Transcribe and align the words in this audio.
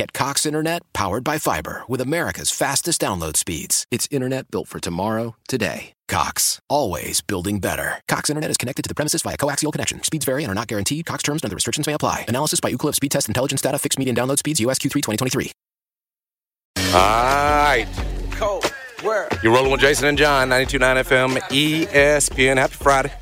Get 0.00 0.14
Cox 0.14 0.46
Internet 0.46 0.80
powered 0.94 1.24
by 1.24 1.36
fiber 1.36 1.82
with 1.86 2.00
America's 2.00 2.50
fastest 2.50 3.02
download 3.02 3.36
speeds. 3.36 3.84
It's 3.90 4.08
internet 4.10 4.50
built 4.50 4.66
for 4.66 4.80
tomorrow, 4.80 5.36
today. 5.46 5.92
Cox, 6.08 6.58
always 6.70 7.20
building 7.20 7.58
better. 7.58 8.00
Cox 8.08 8.30
Internet 8.30 8.50
is 8.50 8.56
connected 8.56 8.80
to 8.80 8.88
the 8.88 8.94
premises 8.94 9.20
via 9.20 9.36
coaxial 9.36 9.70
connection. 9.70 10.02
Speeds 10.02 10.24
vary 10.24 10.42
and 10.42 10.50
are 10.50 10.54
not 10.54 10.68
guaranteed. 10.68 11.04
Cox 11.04 11.22
terms 11.22 11.42
and 11.42 11.50
other 11.50 11.54
restrictions 11.54 11.86
may 11.86 11.92
apply. 11.92 12.24
Analysis 12.28 12.60
by 12.60 12.72
Ookla 12.72 12.94
Speed 12.94 13.10
Test 13.10 13.28
Intelligence 13.28 13.60
Data. 13.60 13.78
Fixed 13.78 13.98
median 13.98 14.16
download 14.16 14.38
speeds. 14.38 14.58
USQ3 14.58 14.90
2023. 14.90 15.52
All 16.78 16.92
right. 16.94 17.86
You're 19.42 19.52
rolling 19.52 19.70
with 19.70 19.82
Jason 19.82 20.08
and 20.08 20.16
John, 20.16 20.48
92.9 20.48 21.04
FM, 21.04 21.36
ESPN. 21.50 22.56
Happy 22.56 22.74
Friday. 22.74 23.12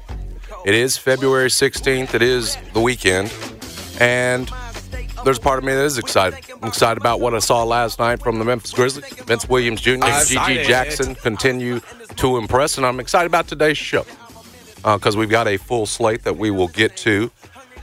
It 0.65 0.77
is 0.77 0.97
February 0.97 1.49
16th. 1.49 2.15
It 2.15 2.23
is 2.23 2.57
the 2.73 2.81
weekend. 2.81 3.35
And 3.99 4.49
there's 5.25 5.39
a 5.39 5.41
part 5.41 5.59
of 5.59 5.65
me 5.65 5.73
that 5.73 5.85
is 5.85 5.99
excited. 5.99 6.45
I'm 6.63 6.69
excited 6.69 6.99
about 7.01 7.21
what 7.21 7.35
I 7.35 7.39
saw 7.39 7.65
last 7.65 7.99
night 7.99 8.21
from 8.21 8.39
the 8.39 8.45
Memphis 8.45 8.73
Grizzlies. 8.73 9.09
Vince 9.25 9.49
Williams 9.49 9.81
Jr. 9.81 10.05
and 10.05 10.27
G.G. 10.27 10.65
Jackson 10.65 11.15
continue 11.15 11.81
to 12.17 12.37
impress, 12.37 12.77
and 12.77 12.87
I'm 12.87 13.01
excited 13.01 13.27
about 13.27 13.49
today's 13.49 13.79
show 13.79 14.05
because 14.77 15.17
uh, 15.17 15.19
we've 15.19 15.31
got 15.31 15.47
a 15.49 15.57
full 15.57 15.87
slate 15.87 16.25
that 16.25 16.37
we 16.37 16.51
will 16.51 16.69
get 16.69 16.97
to. 16.99 17.31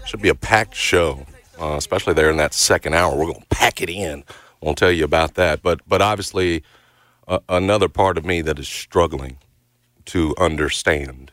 Should 0.06 0.22
be 0.22 0.30
a 0.30 0.36
packed 0.36 0.76
show, 0.76 1.26
uh, 1.60 1.76
especially 1.78 2.14
there 2.14 2.30
in 2.30 2.38
that 2.38 2.54
second 2.54 2.94
hour. 2.94 3.16
We're 3.16 3.26
going 3.26 3.42
to 3.42 3.48
pack 3.48 3.82
it 3.82 3.90
in. 3.90 4.24
Won't 4.62 4.78
tell 4.78 4.92
you 4.92 5.04
about 5.04 5.36
that, 5.36 5.62
but 5.62 5.82
but 5.88 6.02
obviously 6.02 6.64
uh, 7.28 7.40
another 7.50 7.90
part 7.90 8.18
of 8.18 8.26
me 8.26 8.42
that 8.42 8.60
is 8.60 8.68
struggling 8.68 9.38
to 10.06 10.36
understand 10.38 11.32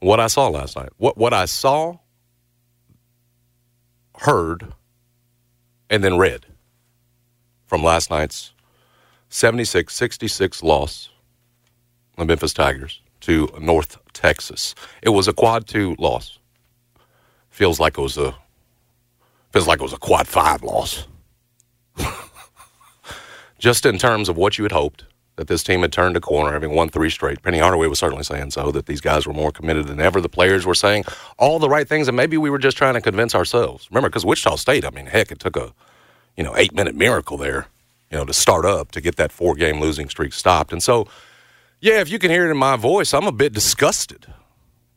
what 0.00 0.20
I 0.20 0.26
saw 0.26 0.48
last 0.48 0.76
night. 0.76 0.90
What 0.98 1.16
what 1.16 1.32
I 1.32 1.44
saw, 1.44 1.98
heard, 4.18 4.72
and 5.90 6.04
then 6.04 6.18
red 6.18 6.46
from 7.66 7.82
last 7.82 8.10
night's 8.10 8.52
76 9.28 9.94
66 9.94 10.62
loss, 10.62 11.10
the 12.16 12.24
Memphis 12.24 12.54
Tigers 12.54 13.00
to 13.20 13.48
North 13.60 13.98
Texas. 14.12 14.74
It 15.02 15.10
was 15.10 15.28
a 15.28 15.32
quad 15.32 15.66
two 15.66 15.94
loss. 15.98 16.38
Feels 17.50 17.78
like 17.80 17.98
it 17.98 18.02
was 18.02 18.16
a 18.16 18.34
feels 19.52 19.66
like 19.66 19.80
it 19.80 19.82
was 19.82 19.92
a 19.92 19.98
quad 19.98 20.28
five 20.28 20.62
loss. 20.62 21.06
Just 23.58 23.84
in 23.84 23.98
terms 23.98 24.28
of 24.28 24.36
what 24.36 24.56
you 24.56 24.64
had 24.64 24.72
hoped 24.72 25.04
that 25.38 25.46
this 25.46 25.62
team 25.62 25.82
had 25.82 25.92
turned 25.92 26.16
a 26.16 26.20
corner, 26.20 26.52
having 26.52 26.74
won 26.74 26.88
three 26.88 27.08
straight. 27.08 27.40
Penny 27.42 27.58
Hardaway 27.58 27.86
was 27.86 28.00
certainly 28.00 28.24
saying 28.24 28.50
so, 28.50 28.72
that 28.72 28.86
these 28.86 29.00
guys 29.00 29.24
were 29.24 29.32
more 29.32 29.52
committed 29.52 29.86
than 29.86 30.00
ever. 30.00 30.20
The 30.20 30.28
players 30.28 30.66
were 30.66 30.74
saying 30.74 31.04
all 31.38 31.60
the 31.60 31.68
right 31.68 31.88
things, 31.88 32.08
and 32.08 32.16
maybe 32.16 32.36
we 32.36 32.50
were 32.50 32.58
just 32.58 32.76
trying 32.76 32.94
to 32.94 33.00
convince 33.00 33.36
ourselves. 33.36 33.88
Remember, 33.90 34.08
because 34.08 34.26
Wichita 34.26 34.56
State, 34.56 34.84
I 34.84 34.90
mean, 34.90 35.06
heck, 35.06 35.30
it 35.30 35.38
took 35.38 35.56
a 35.56 35.72
you 36.38 36.44
know 36.44 36.56
eight 36.56 36.72
minute 36.72 36.94
miracle 36.94 37.36
there, 37.36 37.66
you 38.10 38.16
know, 38.16 38.24
to 38.24 38.32
start 38.32 38.64
up 38.64 38.92
to 38.92 39.00
get 39.02 39.16
that 39.16 39.32
four 39.32 39.54
game 39.54 39.80
losing 39.80 40.08
streak 40.08 40.32
stopped. 40.32 40.72
And 40.72 40.82
so, 40.82 41.08
yeah, 41.80 42.00
if 42.00 42.10
you 42.10 42.18
can 42.18 42.30
hear 42.30 42.46
it 42.46 42.50
in 42.50 42.56
my 42.56 42.76
voice, 42.76 43.12
I'm 43.12 43.26
a 43.26 43.32
bit 43.32 43.52
disgusted 43.52 44.26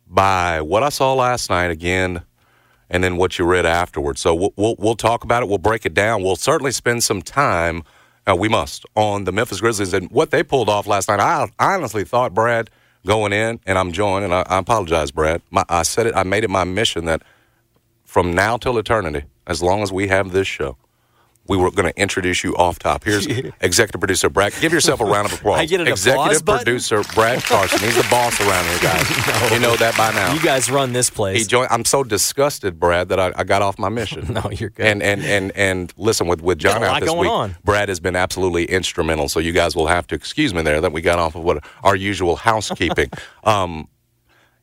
by 0.08 0.62
what 0.62 0.84
I 0.84 0.90
saw 0.90 1.16
last 1.16 1.50
night 1.50 1.72
again, 1.72 2.22
and 2.90 3.04
then 3.04 3.18
what 3.18 3.40
you 3.40 3.46
read 3.46 3.66
afterwards. 3.66 4.22
So 4.22 4.36
we'll 4.36 4.54
we'll, 4.56 4.76
we'll 4.78 4.96
talk 4.96 5.24
about 5.24 5.42
it. 5.42 5.50
We'll 5.50 5.58
break 5.58 5.86
it 5.86 5.96
down. 5.96 6.24
We'll 6.24 6.36
certainly 6.36 6.72
spend 6.72 7.04
some 7.04 7.22
time 7.24 7.84
uh, 8.30 8.36
we 8.36 8.48
must 8.48 8.86
on 8.96 9.24
the 9.24 9.32
Memphis 9.32 9.60
Grizzlies 9.60 9.94
and 9.94 10.12
what 10.12 10.30
they 10.30 10.44
pulled 10.44 10.70
off 10.70 10.86
last 10.86 11.10
night. 11.10 11.20
I, 11.20 11.48
honestly 11.58 12.04
thought 12.04 12.36
Brad 12.36 12.70
going 13.04 13.34
in, 13.34 13.60
and 13.66 13.80
I'm 13.80 13.92
joined, 13.92 14.26
and 14.26 14.34
I, 14.34 14.44
I 14.48 14.60
apologize, 14.60 15.10
Brad. 15.10 15.42
My, 15.50 15.66
I 15.70 15.82
said 15.82 16.06
it. 16.06 16.16
I 16.16 16.22
made 16.22 16.44
it 16.44 16.52
my 16.52 16.66
mission 16.66 17.06
that 17.06 17.24
from 18.06 18.36
now 18.36 18.58
till 18.58 18.78
eternity, 18.78 19.24
as 19.48 19.64
long 19.64 19.82
as 19.82 19.92
we 19.92 20.08
have 20.10 20.32
this 20.32 20.48
show, 20.48 20.78
we 21.52 21.58
were 21.58 21.70
going 21.70 21.92
to 21.92 22.02
introduce 22.02 22.46
you 22.46 22.56
off 22.56 22.80
top. 22.80 23.04
Here's 23.04 23.28
executive 23.62 24.00
producer 24.00 24.30
Brad. 24.30 24.54
Give 24.62 24.72
yourself 24.72 25.02
a 25.02 25.06
round 25.06 25.28
of 25.28 25.34
applause. 25.34 25.60
I 25.60 25.66
get 25.66 25.82
an 25.82 25.88
executive 25.90 26.44
applause 26.44 26.64
producer 26.64 27.04
Brad 27.14 27.44
Carson. 27.44 27.80
He's 27.80 27.98
the 27.98 28.08
boss 28.10 28.40
around 28.40 28.66
here, 28.68 28.80
guys. 28.80 29.28
no. 29.28 29.56
You 29.56 29.60
know 29.60 29.76
that 29.76 29.98
by 29.98 30.14
now. 30.14 30.34
You 30.34 30.40
guys 30.40 30.72
run 30.72 30.94
this 30.94 31.10
place. 31.10 31.40
He 31.40 31.44
joined, 31.44 31.68
I'm 31.70 31.84
so 31.84 32.06
disgusted, 32.06 32.80
Brad, 32.80 33.10
that 33.10 33.20
I, 33.20 33.34
I 33.36 33.44
got 33.44 33.62
off 33.62 33.78
my 33.78 33.90
mission. 33.90 34.28
no, 34.34 34.50
you're 34.50 34.70
good. 34.70 34.86
And 34.86 35.04
and 35.04 35.22
and 35.24 35.52
and 35.58 35.94
listen, 35.98 36.28
with 36.28 36.42
with 36.42 36.58
John 36.58 36.82
out 36.86 37.02
this 37.02 37.12
week, 37.12 37.30
on. 37.30 37.58
Brad 37.66 37.90
has 37.90 38.00
been 38.00 38.16
absolutely 38.16 38.64
instrumental. 38.64 39.28
So 39.28 39.42
you 39.42 39.52
guys 39.52 39.76
will 39.76 39.88
have 39.88 40.08
to 40.08 40.16
excuse 40.16 40.54
me 40.54 40.62
there 40.62 40.80
that 40.80 40.94
we 40.94 41.02
got 41.02 41.20
off 41.20 41.36
of 41.36 41.44
what 41.44 41.66
our 41.84 41.98
usual 41.98 42.38
housekeeping. 42.38 43.10
um, 43.44 43.90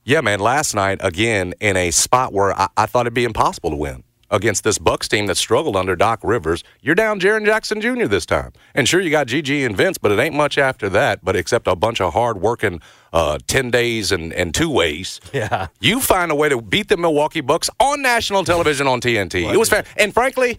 yeah, 0.05 0.22
man. 0.22 0.41
Last 0.41 0.75
night 0.75 1.00
again 1.03 1.53
in 1.60 1.76
a 1.76 1.91
spot 1.91 2.32
where 2.32 2.59
I, 2.59 2.69
I 2.78 2.87
thought 2.87 3.03
it'd 3.03 3.12
be 3.12 3.25
impossible 3.25 3.69
to 3.69 3.76
win 3.76 4.05
against 4.30 4.64
this 4.64 4.78
Bucks 4.78 5.08
team 5.08 5.26
that 5.26 5.36
struggled 5.36 5.76
under 5.76 5.96
Doc 5.96 6.20
Rivers. 6.22 6.64
You're 6.80 6.94
down 6.94 7.20
Jaren 7.20 7.44
Jackson 7.44 7.80
Jr. 7.80 8.06
this 8.06 8.26
time. 8.26 8.52
And 8.74 8.88
sure, 8.88 9.00
you 9.00 9.10
got 9.10 9.26
GG 9.26 9.64
and 9.64 9.76
Vince, 9.76 9.98
but 9.98 10.12
it 10.12 10.18
ain't 10.18 10.34
much 10.34 10.58
after 10.58 10.88
that, 10.90 11.24
but 11.24 11.36
except 11.36 11.66
a 11.66 11.76
bunch 11.76 12.00
of 12.00 12.12
hard 12.12 12.40
working 12.40 12.80
uh, 13.12 13.38
10 13.46 13.70
days 13.70 14.12
and, 14.12 14.32
and 14.32 14.54
two 14.54 14.70
ways. 14.70 15.20
Yeah. 15.32 15.68
You 15.80 16.00
find 16.00 16.30
a 16.30 16.34
way 16.34 16.48
to 16.48 16.60
beat 16.60 16.88
the 16.88 16.96
Milwaukee 16.96 17.40
Bucks 17.40 17.70
on 17.80 18.02
national 18.02 18.44
television 18.44 18.86
on 18.86 19.00
TNT. 19.00 19.52
it 19.52 19.56
was 19.56 19.68
fair. 19.68 19.84
And 19.96 20.12
frankly, 20.12 20.58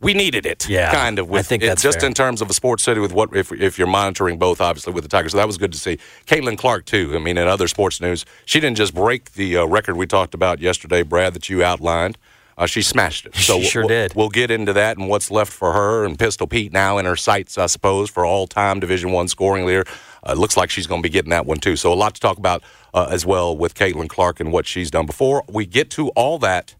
we 0.00 0.12
needed 0.12 0.44
it, 0.44 0.68
yeah, 0.68 0.92
kind 0.92 1.18
of. 1.18 1.28
With 1.28 1.40
I 1.40 1.42
think 1.42 1.62
it, 1.62 1.66
that's 1.66 1.82
just 1.82 2.00
fair. 2.00 2.08
in 2.08 2.14
terms 2.14 2.42
of 2.42 2.50
a 2.50 2.54
sports 2.54 2.82
city 2.82 3.00
with 3.00 3.12
what 3.12 3.34
if 3.34 3.50
if 3.52 3.78
you're 3.78 3.88
monitoring 3.88 4.38
both, 4.38 4.60
obviously 4.60 4.92
with 4.92 5.02
the 5.02 5.08
Tigers. 5.08 5.32
So 5.32 5.38
that 5.38 5.46
was 5.46 5.56
good 5.56 5.72
to 5.72 5.78
see. 5.78 5.98
Caitlin 6.26 6.58
Clark 6.58 6.84
too. 6.84 7.12
I 7.14 7.18
mean, 7.18 7.38
in 7.38 7.48
other 7.48 7.68
sports 7.68 8.00
news, 8.00 8.26
she 8.44 8.60
didn't 8.60 8.76
just 8.76 8.94
break 8.94 9.32
the 9.32 9.56
uh, 9.56 9.64
record 9.64 9.96
we 9.96 10.06
talked 10.06 10.34
about 10.34 10.60
yesterday, 10.60 11.02
Brad, 11.02 11.32
that 11.34 11.48
you 11.48 11.64
outlined. 11.64 12.18
Uh, 12.56 12.66
she 12.66 12.82
smashed 12.82 13.26
it. 13.26 13.34
So 13.44 13.60
she 13.60 13.66
sure 13.66 13.82
we'll, 13.82 13.88
did. 13.88 14.14
We'll 14.14 14.28
get 14.30 14.50
into 14.50 14.72
that 14.72 14.96
and 14.96 15.08
what's 15.08 15.30
left 15.30 15.52
for 15.52 15.72
her 15.72 16.04
and 16.04 16.18
Pistol 16.18 16.46
Pete 16.46 16.72
now 16.72 16.98
in 16.98 17.04
her 17.04 17.16
sights, 17.16 17.58
I 17.58 17.66
suppose, 17.66 18.08
for 18.08 18.24
all-time 18.24 18.80
Division 18.80 19.12
One 19.12 19.28
scoring 19.28 19.66
leader. 19.66 19.84
Uh, 20.26 20.32
looks 20.32 20.56
like 20.56 20.70
she's 20.70 20.86
going 20.86 21.02
to 21.02 21.06
be 21.06 21.12
getting 21.12 21.30
that 21.30 21.44
one 21.44 21.58
too. 21.58 21.76
So 21.76 21.92
a 21.92 21.94
lot 21.94 22.14
to 22.14 22.20
talk 22.20 22.38
about 22.38 22.62
uh, 22.94 23.08
as 23.10 23.26
well 23.26 23.56
with 23.56 23.74
Caitlin 23.74 24.08
Clark 24.08 24.40
and 24.40 24.50
what 24.52 24.66
she's 24.66 24.90
done. 24.90 25.04
Before 25.04 25.44
we 25.48 25.66
get 25.66 25.90
to 25.90 26.08
all 26.10 26.38
that, 26.38 26.74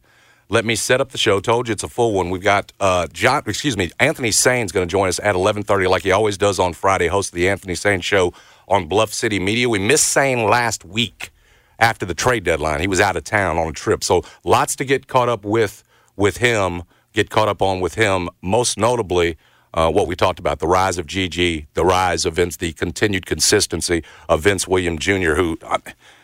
let 0.49 0.65
me 0.65 0.77
set 0.77 1.01
up 1.01 1.11
the 1.11 1.19
show. 1.19 1.41
Told 1.41 1.69
you 1.69 1.73
it's 1.73 1.83
a 1.83 1.89
full 1.89 2.13
one. 2.15 2.31
We've 2.31 2.43
got 2.43 2.73
uh, 2.81 3.07
John. 3.13 3.43
Excuse 3.47 3.77
me, 3.77 3.91
Anthony 3.99 4.31
Sain's 4.31 4.73
going 4.73 4.87
to 4.87 4.91
join 4.91 5.09
us 5.09 5.19
at 5.21 5.35
11:30, 5.35 5.89
like 5.89 6.03
he 6.03 6.13
always 6.13 6.39
does 6.39 6.59
on 6.59 6.73
Friday. 6.73 7.09
Host 7.09 7.31
of 7.31 7.35
the 7.35 7.49
Anthony 7.49 7.75
Sain 7.75 8.01
Show 8.01 8.33
on 8.69 8.87
Bluff 8.87 9.13
City 9.13 9.39
Media. 9.41 9.69
We 9.69 9.79
missed 9.79 10.09
Sain 10.09 10.45
last 10.45 10.85
week 10.85 11.31
after 11.79 12.07
the 12.07 12.15
trade 12.15 12.45
deadline. 12.45 12.81
He 12.81 12.87
was 12.87 13.01
out 13.01 13.17
of 13.17 13.25
town 13.25 13.59
on 13.59 13.69
a 13.69 13.73
trip, 13.73 14.05
so 14.05 14.23
lots 14.45 14.77
to 14.77 14.85
get 14.85 15.07
caught 15.07 15.29
up 15.29 15.45
with 15.45 15.83
with 16.17 16.39
him. 16.39 16.83
Get 17.13 17.31
caught 17.31 17.49
up 17.49 17.63
on 17.63 17.81
with 17.81 17.95
him. 17.95 18.29
Most 18.43 18.79
notably. 18.79 19.37
Uh, 19.73 19.91
what 19.91 20.07
we 20.07 20.15
talked 20.15 20.39
about 20.39 20.61
the 20.61 20.69
rise 20.69 20.99
of 20.99 21.07
GG, 21.07 21.67
the 21.75 21.85
rise 21.85 22.25
of 22.25 22.35
Vince, 22.35 22.59
the 22.59 22.73
continued 22.75 23.27
consistency 23.27 24.05
of 24.29 24.43
Vince 24.43 24.69
Williams 24.69 25.01
Jr., 25.01 25.35
who 25.35 25.59
uh, 25.63 25.79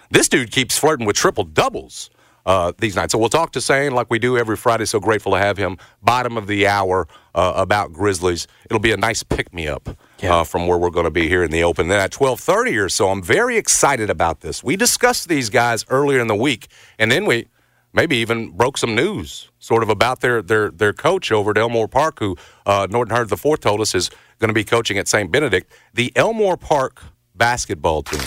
this 0.08 0.28
dude 0.28 0.52
keeps 0.52 0.78
flirting 0.78 1.04
with 1.04 1.16
triple 1.16 1.42
doubles 1.42 2.10
uh, 2.46 2.72
these 2.78 2.96
nights. 2.96 3.12
So 3.12 3.18
we'll 3.18 3.28
talk 3.28 3.52
to 3.52 3.60
Sain 3.60 3.92
like 3.92 4.08
we 4.10 4.18
do 4.18 4.36
every 4.38 4.56
Friday. 4.56 4.84
So 4.86 5.00
grateful 5.00 5.32
to 5.32 5.38
have 5.38 5.56
him. 5.56 5.76
Bottom 6.02 6.36
of 6.36 6.46
the 6.46 6.66
hour 6.66 7.06
uh, 7.34 7.52
about 7.56 7.92
Grizzlies. 7.92 8.46
It'll 8.66 8.80
be 8.80 8.92
a 8.92 8.96
nice 8.96 9.22
pick 9.22 9.52
me 9.54 9.68
up 9.68 9.88
Yeah. 10.20 10.36
uh, 10.36 10.44
from 10.44 10.66
where 10.66 10.78
we're 10.78 10.90
going 10.90 11.04
to 11.04 11.10
be 11.10 11.28
here 11.28 11.42
in 11.44 11.50
the 11.50 11.62
open. 11.64 11.88
Then 11.88 12.00
at 12.00 12.10
twelve 12.12 12.40
thirty 12.40 12.76
or 12.78 12.88
so, 12.88 13.08
I'm 13.10 13.22
very 13.22 13.56
excited 13.56 14.10
about 14.10 14.40
this. 14.40 14.62
We 14.64 14.76
discussed 14.76 15.28
these 15.28 15.50
guys 15.50 15.84
earlier 15.90 16.20
in 16.20 16.26
the 16.28 16.34
week, 16.36 16.68
and 16.98 17.10
then 17.12 17.26
we 17.26 17.46
maybe 17.92 18.16
even 18.18 18.50
broke 18.52 18.78
some 18.78 18.94
news 18.94 19.50
sort 19.58 19.82
of 19.82 19.88
about 19.88 20.20
their 20.20 20.40
their 20.42 20.70
their 20.70 20.92
coach 20.92 21.30
over 21.32 21.50
at 21.50 21.58
Elmore 21.58 21.88
Park, 21.88 22.18
who 22.20 22.36
uh, 22.66 22.86
Norton 22.90 23.14
Hurd 23.14 23.28
the 23.28 23.36
fourth 23.36 23.60
told 23.60 23.80
us 23.80 23.94
is 23.94 24.10
going 24.38 24.48
to 24.48 24.54
be 24.54 24.64
coaching 24.64 24.96
at 24.96 25.06
St. 25.08 25.30
Benedict. 25.30 25.70
The 25.94 26.12
Elmore 26.16 26.56
Park 26.56 27.02
basketball 27.34 28.02
team 28.02 28.20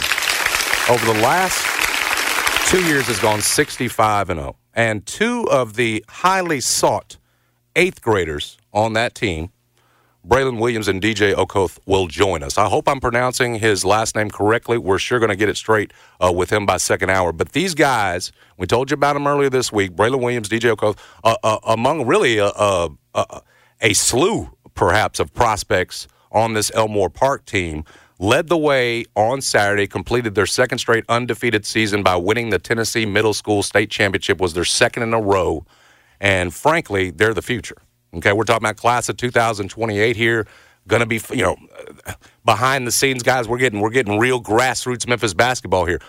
over 0.90 1.06
the 1.06 1.20
last 1.22 1.66
two 2.68 2.84
years 2.86 3.06
has 3.08 3.20
gone 3.20 3.42
65 3.42 4.30
and 4.30 4.40
0. 4.40 4.56
And 4.74 5.06
two 5.06 5.48
of 5.52 5.76
the 5.76 6.04
highly 6.10 6.60
sought 6.62 7.18
eighth 7.76 8.02
graders 8.02 8.58
on 8.74 8.94
that 8.94 9.16
team 9.16 9.52
Braylon 10.26 10.58
Williams 10.58 10.88
and 10.88 11.02
DJ 11.02 11.36
Okoth 11.36 11.80
will 11.86 12.08
join 12.08 12.44
us. 12.44 12.58
I 12.58 12.70
hope 12.70 12.88
I'm 12.88 13.02
pronouncing 13.02 13.56
his 13.56 13.84
last 13.84 14.16
name 14.16 14.30
correctly. 14.32 14.78
We're 14.78 14.98
sure 14.98 15.20
going 15.20 15.32
to 15.32 15.36
get 15.36 15.50
it 15.50 15.58
straight 15.58 15.92
uh, 16.24 16.32
with 16.32 16.50
him 16.50 16.66
by 16.66 16.78
second 16.78 17.10
hour. 17.10 17.34
But 17.34 17.52
these 17.52 17.76
guys, 17.76 18.32
we 18.58 18.66
told 18.66 18.90
you 18.90 18.94
about 18.94 19.14
them 19.16 19.28
earlier 19.28 19.50
this 19.50 19.74
week. 19.74 19.92
Braylon 19.92 20.22
Williams, 20.22 20.48
DJ 20.48 20.74
Okoth, 20.74 20.98
uh, 21.26 21.36
uh, 21.44 21.58
among 21.68 22.08
really 22.08 22.38
a, 22.38 22.48
a, 22.48 22.90
a 23.82 23.94
slew, 23.94 24.50
perhaps, 24.76 25.20
of 25.20 25.34
prospects 25.34 26.08
on 26.32 26.54
this 26.54 26.72
Elmore 26.74 27.10
Park 27.10 27.46
team 27.46 27.84
led 28.24 28.48
the 28.48 28.58
way 28.58 29.04
on 29.16 29.42
Saturday, 29.42 29.86
completed 29.86 30.34
their 30.34 30.46
second 30.46 30.78
straight 30.78 31.04
undefeated 31.10 31.66
season 31.66 32.04
by 32.04 32.16
winning 32.16 32.50
the 32.52 32.58
Tennessee 32.58 33.06
Middle 33.06 33.34
School 33.34 33.62
State 33.62 33.92
Championship, 33.92 34.40
was 34.40 34.54
their 34.54 34.64
second 34.64 35.04
in 35.04 35.14
a 35.14 35.20
row. 35.20 35.66
And 36.22 36.54
frankly, 36.54 37.12
they're 37.12 37.34
the 37.34 37.42
future. 37.42 37.76
Okay, 38.16 38.32
we're 38.32 38.46
talking 38.46 38.64
about 38.64 38.78
class 38.78 39.10
of 39.10 39.18
2028 39.18 40.16
here. 40.16 40.48
Going 40.88 41.02
to 41.02 41.06
be, 41.06 41.20
you 41.32 41.44
know, 41.44 41.58
behind 42.46 42.88
the 42.88 42.92
scenes 42.92 43.24
guys. 43.24 43.48
We're 43.48 43.58
getting 43.58 43.82
we're 43.82 43.90
getting 43.90 44.18
real 44.18 44.42
grassroots 44.42 45.08
Memphis 45.08 45.34
basketball 45.34 45.86
here. 45.86 46.00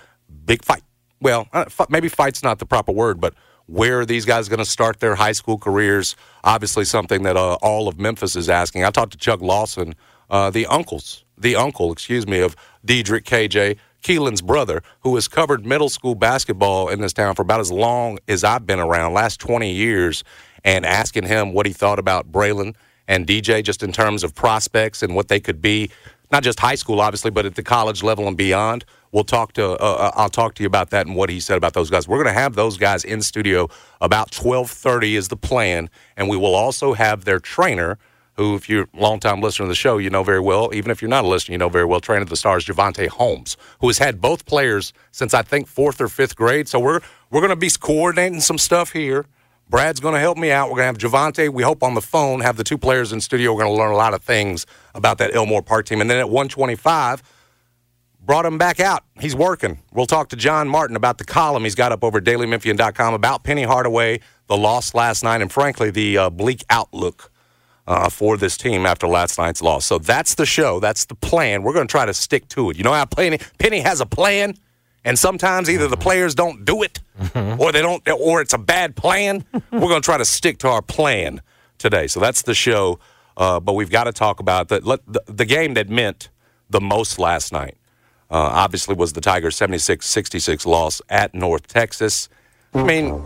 Big 0.45 0.65
fight. 0.65 0.83
Well, 1.21 1.49
uh, 1.53 1.65
maybe 1.89 2.09
fight's 2.09 2.43
not 2.43 2.59
the 2.59 2.67
proper 2.67 2.93
word, 2.93 3.21
but 3.21 3.35
where 3.67 4.01
are 4.01 4.07
these 4.07 4.25
guys 4.25 4.49
going 4.49 4.59
to 4.59 4.65
start 4.65 5.01
their 5.01 5.15
high 5.15 5.33
school 5.33 5.59
careers? 5.59 6.17
Obviously, 6.45 6.85
something 6.85 7.23
that 7.23 7.37
uh, 7.37 7.55
all 7.55 7.89
of 7.89 7.99
Memphis 7.99 8.37
is 8.37 8.49
asking. 8.49 8.85
I 8.85 8.91
talked 8.91 9.13
to 9.13 9.19
Chuck 9.19 9.41
Lawson, 9.41 9.95
uh, 10.29 10.51
the 10.51 10.67
uncles, 10.67 11.24
the 11.37 11.57
uncle, 11.57 11.93
excuse 11.93 12.27
me, 12.27 12.41
of 12.41 12.57
Diedrich 12.85 13.25
KJ, 13.25 13.77
Keelan's 14.03 14.43
brother, 14.43 14.83
who 15.01 15.15
has 15.15 15.29
covered 15.29 15.65
middle 15.65 15.89
school 15.89 16.15
basketball 16.15 16.89
in 16.89 17.01
this 17.01 17.13
town 17.13 17.35
for 17.35 17.43
about 17.43 17.61
as 17.61 17.73
long 17.73 18.19
as 18.29 18.45
I've 18.45 18.67
been 18.67 18.81
around, 18.81 19.15
last 19.15 19.41
20 19.41 19.73
years 19.73 20.23
and 20.65 20.85
asking 20.85 21.25
him 21.25 21.53
what 21.53 21.67
he 21.67 21.73
thought 21.73 21.99
about 21.99 22.31
Braylon 22.31 22.75
and 23.09 23.27
DJ 23.27 23.63
just 23.63 23.83
in 23.83 23.93
terms 23.93 24.25
of 24.25 24.35
prospects 24.35 25.03
and 25.03 25.15
what 25.15 25.29
they 25.29 25.41
could 25.41 25.61
be, 25.61 25.91
not 26.31 26.43
just 26.43 26.59
high 26.61 26.75
school, 26.75 27.01
obviously, 27.01 27.31
but 27.31 27.47
at 27.47 27.55
the 27.55 27.63
college 27.63 28.03
level 28.03 28.27
and 28.27 28.37
beyond. 28.37 28.85
We'll 29.13 29.25
talk 29.25 29.53
to. 29.53 29.73
Uh, 29.73 29.77
uh 29.77 30.11
I'll 30.17 30.29
talk 30.29 30.55
to 30.55 30.63
you 30.63 30.67
about 30.67 30.91
that 30.91 31.07
and 31.07 31.15
what 31.15 31.31
he 31.31 31.39
said 31.39 31.57
about 31.57 31.73
those 31.75 31.89
guys. 31.89 32.09
We're 32.09 32.17
going 32.17 32.35
to 32.35 32.41
have 32.41 32.57
those 32.57 32.77
guys 32.77 33.05
in 33.05 33.23
studio 33.23 33.69
about 34.01 34.33
twelve 34.33 34.71
thirty 34.71 35.15
is 35.15 35.29
the 35.29 35.37
plan, 35.37 35.89
and 36.17 36.29
we 36.29 36.37
will 36.37 36.57
also 36.57 36.95
have 36.95 37.25
their 37.25 37.39
trainer, 37.39 37.97
who, 38.37 38.55
if 38.55 38.69
you're 38.69 38.85
a 38.85 39.01
longtime 39.01 39.41
listener 39.41 39.67
to 39.67 39.69
the 39.69 39.75
show, 39.75 39.99
you 39.99 40.11
know 40.11 40.23
very 40.23 40.41
well. 40.41 40.75
Even 40.75 40.91
if 40.91 41.01
you're 41.01 41.09
not 41.09 41.25
a 41.25 41.29
listener, 41.29 41.53
you 41.53 41.59
know 41.59 41.69
very 41.69 41.85
well. 41.85 42.01
Trainer 42.01 42.23
of 42.23 42.31
the 42.31 42.37
Stars, 42.37 42.65
Javante 42.65 43.09
Holmes, 43.09 43.57
who 43.81 43.87
has 43.87 43.99
had 43.99 44.21
both 44.21 44.47
players 44.47 44.93
since 45.13 45.35
I 45.35 45.43
think 45.43 45.69
fourth 45.69 46.01
or 46.01 46.09
fifth 46.09 46.37
grade. 46.37 46.69
So 46.69 46.79
we're 46.81 47.01
we're 47.31 47.41
going 47.41 47.51
to 47.51 47.57
be 47.57 47.71
coordinating 47.71 48.41
some 48.41 48.59
stuff 48.59 48.93
here 48.93 49.27
Brad's 49.69 49.99
going 49.99 50.15
to 50.15 50.21
help 50.21 50.37
me 50.37 50.51
out. 50.51 50.69
We're 50.69 50.77
going 50.77 50.95
to 50.95 51.07
have 51.07 51.13
Javante, 51.13 51.49
we 51.49 51.63
hope, 51.63 51.83
on 51.83 51.95
the 51.95 52.03
phone, 52.03 52.41
have 52.41 52.57
the 52.57 52.65
two 52.65 52.79
players 52.79 53.13
in 53.13 53.21
studio. 53.21 53.53
We're 53.53 53.63
going 53.63 53.75
to 53.75 53.79
learn 53.79 53.93
a 53.93 53.97
lot 53.97 54.15
of 54.15 54.23
things 54.23 54.67
about 54.95 55.19
that 55.19 55.35
Elmore 55.35 55.63
Park 55.63 55.87
team. 55.87 56.01
And 56.01 56.11
then 56.11 56.19
at 56.19 56.29
125, 56.29 57.23
brought 58.21 58.45
him 58.45 58.59
back 58.59 58.79
out. 58.79 59.05
He's 59.19 59.35
working. 59.35 59.81
We'll 59.93 60.07
talk 60.07 60.29
to 60.31 60.37
John 60.37 60.69
Martin 60.69 60.97
about 60.97 61.19
the 61.19 61.25
column 61.25 61.65
he's 61.65 61.75
got 61.75 61.93
up 61.93 62.05
over 62.05 62.21
dailymemphian.com 62.21 63.15
about 63.15 63.43
Penny 63.43 63.63
Hardaway, 63.63 64.21
the 64.49 64.57
loss 64.57 64.95
last 64.95 65.25
night, 65.25 65.41
and 65.41 65.51
frankly, 65.51 65.91
the 65.91 66.19
uh, 66.19 66.31
bleak 66.31 66.63
outlook 66.69 67.31
uh, 67.87 68.09
for 68.09 68.37
this 68.37 68.57
team 68.57 68.87
after 68.87 69.07
last 69.07 69.39
night's 69.39 69.63
loss. 69.63 69.85
So 69.85 69.99
that's 69.99 70.35
the 70.35 70.47
show. 70.47 70.81
That's 70.81 71.05
the 71.05 71.15
plan. 71.15 71.63
We're 71.63 71.75
going 71.75 71.87
to 71.87 71.91
try 71.91 72.07
to 72.07 72.15
stick 72.15 72.49
to 72.49 72.71
it. 72.71 72.77
You 72.77 72.85
know 72.85 72.93
how 72.93 73.05
Penny, 73.05 73.39
Penny 73.59 73.81
has 73.81 74.01
a 74.01 74.07
plan? 74.07 74.55
and 75.05 75.19
sometimes 75.19 75.69
either 75.69 75.87
the 75.87 75.97
players 75.97 76.35
don't 76.35 76.65
do 76.65 76.83
it 76.83 77.01
or 77.35 77.73
they 77.73 77.83
don't 77.83 78.07
or 78.09 78.41
it's 78.41 78.55
a 78.55 78.59
bad 78.59 78.97
plan 78.97 79.45
we're 79.71 79.81
going 79.81 80.01
to 80.01 80.05
try 80.05 80.19
to 80.19 80.25
stick 80.25 80.59
to 80.59 80.69
our 80.69 80.83
plan 80.83 81.41
today 81.79 82.07
so 82.07 82.19
that's 82.19 82.43
the 82.43 82.55
show 82.55 82.99
uh, 83.37 83.61
but 83.61 83.75
we've 83.75 83.91
got 83.91 84.05
to 84.05 84.13
talk 84.13 84.41
about 84.41 84.69
the, 84.69 84.81
the, 85.07 85.23
the 85.27 85.45
game 85.45 85.75
that 85.75 85.89
meant 85.89 86.31
the 86.71 86.81
most 86.81 87.19
last 87.19 87.53
night 87.53 87.77
uh, 88.31 88.51
obviously 88.53 88.95
was 88.95 89.13
the 89.13 89.21
tigers 89.21 89.57
76-66 89.57 90.67
loss 90.67 91.03
at 91.09 91.35
north 91.35 91.67
texas 91.67 92.29
i 92.73 92.83
mean. 92.83 93.23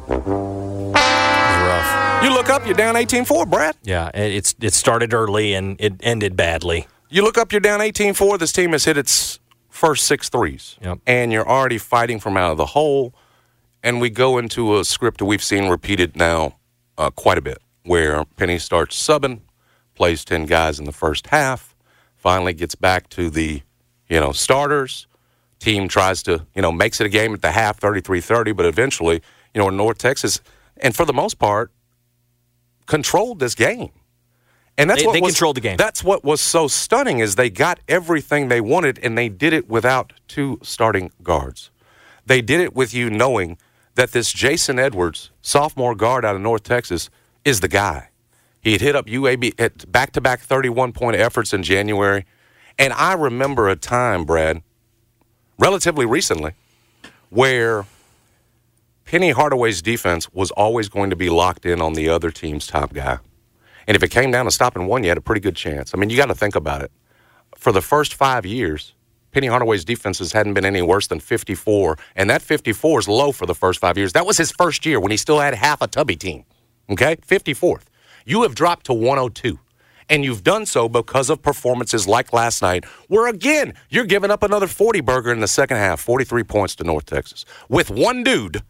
You 2.22 2.30
look 2.34 2.48
up 2.48 2.64
you're 2.66 2.74
down 2.74 2.94
18-4 2.94 3.48
brad 3.48 3.76
Yeah, 3.82 4.08
it- 4.14 4.32
it's 4.34 4.54
it 4.60 4.74
started 4.74 5.14
early 5.14 5.54
and 5.54 5.76
it 5.80 5.94
ended 6.00 6.36
badly. 6.36 6.86
you 7.08 7.22
look 7.22 7.38
up 7.38 7.52
you're 7.52 7.60
down 7.60 7.80
18-4 7.80 8.38
this 8.38 8.52
team 8.52 8.72
has 8.72 8.84
hit 8.84 8.96
its 8.98 9.38
first 9.68 10.04
six 10.06 10.28
threes 10.28 10.76
Yep. 10.82 10.98
and 11.06 11.32
you're 11.32 11.48
already 11.48 11.78
fighting 11.78 12.18
from 12.20 12.36
out 12.36 12.50
of 12.52 12.56
the 12.58 12.66
hole 12.66 13.14
and 13.82 14.00
we 14.00 14.10
go 14.10 14.38
into 14.38 14.78
a 14.78 14.84
script 14.84 15.18
that 15.18 15.24
we've 15.26 15.42
seen 15.42 15.68
repeated 15.68 16.16
now 16.16 16.56
uh, 16.96 17.10
quite 17.10 17.38
a 17.38 17.42
bit 17.42 17.58
where 17.84 18.24
penny 18.36 18.58
starts 18.58 19.00
subbing 19.00 19.40
plays 19.94 20.24
10 20.24 20.46
guys 20.46 20.78
in 20.78 20.84
the 20.84 20.92
first 20.92 21.28
half 21.28 21.74
finally 22.16 22.52
gets 22.52 22.74
back 22.74 23.08
to 23.10 23.30
the 23.30 23.62
you 24.08 24.18
know 24.20 24.32
starters 24.32 25.06
team 25.60 25.86
tries 25.88 26.22
to 26.24 26.44
you 26.54 26.62
know 26.62 26.72
makes 26.72 27.00
it 27.00 27.06
a 27.06 27.10
game 27.10 27.32
at 27.32 27.42
the 27.42 27.52
half 27.52 27.78
33-30 27.80 28.56
but 28.56 28.66
eventually 28.66 29.22
you 29.54 29.60
know 29.60 29.68
in 29.68 29.76
north 29.76 29.98
texas 29.98 30.40
and 30.78 30.94
for 30.96 31.04
the 31.04 31.12
most 31.12 31.38
part 31.38 31.70
controlled 32.88 33.38
this 33.38 33.55
game 33.55 33.90
and 34.76 34.90
that's 34.90 35.02
They- 35.02 35.06
what 35.06 35.12
they 35.12 35.20
was, 35.20 35.32
controlled 35.35 35.56
the 35.56 35.61
game. 35.61 35.76
That's 35.76 36.02
what 36.02 36.25
was 36.25 36.40
so 36.40 36.67
stunning 36.67 37.20
is 37.20 37.37
they 37.37 37.50
got 37.50 37.79
everything 37.88 38.49
they 38.49 38.61
wanted 38.61 38.99
and 39.02 39.17
they 39.17 39.29
did 39.29 39.52
it 39.52 39.69
without 39.69 40.12
two 40.26 40.58
starting 40.62 41.12
guards. 41.23 41.70
They 42.26 42.40
did 42.43 42.61
it 42.61 42.75
with 42.75 42.93
you 42.94 43.11
knowing 43.11 43.58
that 43.94 44.12
this 44.12 44.32
Jason 44.32 44.79
Edwards, 44.79 45.31
sophomore 45.43 45.94
guard 45.94 46.25
out 46.25 46.35
of 46.37 46.40
North 46.40 46.62
Texas, 46.62 47.11
is 47.44 47.61
the 47.61 47.69
guy. 47.69 48.11
He 48.61 48.73
had 48.73 48.81
hit 48.81 48.94
up 48.94 49.06
UAB 49.06 49.55
at 49.58 49.90
back-to-back 49.90 50.46
31-point 50.46 51.17
efforts 51.17 51.52
in 51.52 51.62
January, 51.62 52.25
and 52.79 52.93
I 52.93 53.14
remember 53.14 53.69
a 53.69 53.76
time, 53.76 54.25
Brad, 54.25 54.62
relatively 55.58 56.06
recently, 56.06 56.52
where 57.31 57.87
Penny 59.08 59.31
Hardaway's 59.31 59.81
defense 59.81 60.31
was 60.34 60.50
always 60.50 60.90
going 60.90 61.08
to 61.08 61.16
be 61.16 61.31
locked 61.31 61.64
in 61.64 61.81
on 61.81 61.94
the 61.94 62.10
other 62.10 62.31
team's 62.31 62.66
top 62.66 62.93
guy. 62.93 63.19
And 63.87 63.96
if 63.96 64.02
it 64.02 64.10
came 64.10 64.31
down 64.31 64.44
to 64.44 64.50
stopping 64.50 64.87
one, 64.87 65.02
you 65.02 65.08
had 65.08 65.16
a 65.16 65.22
pretty 65.22 65.40
good 65.40 65.56
chance. 65.56 65.94
I 65.94 65.96
mean, 65.96 66.10
you 66.10 66.16
got 66.19 66.26
to 66.26 66.34
think 66.34 66.55
about 66.55 66.82
it. 66.82 66.93
For 67.56 67.72
the 67.72 67.81
first 67.81 68.12
five 68.12 68.44
years, 68.44 68.93
Penny 69.32 69.46
Hardaway's 69.46 69.82
defenses 69.82 70.34
hadn't 70.34 70.52
been 70.52 70.66
any 70.66 70.82
worse 70.82 71.06
than 71.06 71.20
54, 71.20 71.96
and 72.16 72.28
that 72.28 72.43
54 72.43 72.99
is 72.99 73.08
low 73.08 73.32
for 73.32 73.46
the 73.46 73.55
first 73.55 73.81
five 73.81 73.96
years. 73.96 74.12
That 74.12 74.26
was 74.26 74.37
his 74.37 74.50
first 74.50 74.84
year 74.84 75.00
when 75.00 75.11
he 75.11 75.16
still 75.16 75.40
had 75.40 75.54
half 75.54 75.81
a 75.81 75.87
tubby 75.87 76.14
team. 76.14 76.44
Okay, 76.90 77.16
54th. 77.16 77.84
You 78.26 78.43
have 78.43 78.54
dropped 78.54 78.84
to 78.87 78.93
102, 78.93 79.58
and 80.11 80.22
you've 80.22 80.44
done 80.44 80.66
so 80.66 80.87
because 80.87 81.31
of 81.31 81.40
performances 81.40 82.06
like 82.06 82.34
last 82.34 82.61
night, 82.61 82.85
where 83.06 83.26
again 83.26 83.73
you're 83.88 84.04
giving 84.04 84.30
up 84.30 84.42
another 84.42 84.66
40 84.66 85.00
burger 85.00 85.32
in 85.32 85.40
the 85.40 85.49
second 85.49 85.78
half, 85.78 85.99
43 85.99 86.44
points 86.44 86.76
to 86.76 86.85
North 86.85 87.06
Texas 87.06 87.47
with 87.71 87.90
one 87.90 88.23
dude. 88.23 88.62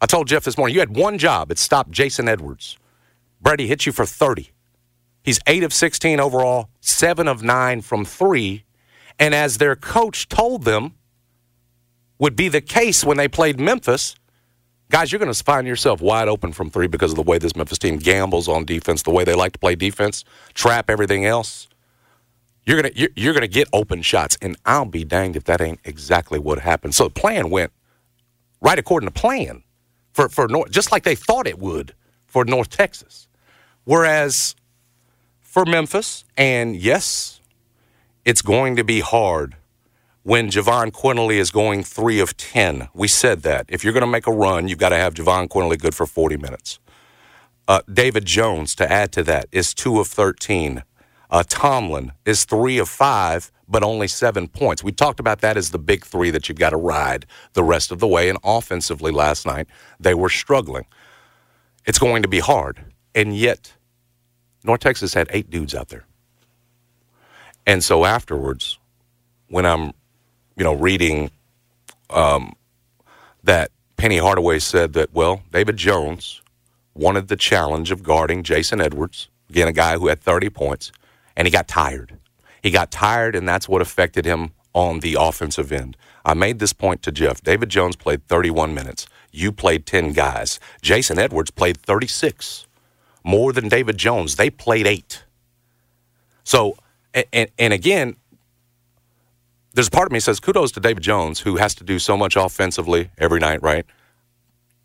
I 0.00 0.06
told 0.06 0.28
Jeff 0.28 0.44
this 0.44 0.56
morning 0.56 0.74
you 0.74 0.80
had 0.80 0.96
one 0.96 1.18
job. 1.18 1.50
It's 1.50 1.60
stop 1.60 1.90
Jason 1.90 2.28
Edwards. 2.28 2.78
Brady 3.40 3.66
hit 3.66 3.86
you 3.86 3.92
for 3.92 4.06
30. 4.06 4.50
He's 5.22 5.38
8 5.46 5.64
of 5.64 5.72
16 5.72 6.18
overall, 6.18 6.70
7 6.80 7.28
of 7.28 7.42
9 7.42 7.82
from 7.82 8.04
3. 8.04 8.64
And 9.18 9.34
as 9.34 9.58
their 9.58 9.76
coach 9.76 10.28
told 10.28 10.64
them 10.64 10.94
would 12.18 12.36
be 12.36 12.48
the 12.48 12.62
case 12.62 13.04
when 13.04 13.18
they 13.18 13.28
played 13.28 13.60
Memphis, 13.60 14.14
guys, 14.88 15.12
you're 15.12 15.18
going 15.18 15.32
to 15.32 15.44
find 15.44 15.66
yourself 15.66 16.00
wide 16.00 16.28
open 16.28 16.52
from 16.52 16.70
3 16.70 16.86
because 16.86 17.12
of 17.12 17.16
the 17.16 17.22
way 17.22 17.38
this 17.38 17.54
Memphis 17.54 17.78
team 17.78 17.98
gambles 17.98 18.48
on 18.48 18.64
defense, 18.64 19.02
the 19.02 19.10
way 19.10 19.24
they 19.24 19.34
like 19.34 19.52
to 19.52 19.58
play 19.58 19.74
defense, 19.74 20.24
trap 20.54 20.88
everything 20.88 21.26
else. 21.26 21.68
You're 22.64 22.80
going 22.80 22.92
to 22.92 22.98
you're, 22.98 23.10
you're 23.16 23.32
going 23.32 23.42
to 23.42 23.48
get 23.48 23.68
open 23.72 24.02
shots 24.02 24.38
and 24.40 24.56
I'll 24.64 24.84
be 24.84 25.04
danged 25.04 25.36
if 25.36 25.44
that 25.44 25.60
ain't 25.60 25.80
exactly 25.84 26.38
what 26.38 26.60
happened. 26.60 26.94
So 26.94 27.04
the 27.04 27.10
plan 27.10 27.50
went 27.50 27.72
right 28.60 28.78
according 28.78 29.08
to 29.08 29.12
plan 29.12 29.64
for 30.20 30.28
for 30.28 30.48
North, 30.48 30.70
just 30.70 30.92
like 30.92 31.04
they 31.04 31.14
thought 31.14 31.46
it 31.46 31.58
would 31.58 31.94
for 32.26 32.44
North 32.44 32.68
Texas. 32.70 33.28
Whereas 33.84 34.54
for 35.40 35.64
Memphis, 35.64 36.24
and 36.36 36.76
yes, 36.76 37.40
it's 38.24 38.42
going 38.42 38.76
to 38.76 38.84
be 38.84 39.00
hard 39.00 39.56
when 40.22 40.50
Javon 40.50 40.92
Quinerly 40.92 41.36
is 41.36 41.50
going 41.50 41.82
three 41.82 42.20
of 42.20 42.36
10. 42.36 42.88
We 42.92 43.08
said 43.08 43.42
that. 43.42 43.66
If 43.68 43.82
you're 43.82 43.94
going 43.94 44.02
to 44.02 44.06
make 44.06 44.26
a 44.26 44.32
run, 44.32 44.68
you've 44.68 44.78
got 44.78 44.90
to 44.90 44.96
have 44.96 45.14
Javon 45.14 45.48
Quinerly 45.48 45.78
good 45.78 45.94
for 45.94 46.06
40 46.06 46.36
minutes. 46.36 46.78
Uh, 47.66 47.80
David 47.90 48.26
Jones, 48.26 48.74
to 48.76 48.90
add 48.90 49.12
to 49.12 49.22
that, 49.24 49.46
is 49.50 49.72
two 49.72 49.98
of 49.98 50.08
13. 50.08 50.84
Uh, 51.30 51.42
Tomlin 51.48 52.12
is 52.26 52.44
three 52.44 52.78
of 52.78 52.88
five, 52.88 53.50
but 53.70 53.84
only 53.84 54.08
seven 54.08 54.48
points. 54.48 54.84
We 54.84 54.92
talked 54.92 55.20
about 55.20 55.40
that 55.42 55.56
as 55.56 55.70
the 55.70 55.78
big 55.78 56.04
three 56.04 56.30
that 56.30 56.48
you've 56.48 56.58
got 56.58 56.70
to 56.70 56.76
ride 56.76 57.26
the 57.54 57.64
rest 57.64 57.92
of 57.92 58.00
the 58.00 58.08
way. 58.08 58.28
And 58.28 58.38
offensively 58.44 59.12
last 59.12 59.46
night, 59.46 59.68
they 60.00 60.14
were 60.14 60.30
struggling. 60.30 60.86
It's 61.86 61.98
going 61.98 62.22
to 62.22 62.28
be 62.28 62.40
hard. 62.40 62.84
And 63.14 63.36
yet, 63.36 63.74
North 64.64 64.80
Texas 64.80 65.14
had 65.14 65.28
eight 65.30 65.50
dudes 65.50 65.74
out 65.74 65.88
there. 65.88 66.06
And 67.66 67.84
so 67.84 68.04
afterwards, 68.04 68.78
when 69.48 69.66
I'm, 69.66 69.92
you 70.56 70.64
know, 70.64 70.74
reading 70.74 71.30
um, 72.10 72.54
that 73.44 73.70
Penny 73.96 74.18
Hardaway 74.18 74.58
said 74.60 74.94
that, 74.94 75.14
well, 75.14 75.42
David 75.52 75.76
Jones 75.76 76.42
wanted 76.94 77.28
the 77.28 77.36
challenge 77.36 77.90
of 77.92 78.02
guarding 78.02 78.42
Jason 78.42 78.80
Edwards, 78.80 79.28
again, 79.50 79.68
a 79.68 79.72
guy 79.72 79.96
who 79.98 80.08
had 80.08 80.20
30 80.20 80.50
points. 80.50 80.92
and 81.36 81.46
he 81.48 81.52
got 81.52 81.68
tired. 81.68 82.19
He 82.62 82.70
got 82.70 82.90
tired, 82.90 83.34
and 83.34 83.48
that's 83.48 83.68
what 83.68 83.82
affected 83.82 84.24
him 84.24 84.52
on 84.72 85.00
the 85.00 85.16
offensive 85.18 85.72
end. 85.72 85.96
I 86.24 86.34
made 86.34 86.58
this 86.58 86.72
point 86.72 87.02
to 87.02 87.12
Jeff. 87.12 87.42
David 87.42 87.68
Jones 87.70 87.96
played 87.96 88.26
31 88.26 88.74
minutes. 88.74 89.06
You 89.32 89.52
played 89.52 89.86
10 89.86 90.12
guys. 90.12 90.60
Jason 90.82 91.18
Edwards 91.18 91.50
played 91.50 91.78
36, 91.78 92.66
more 93.24 93.52
than 93.52 93.68
David 93.68 93.96
Jones. 93.96 94.36
They 94.36 94.50
played 94.50 94.86
eight. 94.86 95.24
So, 96.44 96.76
and, 97.32 97.50
and 97.58 97.72
again, 97.72 98.16
there's 99.72 99.88
a 99.88 99.90
part 99.90 100.06
of 100.08 100.12
me 100.12 100.20
says 100.20 100.40
kudos 100.40 100.72
to 100.72 100.80
David 100.80 101.02
Jones, 101.02 101.40
who 101.40 101.56
has 101.56 101.74
to 101.76 101.84
do 101.84 101.98
so 101.98 102.16
much 102.16 102.36
offensively 102.36 103.10
every 103.18 103.40
night, 103.40 103.62
right? 103.62 103.86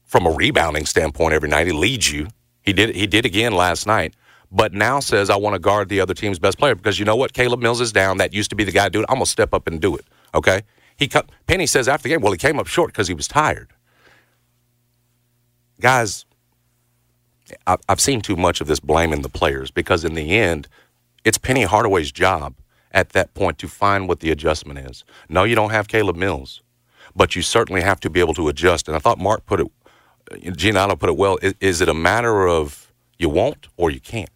From 0.03 0.27
a 0.27 0.32
rebounding 0.32 0.86
standpoint, 0.86 1.34
every 1.34 1.50
night 1.50 1.67
he 1.67 1.74
leads 1.74 2.12
you. 2.12 2.27
He 2.62 2.72
did. 2.72 2.96
He 2.96 3.08
did 3.08 3.25
again 3.25 3.53
last 3.53 3.86
night 3.88 4.13
but 4.55 4.74
now 4.74 5.01
says 5.01 5.29
I 5.29 5.35
want 5.35 5.53
to 5.53 5.59
guard 5.59 5.89
the 5.89 6.00
other 6.00 6.13
team's 6.13 6.39
best 6.39 6.57
player 6.57 6.75
because 6.75 6.97
you 6.97 7.03
know 7.03 7.17
what? 7.17 7.33
Caleb 7.33 7.62
Mills 7.62 7.81
is 7.81 7.91
down. 7.91 8.17
That 8.17 8.33
used 8.33 8.50
to 8.51 8.55
be 8.55 8.63
the 8.63 8.71
guy 8.71 8.85
it. 8.88 8.95
I'm 8.95 9.15
gonna 9.15 9.25
step 9.25 9.53
up 9.53 9.67
and 9.67 9.81
do 9.81 9.95
it. 9.97 10.05
Okay. 10.33 10.63
He 10.95 11.09
Penny 11.45 11.67
says 11.67 11.89
after 11.89 12.03
the 12.03 12.09
game, 12.09 12.21
well, 12.21 12.31
he 12.31 12.38
came 12.38 12.57
up 12.57 12.65
short 12.65 12.93
because 12.93 13.09
he 13.09 13.13
was 13.13 13.27
tired. 13.27 13.74
Guys, 15.81 16.25
I've 17.67 18.00
seen 18.00 18.21
too 18.21 18.38
much 18.38 18.62
of 18.62 18.67
this 18.67 18.79
blaming 18.79 19.24
the 19.24 19.29
players 19.29 19.71
because 19.71 20.05
in 20.05 20.15
the 20.15 20.38
end, 20.38 20.69
it's 21.25 21.38
Penny 21.38 21.63
Hardaway's 21.63 22.13
job 22.13 22.55
at 22.93 23.09
that 23.09 23.33
point 23.33 23.59
to 23.59 23.67
find 23.67 24.07
what 24.07 24.21
the 24.21 24.31
adjustment 24.31 24.79
is. 24.79 25.03
No, 25.27 25.43
you 25.43 25.53
don't 25.53 25.71
have 25.71 25.89
Caleb 25.89 26.15
Mills, 26.15 26.62
but 27.13 27.35
you 27.35 27.41
certainly 27.41 27.81
have 27.81 28.00
to 28.00 28.09
be 28.09 28.21
able 28.21 28.33
to 28.35 28.47
adjust. 28.47 28.88
And 28.88 28.95
I 28.95 29.00
thought 29.00 29.19
Mark 29.19 29.45
put 29.45 29.59
it, 29.59 29.67
Giannotto 30.31 30.97
put 30.97 31.09
it 31.09 31.17
well. 31.17 31.38
Is, 31.41 31.55
is 31.59 31.81
it 31.81 31.89
a 31.89 31.93
matter 31.93 32.47
of 32.47 32.93
you 33.19 33.27
won't 33.27 33.67
or 33.75 33.91
you 33.91 34.00
can't? 34.00 34.35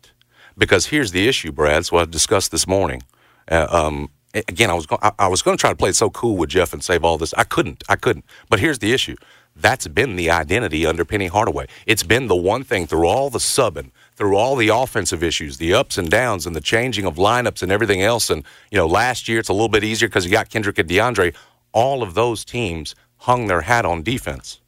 Because 0.60 0.88
here's 0.88 1.12
the 1.12 1.28
issue, 1.28 1.52
Brad. 1.52 1.86
So 1.86 1.98
I 1.98 2.06
discussed 2.06 2.52
this 2.52 2.68
morning. 2.68 3.02
Uh, 3.50 3.68
um, 3.72 4.10
again, 4.34 4.70
I 4.70 4.74
was 4.74 4.86
I, 5.02 5.12
I 5.18 5.28
was 5.28 5.42
going 5.42 5.58
to 5.58 5.62
try 5.62 5.72
to 5.72 5.76
play 5.76 5.90
it 5.90 5.96
so 5.96 6.10
cool 6.10 6.38
with 6.38 6.50
Jeff 6.50 6.74
and 6.74 6.84
save 6.84 7.04
all 7.04 7.18
this. 7.18 7.34
I 7.34 7.44
couldn't. 7.44 7.84
I 7.90 7.96
couldn't. 7.96 8.26
But 8.50 8.60
here's 8.60 8.80
the 8.80 8.94
issue. 8.94 9.16
That's 9.56 9.88
been 9.88 10.16
the 10.16 10.30
identity 10.30 10.86
under 10.86 11.04
Penny 11.04 11.28
Hardaway. 11.28 11.68
It's 11.86 12.04
been 12.04 12.28
the 12.28 12.36
one 12.36 12.64
thing 12.64 12.88
through 12.88 13.08
all 13.08 13.30
the 13.30 13.40
subbing, 13.40 13.92
through 14.16 14.36
all 14.36 14.56
the 14.56 14.70
offensive 14.70 15.24
issues, 15.24 15.58
the 15.58 15.74
ups 15.74 15.98
and 15.98 16.10
downs, 16.10 16.46
and 16.46 16.56
the 16.56 16.62
changing 16.62 17.06
of 17.06 17.16
lineups 17.16 17.64
and 17.64 17.72
everything 17.72 18.02
else. 18.02 18.30
And 18.30 18.44
you 18.72 18.78
know, 18.78 18.88
last 18.88 19.28
year 19.28 19.40
it's 19.40 19.50
a 19.50 19.54
little 19.54 19.70
bit 19.70 19.84
easier 19.84 20.08
because 20.08 20.26
you 20.26 20.32
got 20.32 20.50
Kendrick 20.50 20.78
and 20.78 20.90
DeAndre. 20.90 21.36
All 21.72 22.04
of 22.04 22.14
those 22.14 22.46
teams 22.46 22.96
hung 23.18 23.48
their 23.48 23.62
hat 23.62 23.86
on 23.86 24.04
defense. 24.04 24.62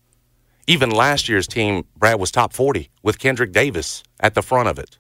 Even 0.68 0.90
last 0.90 1.28
year's 1.28 1.48
team, 1.48 1.86
Brad 1.98 2.20
was 2.20 2.32
top 2.32 2.54
40 2.54 2.90
with 3.02 3.20
Kendrick 3.20 3.52
Davis 3.52 4.04
at 4.20 4.36
the 4.36 4.42
front 4.42 4.70
of 4.70 4.78
it. 4.78 4.98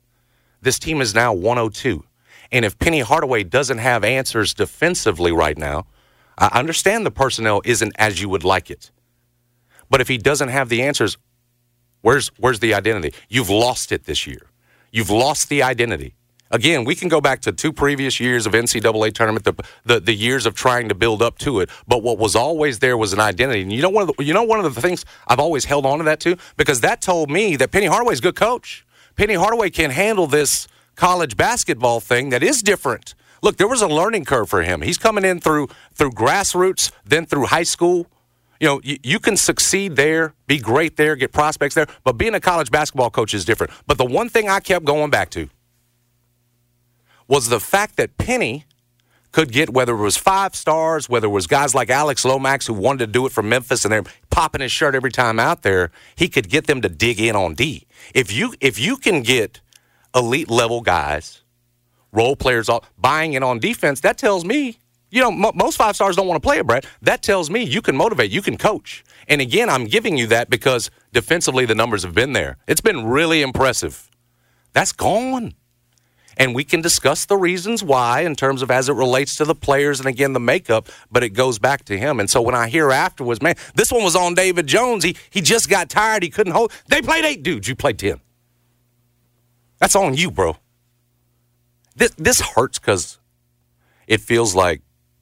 This 0.61 0.79
team 0.79 1.01
is 1.01 1.15
now 1.15 1.33
102. 1.33 2.03
And 2.51 2.65
if 2.65 2.77
Penny 2.77 2.99
Hardaway 2.99 3.43
doesn't 3.43 3.77
have 3.77 4.03
answers 4.03 4.53
defensively 4.53 5.31
right 5.31 5.57
now, 5.57 5.85
I 6.37 6.47
understand 6.59 7.05
the 7.05 7.11
personnel 7.11 7.61
isn't 7.65 7.93
as 7.97 8.21
you 8.21 8.29
would 8.29 8.43
like 8.43 8.69
it. 8.69 8.91
But 9.89 10.01
if 10.01 10.07
he 10.07 10.17
doesn't 10.17 10.49
have 10.49 10.69
the 10.69 10.81
answers, 10.81 11.17
where's 12.01 12.29
where's 12.37 12.59
the 12.59 12.73
identity? 12.73 13.13
You've 13.29 13.49
lost 13.49 13.91
it 13.91 14.05
this 14.05 14.27
year. 14.27 14.47
You've 14.91 15.09
lost 15.09 15.49
the 15.49 15.63
identity. 15.63 16.15
Again, 16.51 16.83
we 16.83 16.95
can 16.95 17.07
go 17.07 17.21
back 17.21 17.39
to 17.41 17.53
two 17.53 17.71
previous 17.71 18.19
years 18.19 18.45
of 18.45 18.51
NCAA 18.51 19.13
tournament, 19.13 19.45
the, 19.45 19.53
the, 19.85 19.99
the 20.01 20.13
years 20.13 20.45
of 20.45 20.53
trying 20.53 20.89
to 20.89 20.95
build 20.95 21.21
up 21.21 21.37
to 21.39 21.61
it. 21.61 21.69
But 21.87 22.03
what 22.03 22.17
was 22.17 22.35
always 22.35 22.79
there 22.79 22.97
was 22.97 23.13
an 23.13 23.21
identity. 23.21 23.61
And 23.61 23.71
you 23.71 23.81
know 23.81 23.89
one 23.89 24.09
of 24.09 24.15
the, 24.15 24.23
you 24.23 24.33
know 24.33 24.43
one 24.43 24.63
of 24.63 24.75
the 24.75 24.81
things 24.81 25.05
I've 25.27 25.39
always 25.39 25.63
held 25.63 25.85
on 25.85 25.99
to 25.99 26.03
that 26.05 26.19
too 26.19 26.35
because 26.57 26.81
that 26.81 27.01
told 27.01 27.31
me 27.31 27.55
that 27.55 27.71
Penny 27.71 27.85
Hardaway's 27.85 28.19
a 28.19 28.23
good 28.23 28.35
coach. 28.35 28.85
Penny 29.21 29.35
Hardaway 29.35 29.69
can 29.69 29.91
handle 29.91 30.25
this 30.25 30.67
college 30.95 31.37
basketball 31.37 31.99
thing 31.99 32.31
that 32.31 32.41
is 32.41 32.63
different. 32.63 33.13
Look, 33.43 33.57
there 33.57 33.67
was 33.67 33.83
a 33.83 33.87
learning 33.87 34.25
curve 34.25 34.49
for 34.49 34.63
him. 34.63 34.81
He's 34.81 34.97
coming 34.97 35.23
in 35.23 35.39
through 35.39 35.67
through 35.93 36.13
grassroots, 36.13 36.91
then 37.05 37.27
through 37.27 37.45
high 37.45 37.61
school. 37.61 38.07
You 38.59 38.67
know, 38.67 38.81
you, 38.83 38.97
you 39.03 39.19
can 39.19 39.37
succeed 39.37 39.95
there, 39.95 40.33
be 40.47 40.57
great 40.57 40.97
there, 40.97 41.15
get 41.15 41.31
prospects 41.31 41.75
there, 41.75 41.85
but 42.03 42.13
being 42.13 42.33
a 42.33 42.39
college 42.39 42.71
basketball 42.71 43.11
coach 43.11 43.35
is 43.35 43.45
different. 43.45 43.71
But 43.85 43.99
the 43.99 44.05
one 44.05 44.27
thing 44.27 44.49
I 44.49 44.59
kept 44.59 44.85
going 44.85 45.11
back 45.11 45.29
to 45.31 45.51
was 47.27 47.47
the 47.47 47.59
fact 47.59 47.97
that 47.97 48.17
Penny 48.17 48.65
could 49.31 49.51
get 49.51 49.69
whether 49.71 49.93
it 49.93 50.01
was 50.01 50.17
five 50.17 50.55
stars, 50.55 51.07
whether 51.09 51.27
it 51.27 51.31
was 51.31 51.47
guys 51.47 51.73
like 51.73 51.89
Alex 51.89 52.25
Lomax 52.25 52.67
who 52.67 52.73
wanted 52.73 53.05
to 53.05 53.11
do 53.11 53.25
it 53.25 53.31
from 53.31 53.49
Memphis 53.49 53.85
and 53.85 53.91
they're 53.91 54.03
popping 54.29 54.61
his 54.61 54.71
shirt 54.71 54.95
every 54.95 55.11
time 55.11 55.39
out 55.39 55.61
there, 55.61 55.91
he 56.15 56.27
could 56.27 56.49
get 56.49 56.67
them 56.67 56.81
to 56.81 56.89
dig 56.89 57.19
in 57.19 57.35
on 57.35 57.53
D. 57.53 57.87
If 58.13 58.31
you 58.31 58.53
if 58.59 58.79
you 58.79 58.97
can 58.97 59.21
get 59.21 59.61
elite 60.15 60.49
level 60.49 60.81
guys, 60.81 61.41
role 62.11 62.35
players 62.35 62.69
all 62.69 62.83
buying 62.97 63.33
in 63.33 63.43
on 63.43 63.59
defense, 63.59 64.01
that 64.01 64.17
tells 64.17 64.43
me, 64.43 64.79
you 65.09 65.21
know, 65.21 65.31
m- 65.31 65.55
most 65.55 65.77
five 65.77 65.95
stars 65.95 66.15
don't 66.15 66.27
want 66.27 66.41
to 66.41 66.45
play 66.45 66.57
it, 66.57 66.67
Brett. 66.67 66.85
That 67.01 67.21
tells 67.23 67.49
me 67.49 67.63
you 67.63 67.81
can 67.81 67.95
motivate, 67.95 68.31
you 68.31 68.41
can 68.41 68.57
coach. 68.57 69.03
And 69.27 69.39
again, 69.39 69.69
I'm 69.69 69.85
giving 69.85 70.17
you 70.17 70.27
that 70.27 70.49
because 70.49 70.89
defensively 71.13 71.65
the 71.65 71.75
numbers 71.75 72.03
have 72.03 72.13
been 72.13 72.33
there. 72.33 72.57
It's 72.67 72.81
been 72.81 73.05
really 73.05 73.41
impressive. 73.41 74.09
That's 74.73 74.91
gone. 74.91 75.53
And 76.41 76.55
we 76.55 76.63
can 76.63 76.81
discuss 76.81 77.25
the 77.25 77.37
reasons 77.37 77.83
why 77.83 78.21
in 78.21 78.35
terms 78.35 78.63
of 78.63 78.71
as 78.71 78.89
it 78.89 78.93
relates 78.93 79.35
to 79.35 79.45
the 79.45 79.53
players 79.53 79.99
and 79.99 80.09
again 80.09 80.33
the 80.33 80.39
makeup, 80.39 80.89
but 81.11 81.21
it 81.23 81.29
goes 81.29 81.59
back 81.59 81.85
to 81.85 81.95
him. 81.95 82.19
And 82.19 82.27
so 82.27 82.41
when 82.41 82.55
I 82.55 82.67
hear 82.67 82.89
afterwards, 82.89 83.43
man, 83.43 83.53
this 83.75 83.91
one 83.91 84.03
was 84.03 84.15
on 84.15 84.33
David 84.33 84.65
Jones. 84.65 85.03
He 85.03 85.15
he 85.29 85.41
just 85.41 85.69
got 85.69 85.87
tired. 85.87 86.23
He 86.23 86.31
couldn't 86.31 86.53
hold. 86.53 86.71
They 86.87 87.03
played 87.03 87.25
eight 87.25 87.43
dudes. 87.43 87.67
You 87.67 87.75
played 87.75 87.99
ten. 87.99 88.21
That's 89.77 89.95
on 89.95 90.15
you, 90.15 90.31
bro. 90.31 90.57
This 91.95 92.09
this 92.17 92.41
hurts 92.41 92.79
because 92.79 93.19
it 94.07 94.19
feels 94.19 94.55
like 94.55 94.81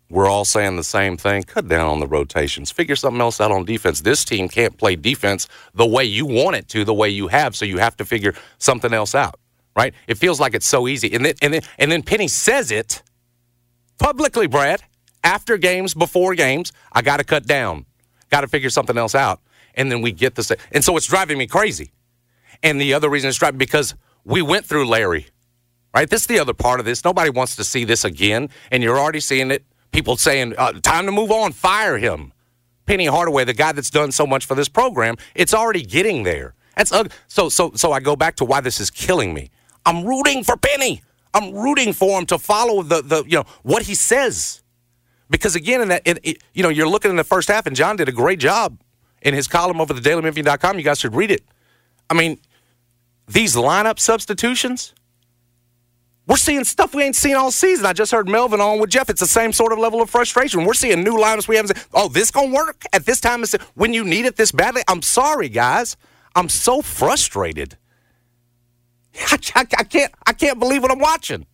we're 0.09 0.29
all 0.29 0.45
saying 0.45 0.77
the 0.77 0.85
same 0.85 1.17
thing. 1.17 1.43
Cut 1.43 1.67
down 1.67 1.85
on 1.85 1.99
the 1.99 2.07
rotations. 2.07 2.71
Figure 2.71 2.95
something 2.95 3.19
else 3.19 3.41
out 3.41 3.51
on 3.51 3.65
defense. 3.65 3.99
This 3.99 4.23
team 4.23 4.47
can't 4.47 4.77
play 4.77 4.95
defense 4.95 5.49
the 5.73 5.85
way 5.85 6.05
you 6.05 6.25
want 6.25 6.55
it 6.55 6.69
to, 6.69 6.85
the 6.85 6.93
way 6.93 7.09
you 7.09 7.27
have. 7.27 7.57
So 7.57 7.65
you 7.65 7.79
have 7.79 7.97
to 7.97 8.05
figure 8.05 8.33
something 8.57 8.93
else 8.93 9.13
out 9.13 9.37
right? 9.79 9.93
It 10.07 10.17
feels 10.17 10.41
like 10.41 10.53
it's 10.53 10.67
so 10.67 10.89
easy. 10.89 11.13
And 11.15 11.23
then, 11.23 11.35
and 11.41 11.53
then, 11.53 11.61
and 11.77 11.89
then 11.89 12.03
Penny 12.03 12.27
says 12.27 12.69
it 12.69 13.01
publicly, 13.97 14.45
Brad, 14.45 14.83
after 15.23 15.55
games, 15.57 15.93
before 15.93 16.35
games. 16.35 16.73
I 16.91 17.01
got 17.01 17.17
to 17.17 17.23
cut 17.23 17.47
down, 17.47 17.85
got 18.29 18.41
to 18.41 18.47
figure 18.49 18.69
something 18.69 18.97
else 18.97 19.15
out. 19.15 19.39
And 19.75 19.89
then 19.89 20.01
we 20.01 20.11
get 20.11 20.35
this. 20.35 20.51
And 20.73 20.83
so 20.83 20.97
it's 20.97 21.07
driving 21.07 21.37
me 21.37 21.47
crazy. 21.47 21.93
And 22.61 22.81
the 22.81 22.93
other 22.93 23.09
reason 23.09 23.29
it's 23.29 23.37
driving 23.37 23.57
because 23.57 23.95
we 24.25 24.41
went 24.41 24.65
through 24.65 24.85
Larry, 24.85 25.27
right? 25.95 26.09
This 26.09 26.21
is 26.21 26.27
the 26.27 26.39
other 26.39 26.53
part 26.53 26.81
of 26.81 26.85
this. 26.85 27.05
Nobody 27.05 27.29
wants 27.29 27.55
to 27.55 27.63
see 27.63 27.85
this 27.85 28.03
again. 28.03 28.49
And 28.71 28.83
you're 28.83 28.99
already 28.99 29.21
seeing 29.21 29.49
it. 29.49 29.63
People 29.93 30.17
saying, 30.17 30.55
uh, 30.57 30.73
time 30.73 31.05
to 31.05 31.11
move 31.13 31.31
on, 31.31 31.53
fire 31.53 31.97
him. 31.97 32.33
Penny 32.85 33.05
Hardaway, 33.05 33.45
the 33.45 33.53
guy 33.53 33.71
that's 33.71 33.89
done 33.89 34.11
so 34.11 34.27
much 34.27 34.45
for 34.45 34.55
this 34.55 34.67
program, 34.67 35.15
it's 35.35 35.53
already 35.53 35.83
getting 35.83 36.23
there. 36.23 36.53
That's 36.75 36.91
uh, 36.91 37.05
so 37.27 37.47
so 37.47 37.71
so 37.75 37.91
I 37.91 38.01
go 38.01 38.15
back 38.15 38.35
to 38.37 38.45
why 38.45 38.61
this 38.61 38.79
is 38.79 38.89
killing 38.89 39.33
me. 39.33 39.51
I'm 39.85 40.05
rooting 40.05 40.43
for 40.43 40.57
Penny. 40.57 41.01
I'm 41.33 41.53
rooting 41.53 41.93
for 41.93 42.19
him 42.19 42.25
to 42.27 42.37
follow 42.37 42.81
the 42.81 43.01
the 43.01 43.23
you 43.25 43.37
know 43.37 43.45
what 43.63 43.83
he 43.83 43.95
says. 43.95 44.61
Because 45.29 45.55
again, 45.55 45.81
in 45.81 45.89
that 45.89 46.01
in, 46.05 46.19
you 46.53 46.63
know 46.63 46.69
you're 46.69 46.87
looking 46.87 47.11
in 47.11 47.17
the 47.17 47.23
first 47.23 47.49
half, 47.49 47.65
and 47.65 47.75
John 47.75 47.95
did 47.95 48.09
a 48.09 48.11
great 48.11 48.39
job 48.39 48.79
in 49.21 49.33
his 49.33 49.47
column 49.47 49.79
over 49.79 49.93
the 49.93 50.01
DailyMemphian.com. 50.01 50.77
You 50.77 50.83
guys 50.83 50.99
should 50.99 51.15
read 51.15 51.31
it. 51.31 51.43
I 52.09 52.13
mean, 52.13 52.39
these 53.27 53.55
lineup 53.55 53.99
substitutions. 53.99 54.93
We're 56.25 56.37
seeing 56.37 56.63
stuff 56.63 56.93
we 56.93 57.01
ain't 57.01 57.15
seen 57.15 57.35
all 57.35 57.49
season. 57.49 57.87
I 57.87 57.93
just 57.93 58.11
heard 58.11 58.29
Melvin 58.29 58.61
on 58.61 58.79
with 58.79 58.91
Jeff. 58.91 59.09
It's 59.09 59.19
the 59.19 59.25
same 59.25 59.51
sort 59.51 59.73
of 59.73 59.79
level 59.79 59.99
of 59.99 60.11
frustration. 60.11 60.63
We're 60.63 60.75
seeing 60.75 61.03
new 61.03 61.17
lineups 61.17 61.47
we 61.47 61.55
haven't 61.55 61.75
seen. 61.75 61.83
Oh, 61.91 62.07
this 62.07 62.29
gonna 62.29 62.53
work 62.53 62.83
at 62.93 63.07
this 63.07 63.19
time? 63.19 63.43
When 63.73 63.95
you 63.95 64.03
need 64.03 64.25
it 64.25 64.35
this 64.35 64.51
badly? 64.51 64.83
I'm 64.87 65.01
sorry, 65.01 65.49
guys. 65.49 65.97
I'm 66.35 66.47
so 66.47 66.83
frustrated. 66.83 67.78
I, 69.19 69.37
I, 69.55 69.67
I, 69.77 69.83
can't 69.83 70.13
I 70.25 70.33
can't 70.33 70.59
believe 70.59 70.81
what 70.81 70.91
I'm 70.91 70.99
watching. 70.99 71.45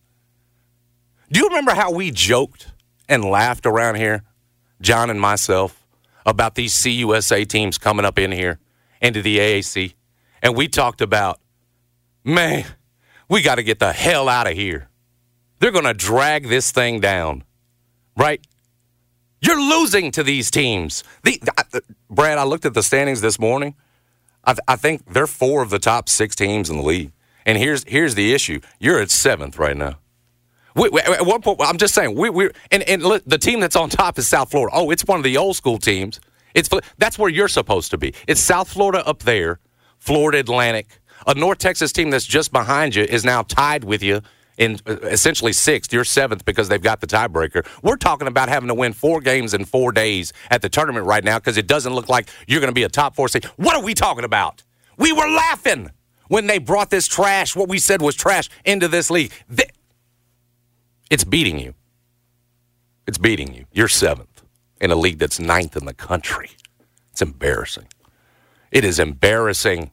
Do 1.30 1.40
you 1.40 1.48
remember 1.48 1.74
how 1.74 1.92
we 1.92 2.10
joked 2.10 2.68
and 3.08 3.24
laughed 3.24 3.66
around 3.66 3.96
here, 3.96 4.22
John 4.80 5.10
and 5.10 5.20
myself, 5.20 5.84
about 6.24 6.54
these 6.54 6.74
CUSA 6.74 7.46
teams 7.48 7.78
coming 7.78 8.04
up 8.04 8.18
in 8.18 8.32
here 8.32 8.58
into 9.00 9.22
the 9.22 9.38
AAC? 9.38 9.94
And 10.42 10.54
we 10.54 10.68
talked 10.68 11.00
about, 11.00 11.40
man, 12.24 12.64
we 13.28 13.42
got 13.42 13.56
to 13.56 13.62
get 13.62 13.78
the 13.80 13.92
hell 13.92 14.28
out 14.28 14.46
of 14.46 14.54
here. 14.54 14.88
They're 15.58 15.72
going 15.72 15.84
to 15.84 15.94
drag 15.94 16.48
this 16.48 16.70
thing 16.70 17.00
down, 17.00 17.42
right? 18.16 18.46
You're 19.40 19.60
losing 19.60 20.10
to 20.12 20.22
these 20.22 20.50
teams. 20.50 21.02
The, 21.22 21.40
Brad, 22.10 22.38
I 22.38 22.44
looked 22.44 22.64
at 22.64 22.74
the 22.74 22.82
standings 22.82 23.20
this 23.20 23.38
morning. 23.38 23.74
I, 24.44 24.54
I 24.68 24.76
think 24.76 25.12
they're 25.12 25.26
four 25.26 25.62
of 25.62 25.70
the 25.70 25.78
top 25.78 26.08
six 26.08 26.36
teams 26.36 26.70
in 26.70 26.76
the 26.76 26.82
league. 26.82 27.12
And 27.46 27.56
here's 27.56 27.84
here's 27.84 28.14
the 28.14 28.34
issue: 28.34 28.60
you're 28.78 29.00
at 29.00 29.10
seventh 29.10 29.58
right 29.58 29.76
now. 29.76 29.98
We, 30.74 30.90
we, 30.90 31.00
at 31.00 31.24
one 31.24 31.40
point, 31.40 31.58
I'm 31.62 31.78
just 31.78 31.94
saying, 31.94 32.14
we, 32.14 32.28
we're 32.28 32.52
and, 32.70 32.82
and 32.82 33.02
look, 33.02 33.22
the 33.24 33.38
team 33.38 33.60
that's 33.60 33.76
on 33.76 33.88
top 33.88 34.18
is 34.18 34.28
South 34.28 34.50
Florida. 34.50 34.76
Oh, 34.76 34.90
it's 34.90 35.06
one 35.06 35.16
of 35.16 35.24
the 35.24 35.38
old 35.38 35.56
school 35.56 35.78
teams. 35.78 36.20
It's 36.54 36.68
that's 36.98 37.18
where 37.18 37.30
you're 37.30 37.48
supposed 37.48 37.90
to 37.92 37.98
be. 37.98 38.12
It's 38.26 38.40
South 38.40 38.68
Florida 38.68 39.06
up 39.06 39.20
there, 39.20 39.60
Florida 39.98 40.40
Atlantic. 40.40 41.00
A 41.26 41.34
North 41.34 41.58
Texas 41.58 41.92
team 41.92 42.10
that's 42.10 42.26
just 42.26 42.52
behind 42.52 42.94
you 42.94 43.04
is 43.04 43.24
now 43.24 43.42
tied 43.42 43.84
with 43.84 44.02
you 44.02 44.20
in 44.58 44.78
uh, 44.86 44.96
essentially 45.02 45.52
sixth. 45.52 45.92
You're 45.92 46.04
seventh 46.04 46.44
because 46.44 46.68
they've 46.68 46.82
got 46.82 47.00
the 47.00 47.06
tiebreaker. 47.06 47.66
We're 47.82 47.96
talking 47.96 48.28
about 48.28 48.48
having 48.48 48.68
to 48.68 48.74
win 48.74 48.92
four 48.92 49.20
games 49.20 49.54
in 49.54 49.64
four 49.64 49.92
days 49.92 50.32
at 50.50 50.60
the 50.62 50.68
tournament 50.68 51.06
right 51.06 51.24
now 51.24 51.38
because 51.38 51.56
it 51.56 51.66
doesn't 51.66 51.94
look 51.94 52.08
like 52.08 52.28
you're 52.46 52.60
going 52.60 52.70
to 52.70 52.74
be 52.74 52.82
a 52.82 52.88
top 52.88 53.16
four 53.16 53.28
seed. 53.28 53.44
What 53.56 53.76
are 53.76 53.82
we 53.82 53.94
talking 53.94 54.24
about? 54.24 54.62
We 54.98 55.12
were 55.12 55.28
laughing 55.28 55.90
when 56.28 56.46
they 56.46 56.58
brought 56.58 56.90
this 56.90 57.06
trash, 57.06 57.54
what 57.54 57.68
we 57.68 57.78
said 57.78 58.02
was 58.02 58.14
trash, 58.14 58.48
into 58.64 58.88
this 58.88 59.10
league. 59.10 59.32
It's 61.10 61.24
beating 61.24 61.58
you. 61.58 61.74
It's 63.06 63.18
beating 63.18 63.54
you. 63.54 63.66
You're 63.72 63.88
seventh 63.88 64.42
in 64.80 64.90
a 64.90 64.96
league 64.96 65.18
that's 65.18 65.38
ninth 65.38 65.76
in 65.76 65.86
the 65.86 65.94
country. 65.94 66.50
It's 67.12 67.22
embarrassing. 67.22 67.86
It 68.72 68.84
is 68.84 68.98
embarrassing. 68.98 69.92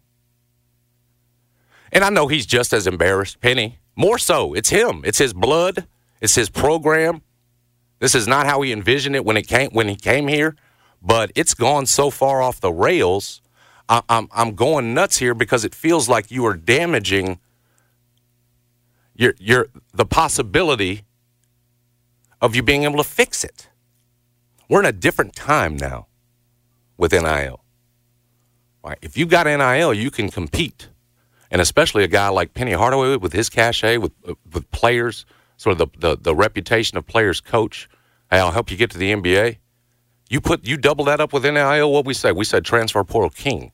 And 1.92 2.04
I 2.04 2.10
know 2.10 2.28
he's 2.28 2.48
just 2.48 2.74
as 2.74 2.88
embarrassed, 2.88 3.40
Penny. 3.40 3.78
More 3.96 4.18
so, 4.18 4.56
it's 4.56 4.70
him. 4.70 5.04
It's 5.06 5.20
his 5.20 5.34
blood. 5.34 5.86
It's 6.20 6.34
his 6.34 6.50
program. 6.50 7.22
This 8.00 8.16
is 8.16 8.28
not 8.28 8.48
how 8.48 8.62
he 8.64 8.72
envisioned 8.72 9.16
it 9.16 9.24
when 9.24 9.38
it 9.38 9.48
came 9.48 9.70
when 9.70 9.88
he 9.88 9.96
came 9.96 10.28
here, 10.28 10.56
but 11.02 11.32
it's 11.36 11.54
gone 11.54 11.86
so 11.86 12.10
far 12.10 12.42
off 12.42 12.60
the 12.60 12.74
rails. 12.74 13.43
I, 13.90 14.02
I'm 14.10 14.28
I'm 14.34 14.56
going 14.56 14.94
nuts 14.94 15.18
here 15.18 15.34
because 15.34 15.66
it 15.66 15.76
feels 15.76 16.08
like 16.10 16.32
you 16.32 16.46
are 16.46 16.56
damaging 16.56 17.40
your 19.16 19.34
your 19.40 19.68
the 19.94 20.06
possibility 20.06 21.04
of 22.42 22.56
you 22.56 22.64
being 22.64 22.84
able 22.84 22.98
to 22.98 23.04
fix 23.04 23.44
it. 23.44 23.70
We're 24.70 24.80
in 24.80 24.86
a 24.86 24.92
different 24.92 25.36
time 25.36 25.76
now 25.76 26.08
with 26.98 27.12
NIL. 27.12 27.62
Right? 28.84 28.98
If 29.02 29.18
you 29.18 29.26
got 29.26 29.46
NIL, 29.46 29.94
you 29.94 30.12
can 30.12 30.30
compete 30.30 30.90
and 31.54 31.62
especially 31.62 32.04
a 32.04 32.08
guy 32.08 32.30
like 32.30 32.56
Penny 32.56 32.72
Hardaway 32.72 33.16
with 33.18 33.32
his 33.32 33.48
cachet, 33.48 33.98
with 33.98 34.12
uh, 34.28 34.34
with 34.52 34.70
players, 34.72 35.26
sort 35.56 35.80
of 35.80 35.92
the, 36.00 36.00
the, 36.00 36.18
the 36.20 36.36
reputation 36.36 36.98
of 36.98 37.06
players 37.06 37.40
coach. 37.40 37.88
Hey, 38.32 38.40
I'll 38.40 38.52
help 38.52 38.72
you 38.72 38.76
get 38.76 38.90
to 38.92 38.98
the 38.98 39.14
NBA. 39.14 39.58
You 40.34 40.42
put 40.42 40.66
you 40.66 40.78
double 40.78 41.06
that 41.06 41.22
up 41.22 41.32
with 41.32 41.44
NIL. 41.44 41.92
What 41.92 42.06
we 42.06 42.16
say? 42.16 42.32
We 42.32 42.44
said 42.44 42.66
transfer 42.66 43.04
portal 43.04 43.30
king. 43.30 43.72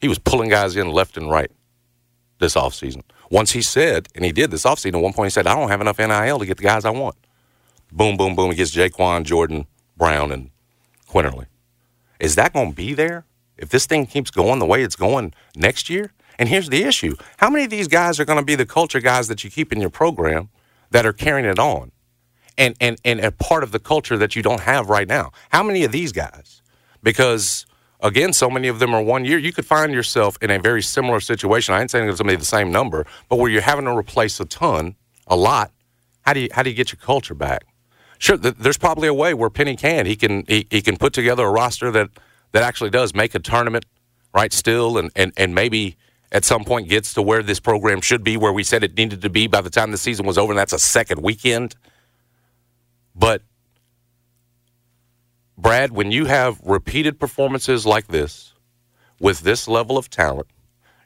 He 0.00 0.08
was 0.08 0.18
pulling 0.18 0.48
guys 0.48 0.74
in 0.74 0.90
left 0.90 1.18
and 1.18 1.30
right 1.30 1.50
this 2.38 2.54
offseason. 2.54 3.02
Once 3.30 3.50
he 3.50 3.60
said, 3.60 4.08
and 4.14 4.24
he 4.24 4.32
did 4.32 4.50
this 4.50 4.64
offseason, 4.64 4.94
at 4.94 5.02
one 5.02 5.12
point 5.12 5.26
he 5.26 5.30
said, 5.30 5.46
I 5.46 5.54
don't 5.54 5.68
have 5.68 5.82
enough 5.82 5.98
NIL 5.98 6.38
to 6.38 6.46
get 6.46 6.56
the 6.56 6.62
guys 6.62 6.86
I 6.86 6.90
want. 6.92 7.16
Boom, 7.92 8.16
boom, 8.16 8.34
boom. 8.34 8.50
He 8.50 8.56
gets 8.56 8.74
Jaquan, 8.74 9.24
Jordan, 9.24 9.66
Brown, 9.98 10.32
and 10.32 10.48
Quinerly. 11.10 11.44
Is 12.18 12.36
that 12.36 12.54
going 12.54 12.70
to 12.70 12.74
be 12.74 12.94
there? 12.94 13.26
If 13.58 13.68
this 13.68 13.84
thing 13.84 14.06
keeps 14.06 14.30
going 14.30 14.60
the 14.60 14.64
way 14.64 14.82
it's 14.82 14.96
going 14.96 15.34
next 15.56 15.90
year, 15.90 16.14
and 16.38 16.48
here's 16.48 16.70
the 16.70 16.84
issue 16.84 17.16
how 17.36 17.50
many 17.50 17.64
of 17.64 17.70
these 17.70 17.86
guys 17.86 18.18
are 18.18 18.24
going 18.24 18.38
to 18.38 18.44
be 18.46 18.54
the 18.54 18.64
culture 18.64 19.00
guys 19.00 19.28
that 19.28 19.44
you 19.44 19.50
keep 19.50 19.74
in 19.74 19.80
your 19.82 19.90
program 19.90 20.48
that 20.90 21.04
are 21.04 21.12
carrying 21.12 21.44
it 21.44 21.58
on 21.58 21.92
and, 22.58 22.74
and, 22.80 23.00
and 23.04 23.20
a 23.20 23.32
part 23.32 23.62
of 23.62 23.72
the 23.72 23.78
culture 23.78 24.18
that 24.18 24.36
you 24.36 24.42
don't 24.42 24.60
have 24.60 24.90
right 24.90 25.08
now? 25.08 25.32
How 25.50 25.62
many 25.62 25.84
of 25.84 25.92
these 25.92 26.12
guys? 26.12 26.60
Because, 27.02 27.64
again, 28.00 28.32
so 28.32 28.50
many 28.50 28.68
of 28.68 28.80
them 28.80 28.94
are 28.94 29.02
one 29.02 29.24
year. 29.24 29.38
You 29.38 29.52
could 29.52 29.64
find 29.64 29.94
yourself 29.94 30.36
in 30.42 30.50
a 30.50 30.58
very 30.58 30.82
similar 30.82 31.20
situation. 31.20 31.74
I 31.74 31.80
ain't 31.80 31.90
saying 31.90 32.08
it's 32.08 32.20
going 32.20 32.28
to 32.28 32.36
be 32.36 32.40
the 32.40 32.44
same 32.44 32.70
number, 32.70 33.06
but 33.28 33.36
where 33.36 33.50
you're 33.50 33.62
having 33.62 33.86
to 33.86 33.96
replace 33.96 34.38
a 34.40 34.44
ton, 34.44 34.96
a 35.26 35.36
lot. 35.36 35.72
How 36.22 36.34
do 36.34 36.40
you, 36.40 36.48
how 36.52 36.62
do 36.62 36.68
you 36.68 36.76
get 36.76 36.92
your 36.92 37.00
culture 37.00 37.34
back? 37.34 37.64
Sure, 38.18 38.36
th- 38.36 38.56
there's 38.58 38.78
probably 38.78 39.08
a 39.08 39.14
way 39.14 39.32
where 39.32 39.48
Penny 39.48 39.76
can. 39.76 40.04
He 40.04 40.16
can 40.16 40.44
he, 40.48 40.66
he 40.70 40.82
can 40.82 40.96
put 40.96 41.12
together 41.12 41.46
a 41.46 41.50
roster 41.50 41.90
that, 41.92 42.10
that 42.52 42.62
actually 42.62 42.90
does 42.90 43.14
make 43.14 43.34
a 43.34 43.38
tournament, 43.38 43.86
right, 44.34 44.52
still, 44.52 44.98
and, 44.98 45.10
and, 45.16 45.32
and 45.36 45.54
maybe– 45.54 45.96
at 46.32 46.44
some 46.44 46.64
point 46.64 46.88
gets 46.88 47.14
to 47.14 47.22
where 47.22 47.42
this 47.42 47.60
program 47.60 48.00
should 48.00 48.22
be, 48.22 48.36
where 48.36 48.52
we 48.52 48.62
said 48.62 48.84
it 48.84 48.96
needed 48.96 49.22
to 49.22 49.30
be 49.30 49.46
by 49.46 49.60
the 49.60 49.70
time 49.70 49.90
the 49.90 49.98
season 49.98 50.26
was 50.26 50.36
over, 50.36 50.52
and 50.52 50.58
that's 50.58 50.72
a 50.72 50.78
second 50.78 51.22
weekend. 51.22 51.74
But, 53.18 53.42
Brad, 55.56 55.90
when 55.90 56.12
you 56.12 56.26
have 56.26 56.60
repeated 56.62 57.18
performances 57.18 57.84
like 57.84 58.08
this, 58.08 58.54
with 59.20 59.40
this 59.40 59.66
level 59.66 59.98
of 59.98 60.08
talent, 60.08 60.48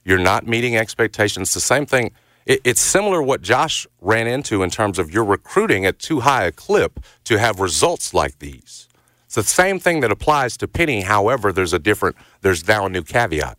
you're 0.04 0.18
not 0.18 0.46
meeting 0.46 0.76
expectations. 0.76 1.54
The 1.54 1.60
same 1.60 1.86
thing, 1.86 2.12
it, 2.44 2.60
it's 2.64 2.80
similar 2.80 3.22
what 3.22 3.40
Josh 3.40 3.86
ran 4.00 4.26
into 4.26 4.62
in 4.62 4.68
terms 4.68 4.98
of 4.98 5.10
you're 5.12 5.24
recruiting 5.24 5.86
at 5.86 5.98
too 5.98 6.20
high 6.20 6.44
a 6.44 6.52
clip 6.52 7.00
to 7.24 7.38
have 7.38 7.60
results 7.60 8.12
like 8.12 8.38
these. 8.40 8.88
It's 9.26 9.36
the 9.36 9.42
same 9.42 9.78
thing 9.78 10.00
that 10.00 10.12
applies 10.12 10.58
to 10.58 10.68
Penny. 10.68 11.00
However, 11.00 11.52
there's 11.52 11.72
a 11.72 11.78
different, 11.78 12.16
there's 12.42 12.68
now 12.68 12.84
a 12.84 12.90
new 12.90 13.02
caveat 13.02 13.56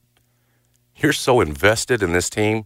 you're 1.04 1.13
so 1.13 1.42
invested 1.42 2.02
in 2.02 2.13
this 2.13 2.30
team. 2.30 2.66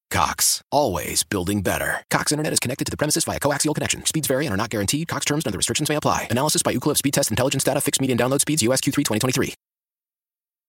Cox, 0.11 0.61
always 0.71 1.23
building 1.23 1.61
better. 1.61 2.03
Cox 2.11 2.31
Internet 2.31 2.53
is 2.53 2.59
connected 2.59 2.85
to 2.85 2.91
the 2.91 2.97
premises 2.97 3.23
via 3.23 3.39
coaxial 3.39 3.73
connection. 3.73 4.05
Speeds 4.05 4.27
vary 4.27 4.45
and 4.45 4.53
are 4.53 4.57
not 4.57 4.69
guaranteed. 4.69 5.07
Cox 5.07 5.25
terms 5.25 5.45
and 5.45 5.51
other 5.51 5.57
restrictions 5.57 5.89
may 5.89 5.95
apply. 5.95 6.27
Analysis 6.29 6.61
by 6.61 6.75
Ookla 6.75 6.95
Speed 6.95 7.15
Test 7.15 7.31
Intelligence 7.31 7.63
Data. 7.63 7.81
Fixed 7.81 7.99
median 7.99 8.19
download 8.19 8.41
speeds. 8.41 8.61
US 8.61 8.81
Q3 8.81 8.93
2023. 8.93 9.53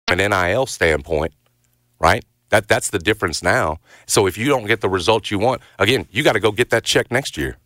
An 0.08 0.18
NIL 0.18 0.66
standpoint, 0.66 1.34
right? 2.00 2.24
That 2.48 2.68
that's 2.68 2.90
the 2.90 2.98
difference 2.98 3.42
now. 3.42 3.78
So 4.06 4.26
if 4.26 4.38
you 4.38 4.46
don't 4.46 4.66
get 4.66 4.80
the 4.80 4.88
results 4.88 5.30
you 5.30 5.38
want, 5.38 5.60
again, 5.78 6.06
you 6.10 6.22
got 6.22 6.32
to 6.32 6.40
go 6.40 6.52
get 6.52 6.70
that 6.70 6.84
check 6.84 7.10
next 7.10 7.36
year. 7.36 7.58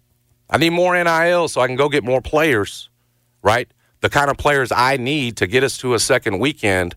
I 0.51 0.59
need 0.59 0.71
more 0.71 0.95
NIL 0.95 1.49
so 1.49 1.61
I 1.61 1.67
can 1.67 1.77
go 1.77 1.89
get 1.89 2.05
more 2.05 2.21
players, 2.21 2.89
right? 3.43 3.69
the 4.01 4.11
kind 4.11 4.31
of 4.31 4.37
players 4.37 4.71
I 4.73 4.97
need 4.97 5.37
to 5.39 5.47
get 5.47 5.65
us 5.65 5.79
to 5.79 5.95
a 5.95 5.99
second 5.99 6.39
weekend. 6.39 6.95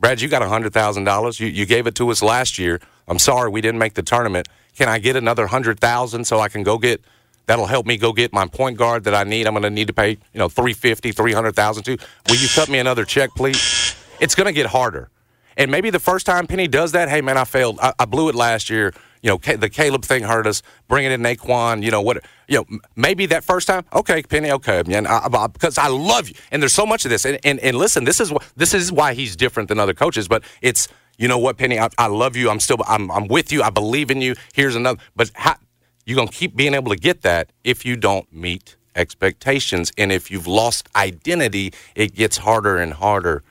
Brad, 0.00 0.20
you 0.20 0.28
got 0.28 0.42
$100,000. 0.42 1.40
You, 1.40 1.46
you 1.46 1.66
gave 1.66 1.86
it 1.86 1.94
to 1.96 2.10
us 2.10 2.22
last 2.22 2.58
year. 2.58 2.80
I'm 3.08 3.18
sorry 3.18 3.50
we 3.50 3.60
didn't 3.60 3.78
make 3.78 3.94
the 3.94 4.02
tournament. 4.02 4.48
Can 4.76 4.88
I 4.88 4.98
get 4.98 5.16
another 5.16 5.42
100000 5.42 6.24
so 6.24 6.40
I 6.40 6.48
can 6.48 6.62
go 6.62 6.78
get 6.78 7.02
that'll 7.46 7.66
help 7.66 7.86
me 7.86 7.96
go 7.96 8.12
get 8.12 8.32
my 8.32 8.46
point 8.46 8.78
guard 8.78 9.04
that 9.04 9.14
I 9.14 9.24
need. 9.24 9.46
I'm 9.46 9.52
going 9.52 9.64
to 9.64 9.70
need 9.70 9.88
to 9.88 9.92
pay, 9.92 10.10
you 10.10 10.38
know, 10.38 10.48
350, 10.48 11.12
300,000 11.12 11.82
to. 11.84 11.98
Will 12.28 12.36
you 12.36 12.48
cut 12.54 12.70
me 12.70 12.78
another 12.78 13.04
check, 13.04 13.30
please? 13.36 13.94
It's 14.18 14.34
going 14.34 14.46
to 14.46 14.52
get 14.52 14.66
harder. 14.66 15.10
And 15.56 15.70
maybe 15.70 15.90
the 15.90 16.00
first 16.00 16.24
time 16.26 16.46
Penny 16.46 16.66
does 16.66 16.92
that, 16.92 17.08
hey 17.08 17.20
man, 17.20 17.36
I 17.36 17.44
failed. 17.44 17.78
I, 17.80 17.92
I 17.98 18.04
blew 18.06 18.28
it 18.28 18.34
last 18.34 18.70
year 18.70 18.92
you 19.24 19.30
know, 19.30 19.38
the 19.56 19.70
Caleb 19.70 20.04
thing 20.04 20.22
hurt 20.22 20.46
us. 20.46 20.62
Bringing 20.86 21.10
in 21.10 21.22
Naquan, 21.22 21.82
you 21.82 21.90
know 21.90 22.02
what? 22.02 22.22
You 22.46 22.58
know, 22.58 22.78
maybe 22.94 23.24
that 23.26 23.42
first 23.42 23.66
time, 23.66 23.82
okay, 23.90 24.22
Penny, 24.22 24.52
okay, 24.52 24.82
man, 24.86 25.04
because 25.50 25.78
I, 25.78 25.86
I, 25.86 25.88
love 25.88 26.28
you, 26.28 26.34
and 26.52 26.60
there's 26.60 26.74
so 26.74 26.84
much 26.84 27.06
of 27.06 27.10
this. 27.10 27.24
And, 27.24 27.38
and 27.42 27.58
and 27.60 27.78
listen, 27.78 28.04
this 28.04 28.20
is 28.20 28.34
this 28.54 28.74
is 28.74 28.92
why 28.92 29.14
he's 29.14 29.34
different 29.34 29.70
than 29.70 29.80
other 29.80 29.94
coaches. 29.94 30.28
But 30.28 30.44
it's 30.60 30.88
you 31.18 31.28
know 31.28 31.38
what, 31.38 31.56
Penny, 31.56 31.78
I, 31.78 31.88
I 31.98 32.06
love 32.06 32.36
you. 32.36 32.50
I'm 32.50 32.60
still, 32.60 32.78
I'm, 32.86 33.10
I'm 33.10 33.28
with 33.28 33.52
you. 33.52 33.62
I 33.62 33.70
believe 33.70 34.10
in 34.10 34.20
you. 34.20 34.34
Here's 34.52 34.76
another. 34.76 35.00
But 35.14 35.30
how, 35.34 35.56
you're 36.04 36.16
gonna 36.16 36.30
keep 36.30 36.56
being 36.56 36.74
able 36.74 36.90
to 36.90 36.98
get 36.98 37.22
that 37.22 37.50
if 37.62 37.84
you 37.84 37.96
don't 37.96 38.30
meet 38.32 38.76
expectations, 38.94 39.92
and 39.98 40.12
if 40.12 40.30
you've 40.30 40.46
lost 40.46 40.88
identity, 40.94 41.72
it 41.94 42.14
gets 42.14 42.38
harder 42.38 42.76
and 42.76 42.94
harder 42.94 43.42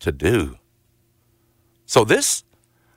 to 0.00 0.12
do. 0.12 0.56
So 1.86 2.04
this, 2.04 2.44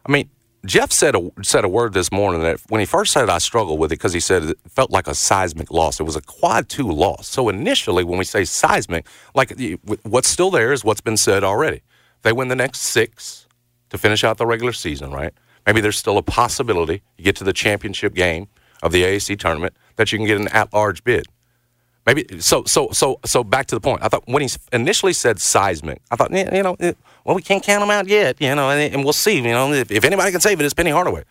I 0.06 0.12
mean, 0.12 0.30
Jeff 0.66 0.92
said 0.92 1.16
a 1.16 1.32
said 1.42 1.64
a 1.64 1.70
word 1.70 1.94
this 1.94 2.12
morning 2.12 2.42
that 2.42 2.60
when 2.70 2.80
he 2.80 2.86
first 2.86 3.14
said 3.14 3.24
it, 3.24 3.30
I 3.30 3.38
struggled 3.38 3.80
with 3.80 3.92
it 3.92 3.96
because 3.96 4.14
he 4.14 4.20
said 4.20 4.44
it 4.44 4.58
felt 4.70 4.92
like 4.92 5.08
a 5.08 5.16
seismic 5.16 5.72
loss. 5.72 6.00
It 6.00 6.04
was 6.04 6.18
a 6.18 6.22
quad 6.22 6.68
two 6.70 6.90
loss. 6.90 7.28
So 7.28 7.50
initially, 7.50 8.04
when 8.04 8.20
we 8.20 8.26
say 8.26 8.44
seismic, 8.46 9.08
like 9.34 9.58
what's 10.04 10.28
still 10.28 10.52
there 10.52 10.74
is 10.74 10.84
what's 10.84 11.02
been 11.02 11.18
said 11.18 11.44
already. 11.44 11.82
They 12.24 12.34
win 12.34 12.50
the 12.50 12.56
next 12.56 12.82
six 12.82 13.48
to 13.90 13.98
finish 13.98 14.24
out 14.24 14.38
the 14.38 14.46
regular 14.46 14.74
season, 14.74 15.12
right? 15.12 15.34
Maybe 15.66 15.82
there's 15.82 15.98
still 15.98 16.18
a 16.18 16.24
possibility 16.24 17.02
you 17.18 17.24
get 17.24 17.36
to 17.38 17.44
the 17.44 17.54
championship 17.54 18.14
game 18.14 18.48
of 18.82 18.92
the 18.92 19.04
AAC 19.04 19.38
tournament 19.40 19.74
that 19.98 20.12
you 20.12 20.18
can 20.18 20.26
get 20.26 20.40
an 20.40 20.48
at-large 20.50 21.04
bid. 21.04 21.26
Maybe 22.06 22.40
so. 22.40 22.64
So 22.66 22.90
so 22.92 23.20
so. 23.26 23.44
Back 23.44 23.68
to 23.68 23.76
the 23.76 23.82
point. 23.82 24.02
I 24.02 24.08
thought 24.08 24.24
when 24.26 24.42
he 24.42 24.50
initially 24.74 25.14
said 25.14 25.40
seismic, 25.40 26.02
I 26.10 26.16
thought 26.16 26.32
you 26.32 26.64
know, 26.64 26.76
well, 27.24 27.36
we 27.36 27.42
can't 27.42 27.62
count 27.62 27.82
them 27.82 27.92
out 27.92 28.08
yet, 28.08 28.38
you 28.40 28.56
know, 28.56 28.72
and, 28.72 28.94
and 28.94 29.04
we'll 29.04 29.14
see. 29.14 29.36
You 29.36 29.44
know, 29.44 29.72
if, 29.74 29.92
if, 29.92 30.04
anybody 30.04 30.32
can 30.32 30.42
save 30.42 30.60
it, 30.60 30.64
it's 30.64 30.74
Penny 30.74 30.90
Hardaway. 30.90 31.24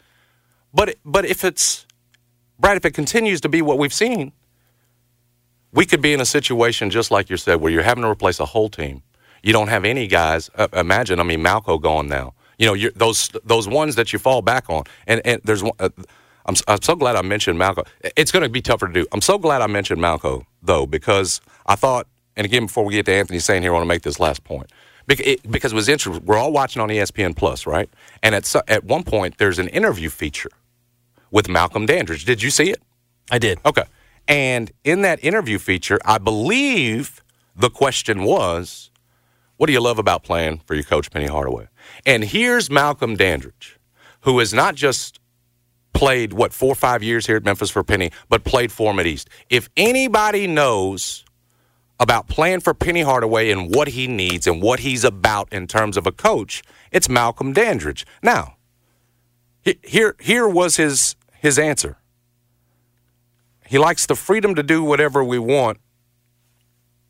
But 0.72 0.94
but 1.04 1.24
if 1.24 1.44
it's 1.44 1.86
Brad, 2.60 2.76
if 2.76 2.84
it 2.84 2.92
continues 2.92 3.40
to 3.40 3.48
be 3.48 3.60
what 3.60 3.78
we've 3.78 3.92
seen, 3.92 4.32
we 5.72 5.84
could 5.84 6.02
be 6.02 6.12
in 6.12 6.20
a 6.20 6.26
situation 6.26 6.90
just 6.90 7.10
like 7.10 7.28
you 7.30 7.36
said, 7.36 7.56
where 7.56 7.72
you're 7.72 7.82
having 7.82 8.04
to 8.04 8.10
replace 8.10 8.38
a 8.38 8.46
whole 8.46 8.68
team. 8.68 9.02
You 9.42 9.52
don't 9.52 9.68
have 9.68 9.84
any 9.84 10.06
guys. 10.06 10.50
Uh, 10.54 10.68
imagine, 10.72 11.18
I 11.18 11.22
mean, 11.22 11.40
Malco 11.40 11.80
gone 11.80 12.08
now. 12.08 12.34
You 12.58 12.66
know, 12.66 12.90
those 12.96 13.28
those 13.44 13.68
ones 13.68 13.94
that 13.94 14.12
you 14.12 14.18
fall 14.18 14.42
back 14.42 14.68
on, 14.68 14.84
and 15.06 15.20
and 15.24 15.40
there's 15.44 15.62
one. 15.62 15.72
Uh, 15.78 15.90
I'm, 16.46 16.54
I'm 16.66 16.82
so 16.82 16.96
glad 16.96 17.14
I 17.14 17.22
mentioned 17.22 17.60
Malco. 17.60 17.86
It's 18.16 18.32
going 18.32 18.42
to 18.42 18.48
be 18.48 18.62
tougher 18.62 18.88
to 18.88 18.92
do. 18.92 19.06
I'm 19.12 19.20
so 19.20 19.36
glad 19.38 19.60
I 19.60 19.66
mentioned 19.66 20.00
Malco, 20.00 20.44
though, 20.62 20.86
because 20.86 21.42
I 21.66 21.74
thought, 21.74 22.06
and 22.36 22.46
again, 22.46 22.66
before 22.66 22.84
we 22.84 22.94
get 22.94 23.04
to 23.06 23.12
Anthony 23.12 23.38
Sain 23.38 23.60
here, 23.60 23.70
I 23.72 23.74
want 23.74 23.82
to 23.82 23.88
make 23.88 24.02
this 24.02 24.18
last 24.18 24.44
point. 24.44 24.70
Because 25.06 25.72
it 25.72 25.74
was 25.74 25.88
interesting. 25.88 26.24
We're 26.24 26.38
all 26.38 26.52
watching 26.52 26.80
on 26.82 26.88
ESPN 26.88 27.36
Plus, 27.36 27.66
right? 27.66 27.88
And 28.22 28.34
at, 28.34 28.54
at 28.68 28.84
one 28.84 29.04
point, 29.04 29.38
there's 29.38 29.58
an 29.58 29.68
interview 29.68 30.10
feature 30.10 30.50
with 31.30 31.48
Malcolm 31.48 31.86
Dandridge. 31.86 32.24
Did 32.24 32.42
you 32.42 32.50
see 32.50 32.70
it? 32.70 32.82
I 33.30 33.38
did. 33.38 33.58
Okay. 33.64 33.84
And 34.26 34.70
in 34.84 35.02
that 35.02 35.22
interview 35.24 35.58
feature, 35.58 35.98
I 36.04 36.18
believe 36.18 37.22
the 37.56 37.70
question 37.70 38.22
was, 38.22 38.90
what 39.58 39.66
do 39.66 39.72
you 39.72 39.80
love 39.80 39.98
about 39.98 40.22
playing 40.22 40.62
for 40.66 40.74
your 40.74 40.84
coach, 40.84 41.10
Penny 41.10 41.26
Hardaway? 41.26 41.68
And 42.06 42.24
here's 42.24 42.70
Malcolm 42.70 43.16
Dandridge, 43.16 43.78
who 44.20 44.38
has 44.38 44.54
not 44.54 44.76
just 44.76 45.18
played 45.92 46.32
what 46.32 46.52
four 46.52 46.72
or 46.72 46.76
five 46.76 47.02
years 47.02 47.26
here 47.26 47.36
at 47.36 47.44
Memphis 47.44 47.70
for 47.70 47.82
Penny, 47.82 48.12
but 48.28 48.44
played 48.44 48.70
for 48.70 48.92
him 48.92 49.00
at 49.00 49.06
East. 49.06 49.28
If 49.50 49.68
anybody 49.76 50.46
knows 50.46 51.24
about 51.98 52.28
playing 52.28 52.60
for 52.60 52.72
Penny 52.72 53.02
Hardaway 53.02 53.50
and 53.50 53.74
what 53.74 53.88
he 53.88 54.06
needs 54.06 54.46
and 54.46 54.62
what 54.62 54.80
he's 54.80 55.02
about 55.02 55.52
in 55.52 55.66
terms 55.66 55.96
of 55.96 56.06
a 56.06 56.12
coach, 56.12 56.62
it's 56.92 57.08
Malcolm 57.08 57.52
Dandridge. 57.52 58.06
Now, 58.22 58.54
here 59.82 60.14
here 60.20 60.48
was 60.48 60.76
his 60.76 61.16
his 61.32 61.58
answer. 61.58 61.98
He 63.66 63.76
likes 63.76 64.06
the 64.06 64.14
freedom 64.14 64.54
to 64.54 64.62
do 64.62 64.84
whatever 64.84 65.22
we 65.22 65.38
want, 65.38 65.78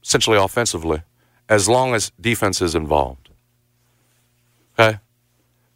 essentially 0.02 0.38
offensively, 0.38 1.02
as 1.48 1.68
long 1.68 1.94
as 1.94 2.12
defense 2.20 2.60
is 2.60 2.74
involved. 2.74 3.30
Okay? 4.78 4.98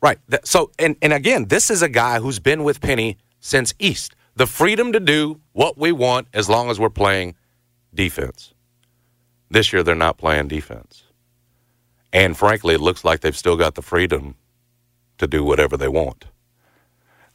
Right. 0.00 0.18
So, 0.44 0.70
and, 0.78 0.96
and 1.00 1.12
again, 1.12 1.46
this 1.46 1.70
is 1.70 1.82
a 1.82 1.88
guy 1.88 2.18
who's 2.20 2.38
been 2.38 2.64
with 2.64 2.80
Penny 2.80 3.18
since 3.40 3.72
East. 3.78 4.14
The 4.34 4.46
freedom 4.46 4.92
to 4.92 5.00
do 5.00 5.40
what 5.52 5.78
we 5.78 5.92
want 5.92 6.28
as 6.32 6.48
long 6.48 6.70
as 6.70 6.80
we're 6.80 6.90
playing 6.90 7.34
defense. 7.94 8.54
This 9.50 9.72
year, 9.72 9.82
they're 9.82 9.94
not 9.94 10.16
playing 10.18 10.48
defense. 10.48 11.04
And 12.12 12.36
frankly, 12.36 12.74
it 12.74 12.80
looks 12.80 13.04
like 13.04 13.20
they've 13.20 13.36
still 13.36 13.56
got 13.56 13.74
the 13.74 13.82
freedom 13.82 14.34
to 15.18 15.26
do 15.26 15.44
whatever 15.44 15.76
they 15.76 15.88
want. 15.88 16.26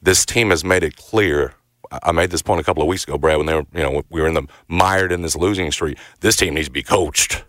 This 0.01 0.25
team 0.25 0.49
has 0.49 0.63
made 0.63 0.83
it 0.83 0.95
clear. 0.95 1.53
I 1.91 2.11
made 2.11 2.31
this 2.31 2.41
point 2.41 2.59
a 2.59 2.63
couple 2.63 2.83
of 2.83 2.89
weeks 2.89 3.03
ago, 3.03 3.17
Brad, 3.17 3.37
when 3.37 3.45
they 3.45 3.55
were, 3.55 3.65
you 3.73 3.81
know, 3.83 4.03
we 4.09 4.21
were 4.21 4.27
in 4.27 4.33
the 4.33 4.47
mired 4.67 5.11
in 5.11 5.21
this 5.21 5.35
losing 5.35 5.71
streak. 5.71 5.97
This 6.19 6.35
team 6.35 6.55
needs 6.55 6.67
to 6.67 6.71
be 6.71 6.83
coached. 6.83 7.43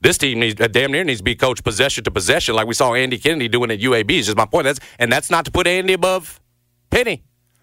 This 0.00 0.16
team 0.18 0.40
needs 0.40 0.60
uh, 0.60 0.68
damn 0.68 0.92
near 0.92 1.04
needs 1.04 1.20
to 1.20 1.24
be 1.24 1.34
coached 1.34 1.62
possession 1.62 2.04
to 2.04 2.10
possession, 2.10 2.54
like 2.54 2.66
we 2.66 2.74
saw 2.74 2.94
Andy 2.94 3.18
Kennedy 3.18 3.48
doing 3.48 3.70
at 3.70 3.80
UAB. 3.80 4.10
Is 4.10 4.26
just 4.26 4.36
my 4.36 4.46
point. 4.46 4.64
That's 4.64 4.80
and 4.98 5.12
that's 5.12 5.30
not 5.30 5.44
to 5.44 5.50
put 5.50 5.66
Andy 5.66 5.92
above 5.92 6.40
Penny, 6.90 7.22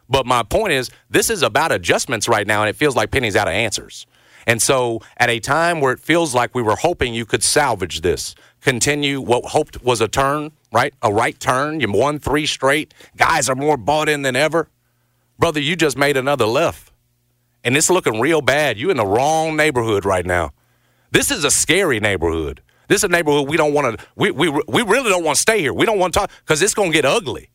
but 0.09 0.25
my 0.25 0.43
point 0.43 0.73
is 0.73 0.91
this 1.09 1.29
is 1.29 1.41
about 1.41 1.71
adjustments 1.71 2.27
right 2.27 2.45
now, 2.45 2.61
and 2.61 2.69
it 2.69 2.75
feels 2.75 2.95
like 2.95 3.11
Penny's 3.11 3.35
out 3.35 3.47
of 3.47 3.53
answers. 3.53 4.05
And 4.45 4.61
so, 4.61 5.01
at 5.17 5.29
a 5.29 5.39
time 5.41 5.81
where 5.81 5.91
it 5.91 5.99
feels 5.99 6.33
like 6.33 6.55
we 6.55 6.61
were 6.61 6.77
hoping 6.77 7.13
you 7.13 7.25
could 7.25 7.43
salvage 7.43 7.99
this, 7.99 8.33
continue 8.61 9.19
what 9.19 9.43
hoped 9.43 9.83
was 9.83 9.99
a 9.99 10.07
turn, 10.07 10.53
right? 10.71 10.93
A 11.01 11.11
right 11.11 11.37
turn. 11.37 11.81
You 11.81 11.91
won 11.91 12.17
three 12.17 12.45
straight. 12.45 12.93
Guys 13.17 13.49
are 13.49 13.55
more 13.55 13.75
bought 13.75 14.07
in 14.07 14.21
than 14.21 14.37
ever. 14.37 14.69
Brother, 15.37 15.59
you 15.59 15.75
just 15.75 15.97
made 15.97 16.15
another 16.15 16.45
left. 16.45 16.93
And 17.63 17.75
it's 17.75 17.89
looking 17.89 18.21
real 18.21 18.41
bad. 18.41 18.77
You 18.79 18.89
in 18.89 18.95
the 18.95 19.05
wrong 19.05 19.57
neighborhood 19.57 20.05
right 20.05 20.25
now. 20.25 20.51
This 21.11 21.31
is 21.31 21.43
a 21.43 21.51
scary 21.51 21.99
neighborhood. 21.99 22.61
This 22.87 22.99
is 22.99 23.03
a 23.05 23.09
neighborhood 23.09 23.49
we 23.49 23.57
don't 23.57 23.73
want 23.73 23.99
to. 23.99 24.05
We, 24.15 24.31
we 24.31 24.49
we 24.49 24.81
really 24.83 25.09
don't 25.09 25.23
want 25.23 25.35
to 25.35 25.41
stay 25.41 25.59
here. 25.59 25.73
We 25.73 25.85
don't 25.85 25.99
want 25.99 26.13
to 26.13 26.19
talk 26.21 26.31
because 26.39 26.61
it's 26.61 26.73
going 26.73 26.91
to 26.91 26.95
get 26.95 27.05
ugly 27.05 27.49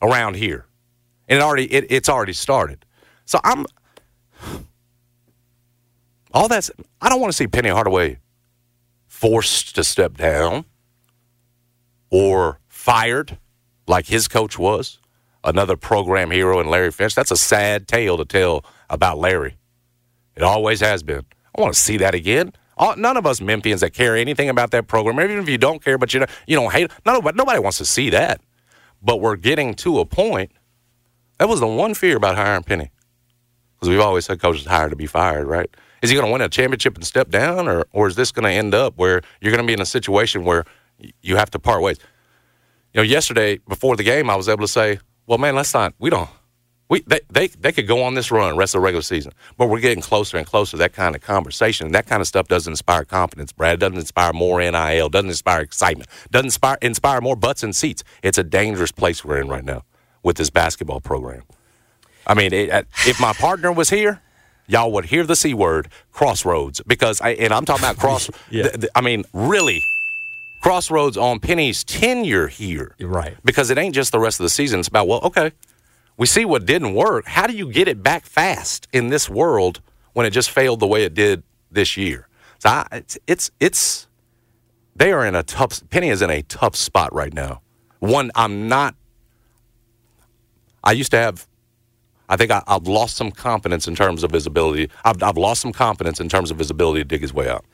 around 0.00 0.36
here, 0.36 0.66
and 1.28 1.38
it 1.38 1.42
already 1.42 1.72
it, 1.72 1.86
it's 1.90 2.08
already 2.08 2.32
started. 2.32 2.84
So 3.24 3.38
I'm 3.44 3.66
all 6.32 6.48
that's. 6.48 6.70
I 7.00 7.08
don't 7.08 7.20
want 7.20 7.32
to 7.32 7.36
see 7.36 7.46
Penny 7.46 7.68
Hardaway 7.68 8.18
forced 9.06 9.74
to 9.74 9.84
step 9.84 10.16
down 10.16 10.64
or 12.10 12.60
fired 12.68 13.38
like 13.86 14.06
his 14.06 14.28
coach 14.28 14.58
was. 14.58 14.98
Another 15.44 15.76
program 15.76 16.30
hero 16.30 16.60
in 16.60 16.68
Larry 16.68 16.90
Finch. 16.90 17.14
That's 17.14 17.30
a 17.30 17.36
sad 17.36 17.86
tale 17.86 18.16
to 18.16 18.24
tell 18.24 18.64
about 18.90 19.18
Larry. 19.18 19.56
It 20.34 20.42
always 20.42 20.80
has 20.80 21.02
been. 21.02 21.24
I 21.56 21.60
want 21.60 21.74
to 21.74 21.80
see 21.80 21.96
that 21.98 22.14
again. 22.14 22.52
All, 22.78 22.96
none 22.96 23.16
of 23.16 23.26
us 23.26 23.40
Memphians 23.40 23.80
that 23.80 23.92
care 23.92 24.16
anything 24.16 24.48
about 24.48 24.70
that 24.70 24.86
program, 24.86 25.20
even 25.20 25.38
if 25.38 25.48
you 25.48 25.58
don't 25.58 25.82
care, 25.82 25.98
but 25.98 26.14
you 26.14 26.20
know, 26.20 26.26
you 26.46 26.56
don't 26.56 26.72
hate. 26.72 26.90
Nobody, 27.04 27.36
nobody 27.36 27.58
wants 27.58 27.78
to 27.78 27.84
see 27.84 28.10
that. 28.10 28.40
But 29.02 29.20
we're 29.20 29.36
getting 29.36 29.74
to 29.76 29.98
a 30.00 30.04
point. 30.04 30.52
That 31.38 31.48
was 31.48 31.60
the 31.60 31.66
one 31.66 31.94
fear 31.94 32.16
about 32.16 32.36
hiring 32.36 32.64
Penny, 32.64 32.90
because 33.74 33.88
we've 33.88 34.00
always 34.00 34.24
said 34.26 34.40
coaches 34.40 34.66
hired 34.66 34.90
to 34.90 34.96
be 34.96 35.06
fired, 35.06 35.46
right? 35.46 35.68
Is 36.02 36.10
he 36.10 36.16
going 36.16 36.26
to 36.26 36.32
win 36.32 36.40
a 36.40 36.48
championship 36.48 36.94
and 36.94 37.04
step 37.04 37.30
down, 37.30 37.68
or 37.68 37.84
or 37.92 38.06
is 38.08 38.16
this 38.16 38.32
going 38.32 38.44
to 38.44 38.50
end 38.50 38.74
up 38.74 38.96
where 38.96 39.22
you're 39.40 39.52
going 39.52 39.62
to 39.62 39.66
be 39.66 39.72
in 39.72 39.80
a 39.80 39.86
situation 39.86 40.44
where 40.44 40.64
you 41.22 41.36
have 41.36 41.50
to 41.50 41.58
part 41.58 41.82
ways? 41.82 41.98
You 42.92 42.98
know, 42.98 43.04
yesterday 43.04 43.58
before 43.68 43.96
the 43.96 44.04
game, 44.04 44.30
I 44.30 44.36
was 44.36 44.48
able 44.48 44.62
to 44.62 44.68
say, 44.68 44.98
"Well, 45.26 45.38
man, 45.38 45.54
let's 45.54 45.74
not. 45.74 45.94
We 45.98 46.10
don't. 46.10 46.30
We 46.88 47.00
they, 47.06 47.20
they 47.28 47.48
they 47.48 47.72
could 47.72 47.86
go 47.86 48.02
on 48.02 48.14
this 48.14 48.30
run 48.30 48.56
rest 48.56 48.74
of 48.74 48.80
the 48.80 48.84
regular 48.84 49.02
season, 49.02 49.32
but 49.58 49.66
we're 49.68 49.80
getting 49.80 50.02
closer 50.02 50.38
and 50.38 50.46
closer 50.46 50.72
to 50.72 50.76
that 50.78 50.94
kind 50.94 51.14
of 51.14 51.20
conversation. 51.20 51.92
That 51.92 52.06
kind 52.06 52.22
of 52.22 52.26
stuff 52.26 52.48
doesn't 52.48 52.72
inspire 52.72 53.04
confidence, 53.04 53.52
Brad. 53.52 53.74
It 53.74 53.80
doesn't 53.80 53.98
inspire 53.98 54.32
more 54.32 54.60
NIL, 54.60 55.08
doesn't 55.10 55.28
inspire 55.28 55.60
excitement, 55.60 56.08
doesn't 56.30 56.46
inspire 56.46 56.78
inspire 56.80 57.20
more 57.20 57.36
butts 57.36 57.62
and 57.62 57.76
seats. 57.76 58.04
It's 58.22 58.38
a 58.38 58.44
dangerous 58.44 58.90
place 58.90 59.22
we're 59.24 59.38
in 59.38 59.48
right 59.48 59.64
now 59.64 59.84
with 60.22 60.38
this 60.38 60.48
basketball 60.50 61.00
program. 61.00 61.42
I 62.26 62.34
mean, 62.34 62.52
it, 62.52 62.86
if 63.06 63.20
my 63.20 63.32
partner 63.34 63.70
was 63.70 63.90
here, 63.90 64.22
y'all 64.66 64.90
would 64.92 65.06
hear 65.06 65.24
the 65.24 65.36
c 65.36 65.52
word, 65.52 65.88
crossroads, 66.12 66.80
because 66.86 67.20
I 67.20 67.30
and 67.30 67.52
I'm 67.52 67.66
talking 67.66 67.84
about 67.84 67.98
cross. 67.98 68.30
yeah. 68.50 68.62
th- 68.64 68.74
th- 68.80 68.92
I 68.94 69.02
mean, 69.02 69.24
really. 69.32 69.84
Crossroads 70.60 71.16
on 71.16 71.38
Penny's 71.38 71.84
tenure 71.84 72.48
here. 72.48 72.96
Right. 73.00 73.36
Because 73.44 73.70
it 73.70 73.78
ain't 73.78 73.94
just 73.94 74.10
the 74.10 74.18
rest 74.18 74.40
of 74.40 74.44
the 74.44 74.50
season. 74.50 74.80
It's 74.80 74.88
about, 74.88 75.06
well, 75.06 75.20
okay, 75.22 75.52
we 76.18 76.26
see 76.26 76.44
what 76.44 76.66
didn't 76.66 76.94
work. 76.94 77.26
How 77.26 77.46
do 77.46 77.56
you 77.56 77.72
get 77.72 77.88
it 77.88 78.02
back 78.02 78.26
fast 78.26 78.86
in 78.92 79.08
this 79.08 79.30
world 79.30 79.80
when 80.12 80.26
it 80.26 80.30
just 80.30 80.50
failed 80.50 80.80
the 80.80 80.86
way 80.86 81.04
it 81.04 81.14
did 81.14 81.42
this 81.70 81.96
year? 81.96 82.28
So 82.58 82.68
I, 82.68 82.86
it's, 82.92 83.18
it's, 83.26 83.50
it's 83.60 84.08
they 84.96 85.12
are 85.12 85.24
in 85.24 85.34
a 85.34 85.44
tough. 85.44 85.80
Penny 85.90 86.08
is 86.08 86.20
in 86.20 86.28
a 86.28 86.42
tough 86.42 86.74
spot 86.74 87.14
right 87.14 87.32
now. 87.32 87.62
One, 88.00 88.30
I'm 88.34 88.68
not. 88.68 88.96
I 90.82 90.92
used 90.92 91.12
to 91.12 91.18
have. 91.18 91.46
I 92.28 92.36
think 92.36 92.50
I, 92.50 92.62
have 92.66 92.86
lost 92.86 93.16
some 93.16 93.30
confidence 93.30 93.88
in 93.88 93.94
terms 93.94 94.22
of 94.22 94.32
his 94.32 94.44
ability. 94.44 94.90
I've, 95.02 95.22
I've 95.22 95.38
lost 95.38 95.62
some 95.62 95.72
confidence 95.72 96.20
in 96.20 96.28
terms 96.28 96.50
of 96.50 96.58
his 96.58 96.70
ability 96.70 97.00
to 97.00 97.04
dig 97.04 97.22
his 97.22 97.32
way 97.32 97.48
out. 97.48 97.64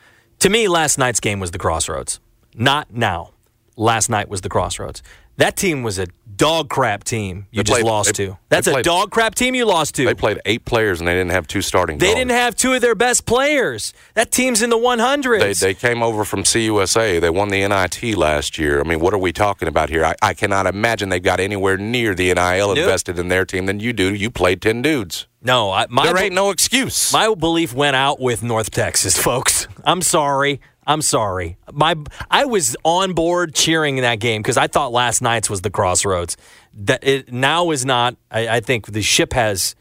To 0.40 0.50
me, 0.50 0.68
last 0.68 0.96
night's 0.96 1.18
game 1.18 1.40
was 1.40 1.50
the 1.50 1.59
crossroads. 1.59 2.20
Not 2.54 2.92
now. 2.92 3.30
Last 3.76 4.09
night 4.09 4.28
was 4.28 4.42
the 4.42 4.48
crossroads. 4.48 5.02
That 5.37 5.57
team 5.57 5.83
was 5.83 5.99
a 5.99 6.07
dog 6.37 6.68
crap 6.68 7.05
team 7.05 7.47
you 7.51 7.59
they 7.59 7.62
just 7.64 7.81
played, 7.81 7.85
lost 7.85 8.16
they, 8.16 8.27
to. 8.27 8.38
That's 8.49 8.68
played, 8.68 8.81
a 8.81 8.83
dog 8.83 9.11
crap 9.11 9.35
team 9.35 9.55
you 9.55 9.64
lost 9.64 9.94
to. 9.97 10.05
They 10.05 10.14
played 10.14 10.40
eight 10.44 10.64
players 10.64 11.01
and 11.01 11.09
they 11.09 11.14
didn't 11.14 11.33
have 11.33 11.47
two 11.47 11.62
starting. 11.62 11.99
They 11.99 12.14
didn't 12.14 12.33
have 12.33 12.57
two 12.57 12.73
of 12.73 12.81
their 12.81 12.94
best 12.94 13.27
players. 13.27 13.92
That 14.14 14.31
team's 14.31 14.62
in 14.62 14.70
the 14.70 14.79
100s. 14.79 15.40
They, 15.40 15.53
they 15.53 15.75
came 15.75 16.03
over 16.03 16.25
from 16.25 16.42
CUSA. 16.42 17.20
They 17.20 17.31
won 17.31 17.49
the 17.49 17.66
NIT 17.66 18.16
last 18.16 18.59
year. 18.59 18.81
I 18.81 18.85
mean, 18.85 19.01
what 19.01 19.14
are 19.14 19.18
we 19.18 19.33
talking 19.33 19.68
about 19.68 19.90
here? 19.90 20.05
I, 20.05 20.14
I 20.23 20.35
cannot 20.35 20.66
imagine 20.66 21.09
they 21.09 21.20
got 21.20 21.40
anywhere 21.40 21.77
near 21.77 22.14
the 22.14 22.33
NIL 22.33 22.68
nope. 22.68 22.79
invested 22.79 23.18
in 23.18 23.29
their 23.29 23.44
team 23.44 23.66
than 23.66 23.81
you 23.81 23.92
do. 23.92 24.14
You 24.14 24.31
played 24.31 24.62
10 24.62 24.83
dudes. 24.83 25.27
No, 25.42 25.70
I, 25.70 25.87
there 25.87 26.16
ain't 26.18 26.35
no 26.35 26.51
excuse. 26.51 27.12
My 27.12 27.33
belief 27.35 27.75
went 27.75 27.97
out 27.97 28.18
with 28.18 28.42
North 28.42 28.70
Texas, 28.70 29.18
folks. 29.18 29.68
I'm 29.85 30.01
sorry. 30.01 30.61
I'm 30.87 31.03
sorry. 31.03 31.57
My 31.73 31.97
I 32.31 32.44
was 32.44 32.77
on 32.85 33.14
board 33.14 33.55
cheering 33.55 33.99
in 33.99 34.03
that 34.03 34.20
game 34.20 34.42
because 34.42 34.57
I 34.57 34.66
thought 34.66 34.92
last 34.92 35.23
night's 35.23 35.49
was 35.49 35.62
the 35.62 35.70
crossroads. 35.70 36.37
That 36.75 37.05
it 37.05 37.33
now 37.33 37.70
is 37.70 37.85
not. 37.85 38.16
I, 38.31 38.49
I, 38.49 38.61
think 38.61 38.87
the 38.87 39.03
ship 39.03 39.33
has. 39.33 39.75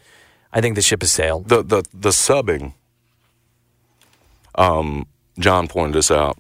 I 0.52 0.62
think 0.62 0.76
the 0.76 0.82
ship 0.82 1.02
has 1.02 1.12
sailed. 1.12 1.50
The 1.50 1.63
the 1.63 1.84
the 1.94 2.10
subbing. 2.10 2.74
Um, 4.56 5.08
John 5.39 5.68
pointed 5.68 5.96
this 5.96 6.12
out. 6.12 6.38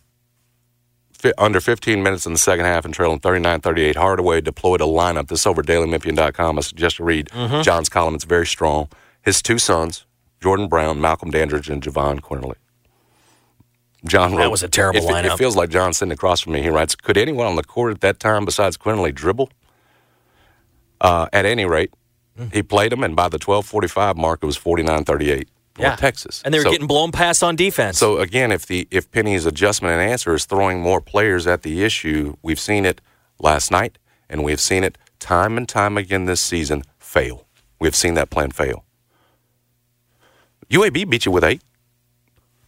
F- 1.23 1.33
under 1.37 1.59
15 1.59 2.03
minutes 2.03 2.25
in 2.25 2.33
the 2.33 2.37
second 2.37 2.65
half 2.65 2.85
and 2.85 2.93
trailing 2.93 3.19
39-38, 3.19 3.95
Hardaway 3.95 4.41
deployed 4.41 4.81
a 4.81 4.85
lineup. 4.85 5.29
This 5.29 5.47
over 5.47 5.63
dailymemphian.com. 5.63 6.57
I 6.57 6.61
suggest 6.61 6.99
you 6.99 7.05
read 7.05 7.29
mm-hmm. 7.29 7.61
John's 7.61 7.89
column. 7.89 8.13
It's 8.13 8.25
very 8.25 8.45
strong. 8.45 8.87
His 9.23 9.41
two 9.41 9.57
sons, 9.57 10.05
Jordan 10.41 10.67
Brown, 10.67 11.01
Malcolm 11.01 11.31
Dandridge, 11.31 11.69
and 11.69 11.81
Javon 11.81 12.19
Quinerly. 12.19 12.55
John 14.05 14.31
wrote, 14.31 14.39
That 14.39 14.51
was 14.51 14.63
a 14.63 14.67
terrible 14.67 14.99
it, 14.99 15.11
lineup. 15.11 15.33
It 15.33 15.37
feels 15.37 15.55
like 15.55 15.69
John 15.69 15.93
sitting 15.93 16.11
across 16.11 16.41
from 16.41 16.53
me. 16.53 16.61
He 16.61 16.69
writes, 16.69 16.95
Could 16.95 17.17
anyone 17.17 17.47
on 17.47 17.55
the 17.55 17.63
court 17.63 17.93
at 17.93 18.01
that 18.01 18.19
time 18.19 18.45
besides 18.45 18.77
Quinerly 18.77 19.13
dribble? 19.13 19.49
Uh, 21.01 21.27
at 21.33 21.45
any 21.45 21.65
rate, 21.65 21.91
mm. 22.37 22.53
he 22.53 22.63
played 22.63 22.93
him, 22.93 23.03
and 23.03 23.15
by 23.15 23.27
the 23.27 23.37
12:45 23.37 24.15
mark, 24.15 24.39
it 24.41 24.45
was 24.45 24.57
49-38. 24.57 25.47
Yeah. 25.79 25.95
Texas, 25.95 26.43
and 26.45 26.53
they 26.53 26.59
were 26.59 26.65
so, 26.65 26.71
getting 26.71 26.85
blown 26.85 27.11
past 27.11 27.41
on 27.41 27.55
defense. 27.55 27.97
So 27.97 28.19
again, 28.19 28.51
if 28.51 28.67
the 28.67 28.87
if 28.91 29.09
Penny's 29.09 29.47
adjustment 29.47 29.93
and 29.93 30.07
answer 30.07 30.35
is 30.35 30.45
throwing 30.45 30.79
more 30.79 31.01
players 31.01 31.47
at 31.47 31.63
the 31.63 31.83
issue, 31.83 32.35
we've 32.43 32.59
seen 32.59 32.85
it 32.85 33.01
last 33.39 33.71
night, 33.71 33.97
and 34.29 34.43
we've 34.43 34.59
seen 34.59 34.83
it 34.83 34.99
time 35.17 35.57
and 35.57 35.67
time 35.67 35.97
again 35.97 36.25
this 36.25 36.41
season 36.41 36.83
fail. 36.99 37.47
We've 37.79 37.95
seen 37.95 38.13
that 38.13 38.29
plan 38.29 38.51
fail. 38.51 38.85
UAB 40.69 41.09
beat 41.09 41.25
you 41.25 41.31
with 41.31 41.43
eight. 41.43 41.63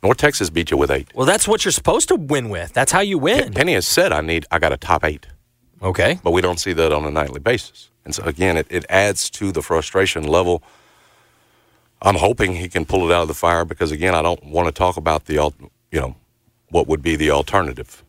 North 0.06 0.18
Texas 0.18 0.52
beat 0.52 0.70
you 0.70 0.78
with 0.78 0.92
eight. 0.92 1.08
Well, 1.16 1.26
that's 1.26 1.48
what 1.48 1.66
you're 1.66 1.72
supposed 1.72 2.10
to 2.10 2.16
win 2.16 2.50
with. 2.50 2.74
That's 2.74 2.92
how 2.92 3.00
you 3.00 3.18
win. 3.18 3.54
Penny 3.54 3.74
has 3.74 3.88
said, 3.88 4.12
"I 4.12 4.22
need, 4.22 4.46
I 4.52 4.60
got 4.60 4.72
a 4.72 4.78
top 4.78 5.04
eight. 5.04 5.26
Okay, 5.82 6.20
but 6.24 6.30
we 6.30 6.42
don't 6.42 6.60
see 6.60 6.74
that 6.74 6.92
on 6.94 7.06
a 7.06 7.10
nightly 7.10 7.40
basis, 7.40 7.90
and 8.06 8.14
so 8.14 8.24
again, 8.24 8.56
it, 8.56 8.68
it 8.70 8.86
adds 8.88 9.32
to 9.32 9.52
the 9.52 9.64
frustration 9.64 10.24
level. 10.24 10.62
I'm 12.04 12.18
hoping 12.18 12.54
he 12.54 12.70
can 12.70 12.86
pull 12.86 13.10
it 13.10 13.14
out 13.14 13.24
of 13.24 13.28
the 13.30 13.34
fire 13.34 13.66
because 13.66 13.92
again, 13.92 14.14
I 14.14 14.22
don't 14.22 14.46
want 14.46 14.68
to 14.68 14.72
talk 14.72 14.96
about 14.96 15.26
the, 15.26 15.34
you 15.92 16.00
know, 16.00 16.16
what 16.70 16.88
would 16.88 17.02
be 17.02 17.16
the 17.16 17.32
alternative 17.32 18.04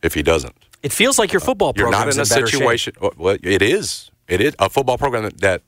if 0.00 0.14
he 0.14 0.22
doesn't. 0.22 0.54
It 0.84 0.92
feels 0.92 1.18
like 1.18 1.32
your 1.32 1.40
football 1.40 1.72
program. 1.72 1.92
You're 1.92 1.98
not 1.98 2.08
in, 2.08 2.14
in 2.14 2.20
a 2.20 2.26
situation. 2.26 2.94
Shape. 3.00 3.16
Well, 3.16 3.36
it 3.42 3.62
is. 3.62 4.12
It 4.28 4.40
is 4.40 4.54
a 4.60 4.70
football 4.70 4.96
program 4.96 5.24
that, 5.24 5.40
that 5.40 5.62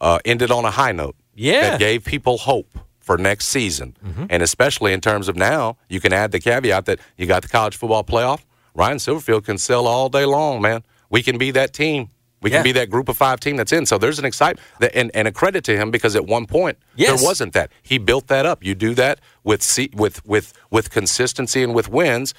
uh, 0.00 0.18
ended 0.24 0.50
on 0.50 0.64
a 0.64 0.72
high 0.72 0.92
note. 0.92 1.14
Yeah, 1.36 1.70
that 1.70 1.78
gave 1.78 2.04
people 2.04 2.36
hope 2.38 2.78
for 3.02 3.18
next 3.18 3.46
season. 3.48 3.96
Mm-hmm. 4.04 4.26
And 4.30 4.42
especially 4.42 4.92
in 4.92 5.00
terms 5.00 5.28
of 5.28 5.36
now, 5.36 5.76
you 5.88 6.00
can 6.00 6.12
add 6.12 6.32
the 6.32 6.40
caveat 6.40 6.86
that 6.86 7.00
you 7.16 7.26
got 7.26 7.42
the 7.42 7.48
college 7.48 7.76
football 7.76 8.04
playoff. 8.04 8.40
Ryan 8.74 8.98
Silverfield 8.98 9.44
can 9.44 9.58
sell 9.58 9.86
all 9.86 10.08
day 10.08 10.24
long, 10.24 10.62
man. 10.62 10.82
We 11.10 11.22
can 11.22 11.36
be 11.36 11.50
that 11.50 11.72
team. 11.74 12.08
We 12.40 12.50
yeah. 12.50 12.58
can 12.58 12.64
be 12.64 12.72
that 12.72 12.90
group 12.90 13.08
of 13.08 13.16
five 13.16 13.38
team 13.38 13.56
that's 13.56 13.72
in. 13.72 13.86
So 13.86 13.98
there's 13.98 14.18
an 14.18 14.24
excitement 14.24 14.66
and, 14.94 15.10
and 15.14 15.28
a 15.28 15.32
credit 15.32 15.62
to 15.64 15.76
him 15.76 15.90
because 15.90 16.16
at 16.16 16.26
one 16.26 16.46
point 16.46 16.78
yes. 16.96 17.08
there 17.08 17.26
wasn't 17.26 17.52
that. 17.52 17.70
He 17.82 17.98
built 17.98 18.26
that 18.28 18.46
up. 18.46 18.64
You 18.64 18.74
do 18.74 18.94
that 18.94 19.20
with 19.44 19.78
with 19.94 20.24
with 20.26 20.52
with 20.70 20.90
consistency 20.90 21.62
and 21.62 21.74
with 21.74 21.88
wins, 21.88 22.34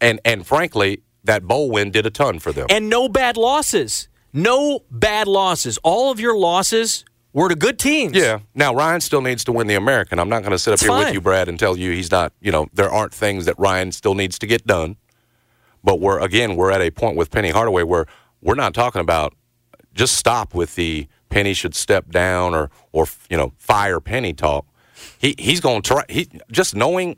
and 0.00 0.20
and 0.24 0.46
frankly, 0.46 1.02
that 1.24 1.44
bowl 1.44 1.70
win 1.70 1.90
did 1.90 2.04
a 2.04 2.10
ton 2.10 2.38
for 2.38 2.52
them. 2.52 2.66
And 2.68 2.90
no 2.90 3.08
bad 3.08 3.36
losses. 3.36 4.08
No 4.32 4.80
bad 4.90 5.26
losses. 5.26 5.78
All 5.82 6.10
of 6.10 6.20
your 6.20 6.36
losses 6.36 7.04
were 7.42 7.48
to 7.50 7.54
good 7.54 7.78
teams. 7.78 8.14
Yeah. 8.14 8.38
Now 8.54 8.74
Ryan 8.74 9.00
still 9.02 9.20
needs 9.20 9.44
to 9.44 9.52
win 9.52 9.66
the 9.66 9.74
American. 9.74 10.18
I'm 10.18 10.28
not 10.30 10.40
going 10.40 10.52
to 10.52 10.58
sit 10.58 10.70
up 10.70 10.74
it's 10.74 10.82
here 10.82 10.90
fine. 10.90 11.04
with 11.04 11.14
you, 11.14 11.20
Brad, 11.20 11.48
and 11.48 11.58
tell 11.58 11.76
you 11.76 11.90
he's 11.90 12.10
not. 12.10 12.32
You 12.40 12.52
know, 12.52 12.68
there 12.72 12.90
aren't 12.90 13.12
things 13.12 13.44
that 13.44 13.58
Ryan 13.58 13.92
still 13.92 14.14
needs 14.14 14.38
to 14.38 14.46
get 14.46 14.66
done. 14.66 14.96
But 15.82 16.00
we're 16.00 16.18
again, 16.20 16.56
we're 16.56 16.70
at 16.70 16.80
a 16.80 16.90
point 16.90 17.16
with 17.16 17.30
Penny 17.30 17.50
Hardaway 17.50 17.82
where 17.82 18.06
we're 18.40 18.54
not 18.54 18.72
talking 18.72 19.02
about 19.02 19.34
just 19.92 20.16
stop 20.16 20.54
with 20.54 20.76
the 20.76 21.08
Penny 21.28 21.52
should 21.52 21.74
step 21.74 22.10
down 22.10 22.54
or 22.54 22.70
or 22.92 23.06
you 23.28 23.36
know 23.36 23.52
fire 23.58 24.00
Penny 24.00 24.32
talk. 24.32 24.66
He 25.18 25.34
he's 25.38 25.60
going 25.60 25.82
to 25.82 25.88
try. 25.88 26.04
He 26.08 26.28
just 26.50 26.74
knowing 26.74 27.16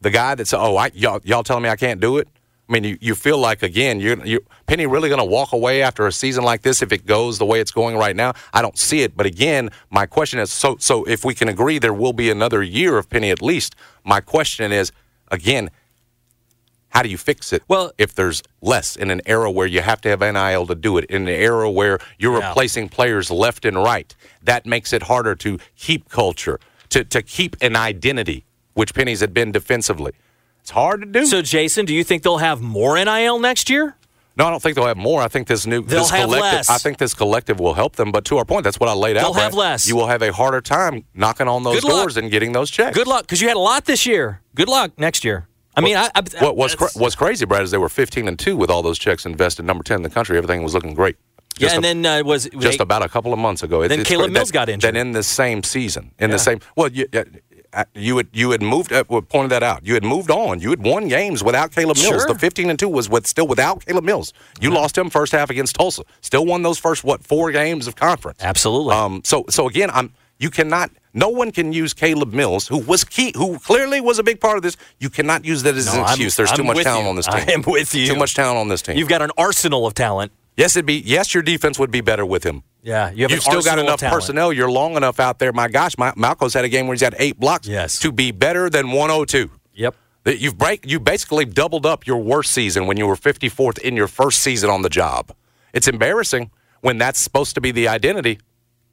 the 0.00 0.10
guy 0.10 0.34
that's 0.34 0.52
oh 0.54 0.76
I, 0.76 0.90
y'all 0.94 1.20
y'all 1.24 1.42
telling 1.42 1.62
me 1.64 1.68
I 1.68 1.76
can't 1.76 2.00
do 2.00 2.18
it. 2.18 2.28
I 2.68 2.72
mean, 2.72 2.84
you, 2.84 2.98
you 3.00 3.14
feel 3.14 3.38
like 3.38 3.62
again, 3.62 4.00
you 4.00 4.20
you 4.24 4.40
Penny 4.66 4.86
really 4.86 5.08
going 5.08 5.20
to 5.20 5.24
walk 5.24 5.52
away 5.52 5.82
after 5.82 6.06
a 6.06 6.12
season 6.12 6.42
like 6.42 6.62
this 6.62 6.82
if 6.82 6.90
it 6.92 7.06
goes 7.06 7.38
the 7.38 7.46
way 7.46 7.60
it's 7.60 7.70
going 7.70 7.96
right 7.96 8.16
now? 8.16 8.32
I 8.52 8.60
don't 8.60 8.76
see 8.76 9.02
it. 9.02 9.16
But 9.16 9.26
again, 9.26 9.70
my 9.90 10.06
question 10.06 10.40
is 10.40 10.50
so 10.50 10.76
so 10.80 11.04
if 11.04 11.24
we 11.24 11.34
can 11.34 11.48
agree 11.48 11.78
there 11.78 11.94
will 11.94 12.12
be 12.12 12.28
another 12.30 12.62
year 12.62 12.98
of 12.98 13.08
Penny 13.08 13.30
at 13.30 13.40
least. 13.40 13.76
My 14.04 14.20
question 14.20 14.72
is 14.72 14.90
again, 15.30 15.70
how 16.88 17.02
do 17.02 17.08
you 17.08 17.18
fix 17.18 17.52
it? 17.52 17.62
Well, 17.68 17.92
if 17.98 18.14
there's 18.14 18.42
less 18.60 18.96
in 18.96 19.10
an 19.10 19.20
era 19.26 19.50
where 19.50 19.66
you 19.66 19.82
have 19.82 20.00
to 20.00 20.08
have 20.08 20.20
NIL 20.20 20.66
to 20.66 20.74
do 20.74 20.96
it, 20.96 21.04
in 21.04 21.22
an 21.22 21.28
era 21.28 21.70
where 21.70 21.98
you're 22.18 22.38
yeah. 22.38 22.48
replacing 22.48 22.88
players 22.88 23.30
left 23.30 23.64
and 23.64 23.76
right, 23.76 24.14
that 24.42 24.66
makes 24.66 24.92
it 24.92 25.02
harder 25.04 25.34
to 25.36 25.58
keep 25.76 26.08
culture, 26.08 26.58
to 26.88 27.04
to 27.04 27.22
keep 27.22 27.54
an 27.60 27.76
identity, 27.76 28.44
which 28.74 28.92
Penny's 28.92 29.20
had 29.20 29.32
been 29.32 29.52
defensively. 29.52 30.12
It's 30.66 30.72
hard 30.72 31.00
to 31.00 31.06
do. 31.06 31.24
So, 31.26 31.42
Jason, 31.42 31.86
do 31.86 31.94
you 31.94 32.02
think 32.02 32.24
they'll 32.24 32.38
have 32.38 32.60
more 32.60 32.96
NIL 32.96 33.38
next 33.38 33.70
year? 33.70 33.94
No, 34.36 34.46
I 34.46 34.50
don't 34.50 34.60
think 34.60 34.74
they'll 34.74 34.88
have 34.88 34.96
more. 34.96 35.22
I 35.22 35.28
think 35.28 35.46
this 35.46 35.64
new 35.64 35.80
they'll 35.80 36.00
this 36.00 36.10
have 36.10 36.24
collective. 36.24 36.42
Less. 36.42 36.70
I 36.70 36.78
think 36.78 36.98
this 36.98 37.14
collective 37.14 37.60
will 37.60 37.74
help 37.74 37.94
them. 37.94 38.10
But 38.10 38.24
to 38.24 38.38
our 38.38 38.44
point, 38.44 38.64
that's 38.64 38.80
what 38.80 38.88
I 38.88 38.92
laid 38.92 39.14
they'll 39.14 39.26
out. 39.26 39.34
They'll 39.34 39.44
have 39.44 39.54
less. 39.54 39.86
You 39.86 39.94
will 39.94 40.08
have 40.08 40.22
a 40.22 40.32
harder 40.32 40.60
time 40.60 41.04
knocking 41.14 41.46
on 41.46 41.62
those 41.62 41.82
Good 41.82 41.88
doors 41.88 42.16
luck. 42.16 42.24
and 42.24 42.32
getting 42.32 42.50
those 42.50 42.68
checks. 42.68 42.96
Good 42.96 43.06
luck, 43.06 43.22
because 43.22 43.40
you 43.40 43.46
had 43.46 43.56
a 43.56 43.60
lot 43.60 43.84
this 43.84 44.06
year. 44.06 44.40
Good 44.56 44.68
luck 44.68 44.98
next 44.98 45.24
year. 45.24 45.46
I 45.76 45.82
mean, 45.82 45.94
what, 45.94 46.10
I, 46.16 46.20
I, 46.40 46.44
what 46.44 46.56
was 46.56 46.74
cra- 46.74 46.90
what's 46.96 47.14
crazy, 47.14 47.46
Brad, 47.46 47.62
is 47.62 47.70
they 47.70 47.78
were 47.78 47.88
15 47.88 48.26
and 48.26 48.36
two 48.36 48.56
with 48.56 48.68
all 48.68 48.82
those 48.82 48.98
checks 48.98 49.24
invested, 49.24 49.64
number 49.64 49.84
10 49.84 49.98
in 49.98 50.02
the 50.02 50.10
country. 50.10 50.36
Everything 50.36 50.64
was 50.64 50.74
looking 50.74 50.94
great. 50.94 51.14
Just 51.58 51.72
yeah, 51.72 51.76
and 51.76 51.84
a, 51.84 51.88
then 51.88 52.06
uh, 52.06 52.24
was 52.24 52.48
just 52.58 52.80
about 52.80 53.02
a 53.02 53.08
couple 53.08 53.32
of 53.32 53.38
months 53.38 53.62
ago. 53.62 53.86
Then 53.86 54.02
Caleb 54.02 54.32
Mills 54.32 54.48
that, 54.48 54.52
got 54.52 54.68
injured. 54.68 54.94
Then 54.94 55.00
in 55.00 55.12
the 55.12 55.22
same 55.22 55.62
season, 55.62 56.10
in 56.18 56.28
yeah. 56.28 56.36
the 56.36 56.38
same 56.38 56.60
well, 56.76 56.88
you, 56.88 57.06
you 57.94 58.16
had 58.18 58.28
you 58.32 58.50
had 58.50 58.62
moved 58.62 58.92
uh, 58.92 59.04
pointed 59.04 59.50
that 59.50 59.62
out. 59.62 59.86
You 59.86 59.94
had 59.94 60.04
moved 60.04 60.30
on. 60.30 60.60
You 60.60 60.70
had 60.70 60.82
won 60.82 61.08
games 61.08 61.42
without 61.42 61.72
Caleb 61.72 61.96
Mills. 61.96 62.22
Sure. 62.22 62.26
The 62.28 62.38
15 62.38 62.70
and 62.70 62.78
two 62.78 62.88
was 62.88 63.08
with 63.08 63.26
still 63.26 63.46
without 63.46 63.84
Caleb 63.84 64.04
Mills. 64.04 64.32
You 64.60 64.70
lost 64.70 64.96
him 64.96 65.10
first 65.10 65.32
half 65.32 65.50
against 65.50 65.76
Tulsa. 65.76 66.02
Still 66.20 66.46
won 66.46 66.62
those 66.62 66.78
first 66.78 67.04
what 67.04 67.22
four 67.24 67.52
games 67.52 67.86
of 67.86 67.96
conference. 67.96 68.42
Absolutely. 68.42 68.94
Um. 68.94 69.22
So 69.24 69.44
so 69.48 69.68
again, 69.68 69.90
I'm 69.92 70.12
you 70.38 70.50
cannot. 70.50 70.90
No 71.14 71.30
one 71.30 71.50
can 71.50 71.72
use 71.72 71.94
Caleb 71.94 72.34
Mills, 72.34 72.68
who 72.68 72.78
was 72.78 73.02
key, 73.02 73.32
who 73.34 73.58
clearly 73.58 74.02
was 74.02 74.18
a 74.18 74.22
big 74.22 74.38
part 74.38 74.58
of 74.58 74.62
this. 74.62 74.76
You 75.00 75.08
cannot 75.08 75.46
use 75.46 75.62
that 75.62 75.74
as 75.74 75.86
no, 75.86 75.94
an 75.94 76.00
excuse. 76.02 76.36
There's 76.36 76.50
I'm 76.50 76.58
too 76.58 76.64
much 76.64 76.82
talent 76.82 77.04
you. 77.04 77.08
on 77.08 77.16
this 77.16 77.26
team. 77.26 77.36
I 77.36 77.52
am 77.52 77.62
with 77.66 77.94
you. 77.94 78.06
Too 78.06 78.16
much 78.16 78.34
talent 78.34 78.58
on 78.58 78.68
this 78.68 78.82
team. 78.82 78.98
You've 78.98 79.08
got 79.08 79.22
an 79.22 79.30
arsenal 79.38 79.86
of 79.86 79.94
talent. 79.94 80.32
Yes, 80.56 80.74
it'd 80.76 80.86
be. 80.86 81.02
Yes, 81.04 81.34
your 81.34 81.42
defense 81.42 81.78
would 81.78 81.90
be 81.90 82.00
better 82.00 82.24
with 82.24 82.44
him. 82.44 82.62
Yeah, 82.82 83.10
you 83.10 83.22
have 83.22 83.30
You've 83.30 83.42
still 83.42 83.62
got 83.62 83.78
enough 83.78 84.00
personnel. 84.00 84.52
You're 84.52 84.70
long 84.70 84.96
enough 84.96 85.18
out 85.18 85.38
there. 85.38 85.52
My 85.52 85.68
gosh, 85.68 85.98
my, 85.98 86.12
Malco's 86.12 86.54
had 86.54 86.64
a 86.64 86.68
game 86.68 86.86
where 86.86 86.94
he's 86.94 87.02
had 87.02 87.16
eight 87.18 87.38
blocks. 87.38 87.66
Yes. 87.66 87.98
to 88.00 88.12
be 88.12 88.30
better 88.30 88.70
than 88.70 88.92
102. 88.92 89.50
Yep. 89.74 89.94
You've 90.26 90.56
break. 90.56 90.86
You 90.86 90.98
basically 90.98 91.44
doubled 91.44 91.84
up 91.84 92.06
your 92.06 92.18
worst 92.18 92.52
season 92.52 92.86
when 92.86 92.96
you 92.96 93.06
were 93.06 93.16
54th 93.16 93.78
in 93.78 93.96
your 93.96 94.08
first 94.08 94.40
season 94.40 94.70
on 94.70 94.82
the 94.82 94.88
job. 94.88 95.32
It's 95.72 95.88
embarrassing 95.88 96.50
when 96.80 96.98
that's 96.98 97.20
supposed 97.20 97.54
to 97.56 97.60
be 97.60 97.70
the 97.70 97.88
identity, 97.88 98.40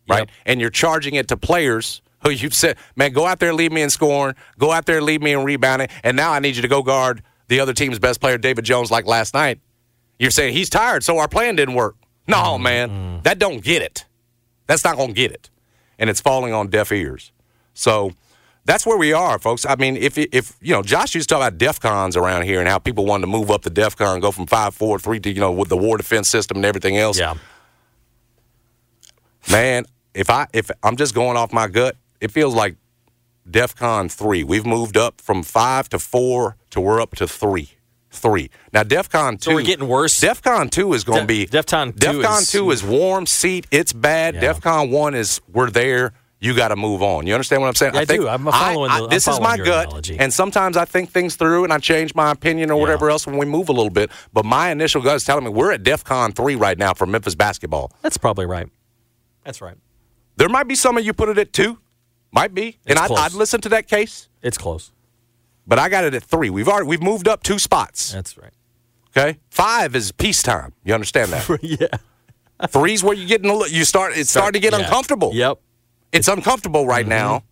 right? 0.07 0.19
Yep. 0.19 0.29
And 0.45 0.61
you're 0.61 0.69
charging 0.69 1.15
it 1.15 1.27
to 1.29 1.37
players 1.37 2.01
who 2.23 2.29
you've 2.29 2.53
said, 2.53 2.77
"Man, 2.95 3.13
go 3.13 3.25
out 3.25 3.39
there, 3.39 3.53
lead 3.53 3.71
me 3.71 3.81
in 3.81 3.89
scoring. 3.89 4.35
Go 4.59 4.71
out 4.71 4.85
there, 4.85 5.01
lead 5.01 5.21
me 5.23 5.33
in 5.33 5.43
rebounding." 5.43 5.87
And 6.03 6.15
now 6.17 6.31
I 6.31 6.39
need 6.39 6.55
you 6.55 6.61
to 6.61 6.67
go 6.67 6.83
guard 6.83 7.23
the 7.47 7.59
other 7.59 7.73
team's 7.73 7.99
best 7.99 8.19
player, 8.21 8.37
David 8.37 8.65
Jones, 8.65 8.91
like 8.91 9.05
last 9.05 9.33
night. 9.33 9.59
You're 10.19 10.31
saying 10.31 10.53
he's 10.53 10.69
tired, 10.69 11.03
so 11.03 11.17
our 11.17 11.27
plan 11.27 11.55
didn't 11.55 11.75
work. 11.75 11.95
No, 12.27 12.37
Mm-hmm. 12.37 12.63
man, 12.63 13.19
that 13.23 13.39
don't 13.39 13.63
get 13.63 13.81
it. 13.81 14.05
That's 14.67 14.83
not 14.83 14.95
going 14.95 15.09
to 15.09 15.13
get 15.13 15.31
it, 15.31 15.49
and 15.99 16.09
it's 16.09 16.21
falling 16.21 16.53
on 16.53 16.67
deaf 16.69 16.91
ears. 16.91 17.31
So 17.73 18.13
that's 18.65 18.85
where 18.85 18.97
we 18.97 19.11
are, 19.11 19.37
folks. 19.39 19.65
I 19.65 19.75
mean, 19.75 19.97
if 19.97 20.17
if 20.17 20.55
you 20.61 20.71
know, 20.73 20.81
Josh 20.81 21.15
used 21.15 21.27
to 21.29 21.35
talk 21.35 21.41
about 21.41 21.57
DEF 21.57 21.79
CONs 21.81 22.15
around 22.15 22.43
here 22.43 22.59
and 22.61 22.69
how 22.69 22.77
people 22.79 23.05
wanted 23.05 23.21
to 23.21 23.27
move 23.27 23.51
up 23.51 23.63
the 23.63 23.69
DEF 23.69 23.97
CON, 23.97 24.21
go 24.21 24.31
from 24.31 24.47
five 24.47 24.73
four 24.73 24.97
three 24.99 25.19
to 25.19 25.29
you 25.29 25.41
know 25.41 25.51
with 25.51 25.67
the 25.67 25.75
war 25.77 25.97
defense 25.97 26.29
system 26.29 26.57
and 26.57 26.65
everything 26.65 26.97
else. 26.97 27.19
Yeah. 27.19 27.33
Man, 29.51 29.85
if 30.13 30.29
I 30.29 30.47
if 30.53 30.71
I'm 30.81 30.95
just 30.95 31.13
going 31.13 31.35
off 31.37 31.51
my 31.51 31.67
gut, 31.67 31.97
it 32.21 32.31
feels 32.31 32.53
like 32.55 32.75
DEF 33.49 33.75
CON 33.75 34.07
three. 34.07 34.43
We've 34.43 34.65
moved 34.65 34.95
up 34.95 35.19
from 35.19 35.43
five 35.43 35.89
to 35.89 35.99
four 35.99 36.55
to 36.69 36.79
we're 36.79 37.01
up 37.01 37.15
to 37.17 37.27
three 37.27 37.71
three. 38.13 38.49
Now, 38.71 38.83
DEF 38.83 39.09
CON 39.09 39.37
2. 39.37 39.51
So 39.51 39.55
we're 39.55 39.63
getting 39.63 39.87
worse? 39.87 40.19
DEF 40.19 40.41
CON 40.41 40.69
2 40.69 40.93
is 40.93 41.03
going 41.03 41.21
to 41.21 41.25
be. 41.27 41.45
DEF 41.45 41.65
CON 41.65 41.91
2 41.93 41.97
DEF 41.97 42.21
CON 42.21 42.41
is, 42.41 42.51
2 42.51 42.71
is 42.71 42.83
warm 42.83 43.25
seat. 43.25 43.67
It's 43.71 43.93
bad. 43.93 44.35
Yeah. 44.35 44.41
DEF 44.41 44.61
CON 44.61 44.89
1 44.91 45.15
is 45.15 45.41
we're 45.51 45.69
there. 45.69 46.13
You 46.39 46.53
got 46.53 46.69
to 46.69 46.75
move 46.75 47.01
on. 47.01 47.25
You 47.25 47.33
understand 47.33 47.61
what 47.61 47.69
I'm 47.69 47.75
saying? 47.75 47.93
Yeah, 47.93 48.01
I, 48.01 48.05
think 48.05 48.21
do. 48.21 48.27
I'm 48.27 48.43
following 48.43 48.91
I, 48.91 48.99
the, 48.99 49.05
I, 49.05 49.09
This 49.09 49.27
I'm 49.29 49.35
is 49.35 49.39
my 49.39 49.57
gut. 49.57 49.87
Analogy. 49.87 50.19
And 50.19 50.33
sometimes 50.33 50.75
I 50.75 50.83
think 50.83 51.09
things 51.09 51.37
through 51.37 51.63
and 51.63 51.71
I 51.71 51.77
change 51.77 52.13
my 52.15 52.31
opinion 52.31 52.69
or 52.69 52.79
whatever 52.79 53.09
else 53.09 53.25
when 53.25 53.37
we 53.37 53.45
move 53.45 53.69
a 53.69 53.71
little 53.71 53.89
bit. 53.89 54.11
But 54.33 54.43
my 54.43 54.69
initial 54.69 55.01
gut 55.01 55.15
is 55.15 55.23
telling 55.23 55.45
me 55.45 55.51
we're 55.51 55.71
at 55.71 55.83
DEF 55.83 56.03
CON 56.03 56.33
3 56.33 56.55
right 56.55 56.77
now 56.77 56.93
for 56.93 57.05
Memphis 57.05 57.35
basketball. 57.35 57.93
That's 58.01 58.17
probably 58.17 58.45
right. 58.45 58.67
That's 59.45 59.61
right. 59.61 59.77
There 60.35 60.49
might 60.49 60.67
be 60.67 60.75
some 60.75 60.97
of 60.97 61.05
you 61.05 61.13
put 61.13 61.29
it 61.29 61.37
at 61.37 61.53
2. 61.53 61.77
Might 62.33 62.53
be. 62.53 62.67
It's 62.67 62.77
and 62.87 62.99
I'd. 62.99 63.11
I'd 63.11 63.33
listen 63.33 63.61
to 63.61 63.69
that 63.69 63.87
case. 63.87 64.27
It's 64.41 64.57
close. 64.57 64.91
But 65.65 65.79
I 65.79 65.89
got 65.89 66.03
it 66.03 66.13
at 66.13 66.23
three. 66.23 66.49
We've 66.49 66.67
already 66.67 66.87
we've 66.87 67.01
moved 67.01 67.27
up 67.27 67.43
two 67.43 67.59
spots. 67.59 68.11
That's 68.11 68.37
right. 68.37 68.53
Okay, 69.15 69.39
five 69.49 69.95
is 69.95 70.11
peacetime. 70.11 70.73
You 70.83 70.93
understand 70.93 71.31
that? 71.31 71.59
yeah. 71.61 72.67
Three's 72.67 73.03
where 73.03 73.13
you 73.13 73.27
getting 73.27 73.49
a 73.49 73.67
you 73.67 73.85
start. 73.85 74.17
It's 74.17 74.29
starting 74.29 74.53
to 74.53 74.59
get 74.59 74.77
yeah. 74.77 74.85
uncomfortable. 74.85 75.31
Yep. 75.33 75.59
It's 76.11 76.27
uncomfortable 76.27 76.85
right 76.85 77.03
mm-hmm. 77.03 77.09
now. 77.09 77.43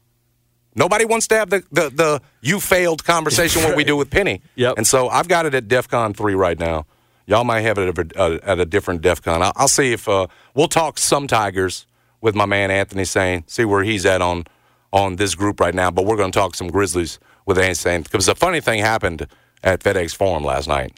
Nobody 0.74 1.04
wants 1.04 1.28
to 1.28 1.36
have 1.36 1.50
the, 1.50 1.64
the, 1.72 1.90
the 1.90 2.22
you 2.42 2.60
failed 2.62 3.04
conversation 3.04 3.62
what 3.64 3.76
we 3.76 3.84
do 3.92 3.98
with 3.98 4.10
Penny. 4.10 4.42
Yep. 4.56 4.76
And 4.78 4.88
so 4.88 5.10
I've 5.10 5.28
got 5.28 5.46
it 5.46 5.54
at 5.54 5.68
DEF 5.68 5.90
CON 5.90 6.14
3 6.14 6.34
right 6.34 6.58
now. 6.58 6.86
Y'all 7.26 7.44
might 7.44 7.62
have 7.62 7.78
it 7.78 8.00
at 8.00 8.16
a, 8.16 8.40
at 8.44 8.60
a 8.60 8.66
different 8.66 9.02
DEF 9.02 9.22
CON. 9.22 9.42
I'll, 9.42 9.52
I'll 9.56 9.68
see 9.68 9.92
if 9.92 10.08
uh, 10.08 10.28
we'll 10.54 10.70
talk 10.70 10.98
some 10.98 11.28
Tigers 11.28 11.88
with 12.22 12.36
my 12.36 12.46
man 12.46 12.72
Anthony 12.72 13.04
Sain, 13.04 13.44
see 13.48 13.66
where 13.66 13.84
he's 13.84 14.06
at 14.06 14.22
on 14.22 14.46
on 14.94 15.16
this 15.16 15.36
group 15.36 15.60
right 15.60 15.74
now. 15.74 15.92
But 15.92 16.06
we're 16.06 16.18
going 16.18 16.32
to 16.32 16.38
talk 16.38 16.56
some 16.56 16.68
Grizzlies 16.68 17.20
with 17.46 17.78
Sain 17.78 18.02
because 18.04 18.26
the 18.26 18.36
funny 18.36 18.62
thing 18.62 18.80
happened 18.80 19.28
at 19.64 19.82
FedEx 19.82 20.16
Forum 20.16 20.44
last 20.44 20.68
night. 20.68 20.98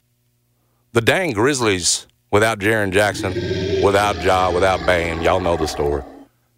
The 0.93 1.01
dang 1.01 1.31
Grizzlies, 1.31 2.07
without 2.31 2.59
Jaren 2.59 2.91
Jackson, 2.91 3.33
without 3.83 4.21
Ja, 4.23 4.51
without 4.51 4.85
Bam, 4.85 5.21
y'all 5.21 5.39
know 5.39 5.57
the 5.57 5.67
story. 5.67 6.03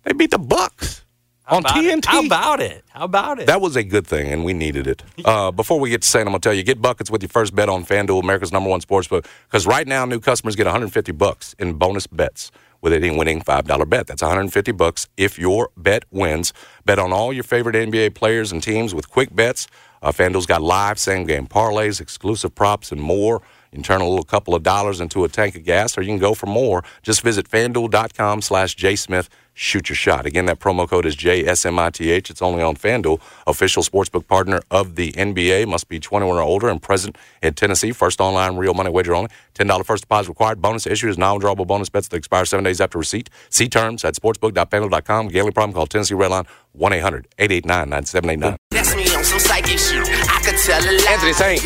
They 0.03 0.13
beat 0.13 0.31
the 0.31 0.37
Bucks. 0.37 1.03
How 1.43 1.57
on 1.57 1.63
TNT. 1.63 1.97
It? 1.97 2.05
How 2.05 2.25
about 2.25 2.59
it? 2.59 2.83
How 2.89 3.05
about 3.05 3.39
it? 3.39 3.45
That 3.45 3.61
was 3.61 3.75
a 3.75 3.83
good 3.83 4.07
thing, 4.07 4.31
and 4.31 4.43
we 4.43 4.53
needed 4.53 4.87
it. 4.87 5.03
Uh, 5.25 5.49
before 5.49 5.79
we 5.79 5.89
get 5.89 6.03
to 6.03 6.07
Sain, 6.07 6.21
I'm 6.21 6.27
gonna 6.27 6.39
tell 6.39 6.53
you, 6.53 6.61
get 6.61 6.79
buckets 6.79 7.09
with 7.09 7.23
your 7.23 7.29
first 7.29 7.55
bet 7.55 7.67
on 7.67 7.83
FanDuel, 7.83 8.21
America's 8.21 8.51
number 8.51 8.69
one 8.69 8.79
sports 8.79 9.07
book, 9.07 9.27
because 9.47 9.65
right 9.65 9.87
now 9.87 10.05
new 10.05 10.19
customers 10.19 10.55
get 10.55 10.65
150 10.65 11.11
bucks 11.13 11.55
in 11.57 11.73
bonus 11.73 12.05
bets 12.05 12.51
with 12.85 12.93
any 12.93 13.09
winning 13.09 13.41
$5 13.41 13.89
bet. 13.89 14.05
That's 14.05 14.21
150 14.21 14.71
bucks 14.73 15.07
if 15.17 15.39
your 15.39 15.71
bet 15.75 16.05
wins. 16.11 16.53
Bet 16.85 16.99
on 16.99 17.11
all 17.11 17.33
your 17.33 17.43
favorite 17.43 17.75
NBA 17.75 18.13
players 18.13 18.51
and 18.51 18.61
teams 18.61 18.93
with 18.93 19.09
quick 19.09 19.35
bets. 19.35 19.67
Uh, 20.03 20.11
FanDuel's 20.11 20.45
got 20.45 20.61
live 20.61 20.99
same 20.99 21.25
game 21.25 21.47
parlays, 21.47 21.99
exclusive 21.99 22.53
props, 22.53 22.91
and 22.91 23.01
more. 23.01 23.41
You 23.71 23.77
can 23.77 23.83
turn 23.83 24.01
a 24.01 24.07
little 24.07 24.23
couple 24.23 24.53
of 24.53 24.61
dollars 24.61 25.01
into 25.01 25.23
a 25.23 25.27
tank 25.27 25.55
of 25.55 25.63
gas, 25.63 25.97
or 25.97 26.03
you 26.03 26.09
can 26.09 26.19
go 26.19 26.35
for 26.35 26.45
more. 26.45 26.83
Just 27.01 27.23
visit 27.23 27.49
fanduel.com 27.49 28.43
slash 28.43 28.75
jsmith 28.75 29.29
shoot 29.55 29.89
your 29.89 29.95
shot. 29.95 30.27
Again, 30.27 30.45
that 30.45 30.59
promo 30.59 30.87
code 30.87 31.05
is 31.07 31.15
JSMITH. 31.15 32.29
It's 32.29 32.41
only 32.41 32.61
on 32.61 32.75
FanDuel, 32.75 33.19
official 33.47 33.81
sportsbook 33.81 34.27
partner 34.27 34.59
of 34.69 34.95
the 34.95 35.13
NBA. 35.13 35.67
Must 35.67 35.89
be 35.89 35.99
21 35.99 36.37
or 36.37 36.41
older 36.41 36.69
and 36.69 36.79
present 36.81 37.17
in 37.41 37.55
Tennessee. 37.55 37.91
First 37.91 38.21
online 38.21 38.57
real 38.57 38.75
money 38.75 38.91
wager 38.91 39.15
only. 39.15 39.31
$10 39.55 39.85
first 39.85 40.03
deposit 40.03 40.29
required. 40.29 40.61
Bonus 40.61 40.85
issue 40.85 41.09
is 41.09 41.17
non-withdrawable 41.17 41.65
bonus 41.65 41.89
bets 41.89 42.09
that 42.09 42.17
expire 42.17 42.45
seven 42.45 42.63
days 42.63 42.81
after 42.81 42.99
receipt. 42.99 43.29
See 43.49 43.69
terms 43.69 44.03
at 44.03 44.13
sportsbook.fanduel.com. 44.13 45.29
Gambling 45.29 45.53
problem? 45.53 45.73
Call 45.73 45.87
Tennessee 45.87 46.13
Redline 46.15 46.45
1-800-889-9789. 46.77 48.57
Anthony 51.07 51.33
Sain, 51.33 51.57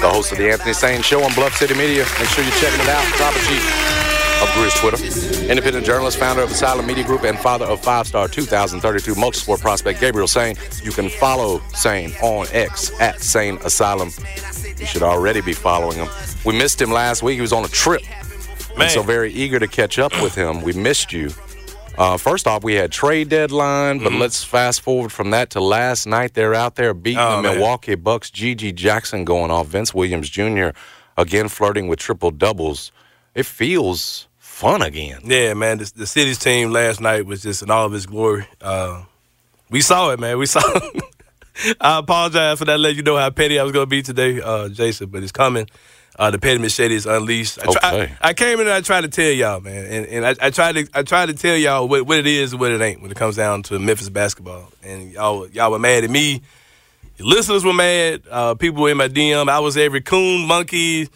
the 0.00 0.10
host 0.10 0.32
of 0.32 0.38
the 0.38 0.50
Anthony 0.50 0.74
Sain 0.74 1.02
Show 1.02 1.22
on 1.22 1.32
Bluff 1.34 1.56
City 1.56 1.74
Media. 1.74 2.04
Make 2.18 2.28
sure 2.28 2.44
you're 2.44 2.52
checking 2.54 2.80
it 2.80 2.88
out. 2.88 3.04
Top 3.16 3.34
of 3.34 3.42
Chief 3.48 4.05
of 4.42 4.48
Grizz 4.50 4.80
Twitter. 4.80 5.50
Independent 5.50 5.86
journalist, 5.86 6.18
founder 6.18 6.42
of 6.42 6.50
Asylum 6.50 6.86
Media 6.86 7.04
Group, 7.04 7.24
and 7.24 7.38
father 7.38 7.64
of 7.64 7.82
five-star 7.82 8.28
2032 8.28 9.14
multisport 9.14 9.60
prospect 9.60 10.00
Gabriel 10.00 10.28
Sain. 10.28 10.56
You 10.82 10.90
can 10.90 11.08
follow 11.08 11.60
Sain 11.74 12.12
on 12.22 12.46
X 12.52 12.92
at 13.00 13.20
Sain 13.20 13.56
Asylum. 13.64 14.10
You 14.78 14.84
should 14.84 15.02
already 15.02 15.40
be 15.40 15.54
following 15.54 15.96
him. 15.96 16.08
We 16.44 16.56
missed 16.56 16.80
him 16.80 16.90
last 16.90 17.22
week. 17.22 17.36
He 17.36 17.40
was 17.40 17.52
on 17.52 17.64
a 17.64 17.68
trip. 17.68 18.02
Man. 18.76 18.90
so 18.90 19.02
very 19.02 19.32
eager 19.32 19.58
to 19.58 19.66
catch 19.66 19.98
up 19.98 20.12
with 20.20 20.34
him. 20.34 20.60
We 20.60 20.74
missed 20.74 21.12
you. 21.12 21.30
Uh, 21.96 22.18
first 22.18 22.46
off, 22.46 22.62
we 22.62 22.74
had 22.74 22.92
trade 22.92 23.30
deadline, 23.30 24.00
but 24.00 24.10
mm-hmm. 24.10 24.20
let's 24.20 24.44
fast 24.44 24.82
forward 24.82 25.10
from 25.10 25.30
that 25.30 25.48
to 25.50 25.60
last 25.60 26.06
night. 26.06 26.34
They're 26.34 26.54
out 26.54 26.74
there 26.74 26.92
beating 26.92 27.20
oh, 27.20 27.36
the 27.36 27.42
man. 27.42 27.54
Milwaukee 27.54 27.94
Bucks. 27.94 28.30
GG 28.30 28.74
Jackson 28.74 29.24
going 29.24 29.50
off. 29.50 29.68
Vince 29.68 29.94
Williams 29.94 30.28
Jr. 30.28 30.68
again 31.16 31.48
flirting 31.48 31.88
with 31.88 31.98
triple 31.98 32.30
doubles 32.30 32.92
it 33.36 33.44
feels 33.44 34.25
fun 34.56 34.80
again. 34.80 35.20
Yeah, 35.24 35.52
man. 35.52 35.78
The, 35.78 35.92
the 35.94 36.06
city's 36.06 36.38
team 36.38 36.70
last 36.70 36.98
night 37.00 37.26
was 37.26 37.42
just 37.42 37.62
in 37.62 37.70
all 37.70 37.84
of 37.84 37.94
its 37.94 38.06
glory. 38.06 38.46
Uh, 38.60 39.02
we 39.68 39.82
saw 39.82 40.10
it, 40.10 40.18
man. 40.18 40.38
We 40.38 40.46
saw. 40.54 40.62
I 41.80 41.98
apologize 41.98 42.58
for 42.58 42.64
that. 42.64 42.80
Let 42.80 42.96
you 42.96 43.02
know 43.02 43.16
how 43.16 43.28
petty 43.28 43.58
I 43.58 43.62
was 43.62 43.72
going 43.72 43.84
to 43.84 43.90
be 43.90 44.02
today, 44.02 44.40
uh, 44.40 44.70
Jason, 44.70 45.10
but 45.10 45.22
it's 45.22 45.32
coming. 45.32 45.68
Uh, 46.18 46.30
the 46.30 46.38
petty 46.38 46.58
machete 46.58 46.94
is 46.94 47.04
unleashed. 47.04 47.58
I, 47.58 47.64
try, 47.64 47.94
okay. 47.94 48.12
I, 48.22 48.28
I, 48.28 48.32
came 48.32 48.54
in 48.54 48.66
and 48.66 48.70
I 48.70 48.80
tried 48.80 49.02
to 49.02 49.08
tell 49.08 49.30
y'all, 49.30 49.60
man, 49.60 49.84
and, 49.84 50.06
and 50.06 50.26
I, 50.26 50.46
I 50.46 50.48
tried 50.48 50.76
to 50.76 50.88
I 50.94 51.02
tried 51.02 51.26
to 51.26 51.34
tell 51.34 51.56
y'all 51.56 51.86
what, 51.86 52.06
what 52.06 52.18
it 52.18 52.26
is 52.26 52.52
and 52.52 52.60
what 52.60 52.72
it 52.72 52.80
ain't 52.80 53.02
when 53.02 53.10
it 53.10 53.16
comes 53.18 53.36
down 53.36 53.62
to 53.64 53.78
Memphis 53.78 54.08
basketball. 54.08 54.72
And 54.82 55.12
y'all 55.12 55.46
y'all 55.48 55.70
were 55.70 55.78
mad 55.78 56.04
at 56.04 56.10
me. 56.10 56.40
Your 57.18 57.28
listeners 57.28 57.62
were 57.62 57.74
mad. 57.74 58.22
Uh, 58.30 58.54
people 58.54 58.82
were 58.82 58.90
in 58.90 58.96
my 58.96 59.08
DM. 59.08 59.50
I 59.50 59.58
was 59.58 59.76
every 59.76 60.00
coon, 60.00 60.46
monkey, 60.46 61.10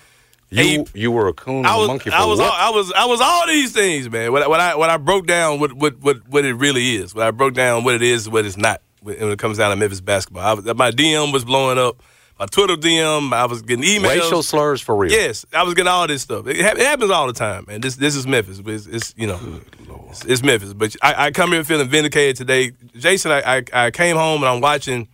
you 0.50 0.84
you 0.94 1.10
were 1.12 1.28
a 1.28 1.32
coon 1.32 1.64
I 1.64 1.76
was, 1.76 1.88
monkey 1.88 2.10
I 2.10 2.24
was? 2.24 2.40
All, 2.40 2.50
I 2.52 2.70
was 2.70 2.92
I 2.92 3.04
was 3.06 3.20
all 3.20 3.46
these 3.46 3.72
things, 3.72 4.10
man. 4.10 4.32
When, 4.32 4.48
when 4.48 4.60
I 4.60 4.74
when 4.74 4.90
I 4.90 4.96
broke 4.96 5.26
down 5.26 5.60
what, 5.60 5.72
what 5.72 6.00
what 6.00 6.28
what 6.28 6.44
it 6.44 6.54
really 6.54 6.96
is, 6.96 7.14
when 7.14 7.26
I 7.26 7.30
broke 7.30 7.54
down 7.54 7.84
what 7.84 7.94
it 7.94 8.02
is, 8.02 8.28
what 8.28 8.44
it's 8.44 8.56
not, 8.56 8.82
when 9.02 9.16
it 9.16 9.38
comes 9.38 9.58
down 9.58 9.70
to 9.70 9.76
Memphis 9.76 10.00
basketball, 10.00 10.44
I 10.44 10.52
was, 10.54 10.64
my 10.76 10.90
DM 10.90 11.32
was 11.32 11.44
blowing 11.44 11.78
up. 11.78 12.02
My 12.38 12.46
Twitter 12.46 12.74
DM, 12.74 13.34
I 13.34 13.44
was 13.44 13.60
getting 13.60 13.84
emails. 13.84 14.18
Racial 14.18 14.42
slurs 14.42 14.80
for 14.80 14.96
real. 14.96 15.12
Yes, 15.12 15.44
I 15.52 15.62
was 15.62 15.74
getting 15.74 15.88
all 15.88 16.06
this 16.06 16.22
stuff. 16.22 16.46
It, 16.46 16.56
it 16.58 16.78
happens 16.78 17.10
all 17.10 17.26
the 17.26 17.34
time, 17.34 17.66
man. 17.68 17.82
This 17.82 17.96
this 17.96 18.16
is 18.16 18.26
Memphis. 18.26 18.62
It's, 18.64 18.86
it's 18.86 19.14
you 19.14 19.26
know, 19.26 19.60
it's, 20.08 20.24
it's, 20.24 20.42
Memphis. 20.42 20.72
But 20.72 20.96
I, 21.02 21.26
I, 21.26 21.30
come 21.32 21.52
here 21.52 21.62
feeling 21.64 21.90
vindicated 21.90 22.36
today. 22.36 22.72
Jason, 22.94 23.30
I, 23.30 23.58
I 23.58 23.64
I 23.74 23.90
came 23.90 24.16
home 24.16 24.42
and 24.42 24.48
I'm 24.48 24.62
watching 24.62 25.08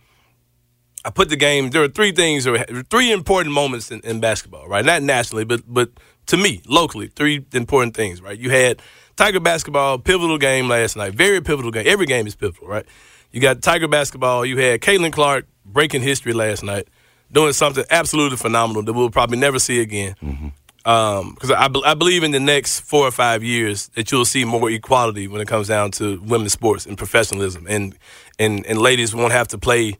I 1.07 1.09
put 1.09 1.29
the 1.29 1.37
game. 1.37 1.69
There 1.69 1.81
are 1.81 1.87
three 1.87 2.11
things, 2.11 2.45
were 2.45 2.65
three 2.89 3.13
important 3.13 3.55
moments 3.55 3.91
in, 3.91 4.01
in, 4.01 4.19
basketball, 4.19 4.67
right? 4.67 4.83
Not 4.83 5.03
nationally, 5.03 5.45
but 5.45 5.61
but 5.65 5.89
to 6.25 6.35
me, 6.35 6.61
locally, 6.67 7.07
three 7.07 7.45
important 7.53 7.95
things, 7.95 8.21
right? 8.21 8.37
You 8.37 8.49
had 8.49 8.81
Tiger 9.15 9.39
basketball, 9.39 9.99
pivotal 9.99 10.37
game 10.37 10.67
last 10.67 10.97
night, 10.97 11.13
very 11.13 11.39
pivotal 11.39 11.71
game. 11.71 11.85
Every 11.87 12.07
game 12.07 12.27
is 12.27 12.35
pivotal, 12.35 12.67
right? 12.67 12.85
You 13.31 13.39
got 13.39 13.61
Tiger 13.61 13.87
basketball. 13.87 14.45
You 14.45 14.57
had 14.57 14.81
Caitlin 14.81 15.13
Clark 15.13 15.45
breaking 15.63 16.01
history 16.01 16.33
last 16.33 16.61
night, 16.61 16.89
doing 17.31 17.53
something 17.53 17.85
absolutely 17.89 18.35
phenomenal 18.35 18.83
that 18.83 18.91
we'll 18.91 19.09
probably 19.09 19.37
never 19.37 19.59
see 19.59 19.79
again. 19.79 20.13
Mm-hmm 20.21 20.47
because 20.87 21.51
um, 21.51 21.57
I, 21.85 21.91
I 21.91 21.95
believe 21.95 22.23
in 22.23 22.31
the 22.31 22.39
next 22.39 22.79
four 22.79 23.05
or 23.05 23.11
five 23.11 23.43
years 23.43 23.89
that 23.95 24.09
you'll 24.09 24.23
see 24.23 24.45
more 24.45 24.71
equality 24.71 25.27
when 25.27 25.41
it 25.41 25.45
comes 25.45 25.67
down 25.67 25.91
to 25.91 26.17
women's 26.21 26.53
sports 26.53 26.85
and 26.85 26.97
professionalism, 26.97 27.67
and 27.67 27.97
and 28.39 28.65
and 28.65 28.79
ladies 28.79 29.13
won't 29.13 29.33
have 29.33 29.49
to 29.49 29.57
play 29.57 29.97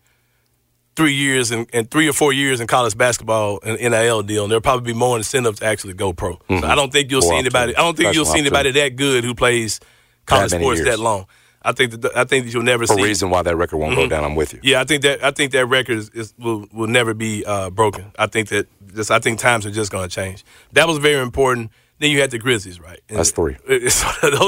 three 0.97 1.13
years 1.13 1.51
and, 1.51 1.67
and, 1.71 1.89
three 1.89 2.09
or 2.09 2.13
four 2.13 2.33
years 2.33 2.59
in 2.59 2.65
college 2.65 2.97
basketball 2.97 3.59
and 3.63 3.79
NIL 3.79 4.23
deal, 4.23 4.43
and 4.43 4.51
there'll 4.51 4.61
probably 4.61 4.91
be 4.91 4.97
more 4.97 5.15
incentive 5.15 5.57
to 5.59 5.65
actually 5.65 5.93
go 5.93 6.11
pro. 6.11 6.33
Mm-hmm. 6.33 6.59
So 6.59 6.67
I 6.67 6.73
don't 6.73 6.91
think 6.91 7.11
you'll 7.11 7.21
see 7.21 7.37
anybody. 7.37 7.75
I 7.75 7.81
don't 7.81 7.95
think 7.95 8.15
you'll 8.15 8.25
see 8.25 8.39
anybody 8.39 8.71
that 8.71 8.95
good 8.95 9.23
who 9.23 9.35
plays 9.35 9.79
college 10.25 10.51
that 10.51 10.59
sports 10.59 10.79
years. 10.79 10.89
that 10.89 10.99
long. 10.99 11.27
I 11.61 11.71
think 11.71 12.01
that 12.01 12.17
I 12.17 12.23
think 12.23 12.45
that 12.45 12.53
you'll 12.53 12.63
never 12.63 12.87
For 12.87 12.95
see. 12.95 13.01
a 13.01 13.05
reason 13.05 13.29
why 13.29 13.43
that 13.43 13.55
record 13.55 13.77
won't 13.77 13.93
mm-hmm. 13.93 14.01
go 14.01 14.09
down. 14.09 14.23
I'm 14.23 14.35
with 14.35 14.53
you. 14.53 14.59
Yeah, 14.63 14.81
I 14.81 14.85
think 14.85 15.03
that 15.03 15.23
I 15.23 15.31
think 15.31 15.51
that 15.51 15.67
record 15.67 15.97
is, 15.97 16.09
is 16.09 16.33
will 16.39 16.65
will 16.73 16.87
never 16.87 17.13
be 17.13 17.45
uh, 17.45 17.69
broken. 17.69 18.11
I 18.17 18.27
think 18.27 18.49
that 18.49 18.67
just 18.95 19.11
I 19.11 19.19
think 19.19 19.39
times 19.39 19.65
are 19.65 19.71
just 19.71 19.91
going 19.91 20.07
to 20.07 20.13
change. 20.13 20.43
That 20.73 20.87
was 20.87 20.97
very 20.97 21.21
important. 21.21 21.71
Then 21.99 22.11
you 22.11 22.21
had 22.21 22.31
the 22.31 22.37
Grizzlies, 22.37 22.79
right? 22.79 22.99
And 23.09 23.17
That's 23.17 23.31
three. 23.31 23.57
those 23.67 24.03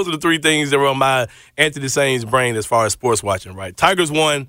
are 0.08 0.12
the 0.12 0.20
three 0.22 0.38
things 0.38 0.70
that 0.70 0.78
were 0.78 0.88
on 0.88 1.00
my 1.00 1.28
Anthony 1.58 1.88
Sain's 1.88 2.24
brain 2.24 2.56
as 2.56 2.66
far 2.66 2.86
as 2.86 2.94
sports 2.94 3.24
watching, 3.24 3.56
right? 3.56 3.76
Tigers 3.76 4.12
one, 4.12 4.48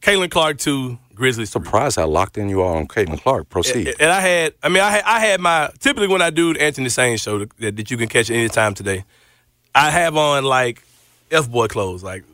Caitlin 0.00 0.30
Clark 0.30 0.58
two, 0.58 0.98
Grizzlies. 1.14 1.50
Surprised 1.50 1.96
how 1.96 2.06
locked 2.06 2.38
in 2.38 2.48
you 2.48 2.62
are 2.62 2.76
on 2.76 2.88
Caitlin 2.88 3.20
Clark. 3.20 3.48
Proceed. 3.48 3.88
And, 3.88 4.00
and, 4.00 4.10
I 4.10 4.20
had, 4.20 4.54
I 4.62 4.68
mean, 4.68 4.82
I 4.82 4.90
had, 4.90 5.02
I 5.04 5.20
had 5.20 5.40
my 5.40 5.70
typically 5.78 6.08
when 6.08 6.22
I 6.22 6.30
do 6.30 6.54
the 6.54 6.62
Anthony 6.62 6.88
Sain 6.88 7.16
show 7.16 7.38
that, 7.38 7.76
that 7.76 7.90
you 7.90 7.96
can 7.96 8.08
catch 8.08 8.30
anytime 8.30 8.74
today, 8.74 9.04
I 9.74 9.90
have 9.90 10.16
on 10.16 10.44
like 10.44 10.82
f 11.30 11.50
boy 11.50 11.68
clothes, 11.68 12.02
like 12.02 12.24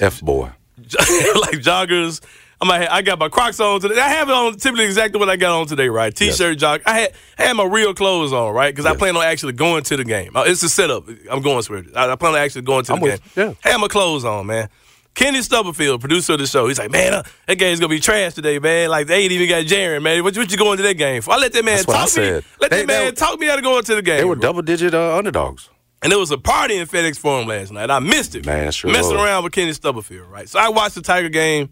f 0.00 0.20
boy, 0.20 0.50
like 0.78 1.60
joggers. 1.60 2.20
I'm 2.60 2.68
like, 2.68 2.88
I 2.88 3.02
got 3.02 3.18
my 3.18 3.28
Crocs 3.28 3.58
on 3.58 3.80
today. 3.80 3.98
I 3.98 4.08
have 4.08 4.28
it 4.28 4.34
on 4.34 4.56
typically 4.56 4.84
exactly 4.84 5.18
what 5.18 5.28
I 5.28 5.34
got 5.34 5.60
on 5.60 5.66
today, 5.66 5.88
right? 5.88 6.14
T-shirt, 6.14 6.52
yes. 6.52 6.60
jog. 6.60 6.80
I 6.86 7.00
had 7.00 7.12
I 7.36 7.42
had 7.42 7.54
my 7.54 7.64
real 7.64 7.92
clothes 7.92 8.32
on, 8.32 8.54
right? 8.54 8.72
Because 8.72 8.84
yes. 8.84 8.94
I 8.94 8.96
plan 8.96 9.16
on 9.16 9.24
actually 9.24 9.54
going 9.54 9.82
to 9.82 9.96
the 9.96 10.04
game. 10.04 10.36
Uh, 10.36 10.44
it's 10.46 10.62
a 10.62 10.68
setup. 10.68 11.08
I'm 11.28 11.42
going 11.42 11.60
swear. 11.62 11.82
I, 11.96 12.12
I 12.12 12.14
plan 12.14 12.34
on 12.34 12.38
actually 12.38 12.62
going 12.62 12.84
to 12.84 12.92
the 12.92 12.94
I'm 12.94 13.00
game. 13.00 13.10
With, 13.10 13.36
yeah. 13.36 13.54
I 13.64 13.70
had 13.70 13.80
my 13.80 13.88
clothes 13.88 14.24
on, 14.24 14.46
man. 14.46 14.68
Kenny 15.14 15.42
Stubblefield, 15.42 16.00
producer 16.00 16.34
of 16.34 16.38
the 16.38 16.46
show, 16.46 16.68
he's 16.68 16.78
like, 16.78 16.90
man, 16.90 17.12
uh, 17.12 17.22
that 17.46 17.56
game's 17.58 17.80
gonna 17.80 17.90
be 17.90 18.00
trash 18.00 18.34
today, 18.34 18.58
man. 18.58 18.88
Like 18.88 19.06
they 19.06 19.22
ain't 19.22 19.32
even 19.32 19.48
got 19.48 19.64
Jaren, 19.64 20.02
man. 20.02 20.22
What, 20.24 20.36
what 20.36 20.50
you 20.50 20.56
going 20.56 20.78
to 20.78 20.82
that 20.84 20.94
game 20.94 21.20
for? 21.22 21.32
I 21.32 21.36
let 21.36 21.52
that 21.52 21.64
man 21.64 21.82
That's 21.84 22.14
talk 22.14 22.22
me. 22.22 22.32
Let 22.60 22.70
they, 22.70 22.78
that 22.80 22.86
man 22.86 23.04
they, 23.06 23.12
talk 23.12 23.38
me 23.38 23.50
out 23.50 23.58
of 23.58 23.64
going 23.64 23.84
to 23.84 23.94
the 23.94 24.02
game. 24.02 24.18
They 24.18 24.24
were 24.24 24.36
double 24.36 24.62
digit 24.62 24.94
uh, 24.94 25.16
underdogs. 25.16 25.68
And 26.02 26.10
there 26.10 26.18
was 26.18 26.32
a 26.32 26.38
party 26.38 26.78
in 26.78 26.88
FedEx 26.88 27.16
Forum 27.16 27.46
last 27.46 27.70
night. 27.70 27.88
I 27.88 28.00
missed 28.00 28.34
it. 28.34 28.44
Man, 28.44 28.72
sure 28.72 28.90
Messing 28.90 29.16
was. 29.16 29.24
around 29.24 29.44
with 29.44 29.52
Kenny 29.52 29.72
Stubblefield, 29.72 30.28
right? 30.28 30.48
So 30.48 30.58
I 30.58 30.68
watched 30.68 30.96
the 30.96 31.02
Tiger 31.02 31.28
game. 31.28 31.70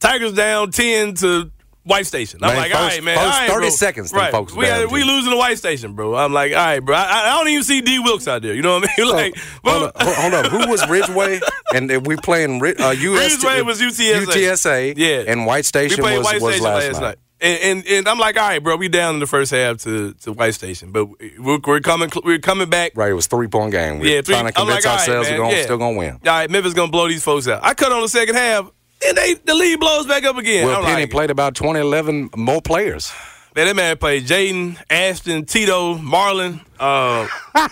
Tigers 0.00 0.32
down 0.32 0.72
ten 0.72 1.14
to 1.16 1.52
White 1.86 2.04
Station. 2.06 2.40
I'm 2.42 2.48
Man, 2.50 2.56
like, 2.58 2.70
first- 2.72 2.80
all 2.82 2.88
right, 2.88 3.02
man. 3.04 3.16
first 3.16 3.26
all 3.32 3.40
right, 3.40 3.48
30 3.50 3.60
bro. 3.60 3.70
seconds, 3.70 4.12
right. 4.12 4.32
folks 4.32 4.52
we, 4.52 4.66
down, 4.66 4.90
we 4.90 5.04
losing 5.04 5.30
the 5.30 5.36
White 5.36 5.56
Station, 5.56 5.94
bro. 5.94 6.16
I'm 6.16 6.32
like, 6.32 6.52
all 6.52 6.58
right, 6.58 6.80
bro. 6.80 6.96
I, 6.96 7.30
I 7.32 7.38
don't 7.38 7.48
even 7.48 7.62
see 7.62 7.80
D 7.80 8.00
Wilkes 8.00 8.26
out 8.26 8.42
there. 8.42 8.54
You 8.54 8.62
know 8.62 8.80
what 8.80 8.88
I 8.90 9.02
mean? 9.02 9.06
Like, 9.16 9.36
Hold 9.64 9.82
up, 9.84 9.92
hold 9.96 10.34
up. 10.34 10.46
Who 10.46 10.68
was 10.68 10.86
Ridgeway? 10.88 11.40
And 11.74 12.06
we 12.06 12.16
playing 12.16 12.60
uh, 12.60 12.90
US, 12.90 13.34
Ridgeway 13.44 13.62
was 13.62 13.80
UTSA. 13.80 14.24
UTSA. 14.26 14.94
Yeah. 14.96 15.24
And 15.30 15.46
White 15.46 15.64
Station 15.64 16.02
was, 16.02 16.24
White 16.24 16.40
was 16.42 16.56
Station 16.56 16.64
last, 16.64 17.00
night. 17.00 17.18
And, 17.38 17.60
and 17.62 17.86
and 17.86 18.08
I'm 18.08 18.18
like, 18.18 18.36
all 18.38 18.48
right, 18.48 18.62
bro, 18.62 18.76
we 18.76 18.88
down 18.88 19.12
in 19.14 19.20
the 19.20 19.26
first 19.26 19.50
half 19.50 19.76
to, 19.82 20.14
to 20.14 20.32
White 20.32 20.54
Station, 20.54 20.90
but 20.90 21.04
we're, 21.38 21.58
we're 21.66 21.80
coming 21.80 22.10
we're 22.24 22.38
coming 22.38 22.70
back. 22.70 22.92
Right, 22.94 23.10
it 23.10 23.14
was 23.14 23.26
three 23.26 23.46
point 23.46 23.72
game. 23.72 23.98
We 23.98 24.14
Yeah, 24.14 24.22
three- 24.22 24.34
trying 24.34 24.46
to 24.46 24.52
convince 24.52 24.84
like, 24.86 24.92
right, 24.92 25.00
ourselves 25.00 25.28
man, 25.28 25.38
we're 25.38 25.44
gonna, 25.44 25.56
yeah. 25.58 25.62
still 25.64 25.76
gonna 25.78 25.98
win. 25.98 26.12
All 26.14 26.18
right, 26.24 26.50
Memphis 26.50 26.72
gonna 26.72 26.90
blow 26.90 27.08
these 27.08 27.22
folks 27.22 27.46
out. 27.46 27.62
I 27.62 27.74
cut 27.74 27.92
on 27.92 28.00
the 28.00 28.08
second 28.08 28.36
half, 28.36 28.70
and 29.04 29.16
they 29.16 29.34
the 29.34 29.54
lead 29.54 29.80
blows 29.80 30.06
back 30.06 30.24
up 30.24 30.36
again. 30.36 30.66
Well, 30.66 30.78
I'm 30.78 30.84
Penny 30.84 31.02
like, 31.02 31.10
played 31.10 31.30
about 31.30 31.54
20, 31.54 31.80
11 31.80 32.30
more 32.36 32.62
players. 32.62 33.12
Man, 33.54 33.66
that 33.66 33.76
man 33.76 33.96
played 33.96 34.24
Jaden, 34.26 34.76
Ashton, 34.90 35.46
Tito, 35.46 35.94
Marlon. 35.96 36.60
Uh, 36.78 37.26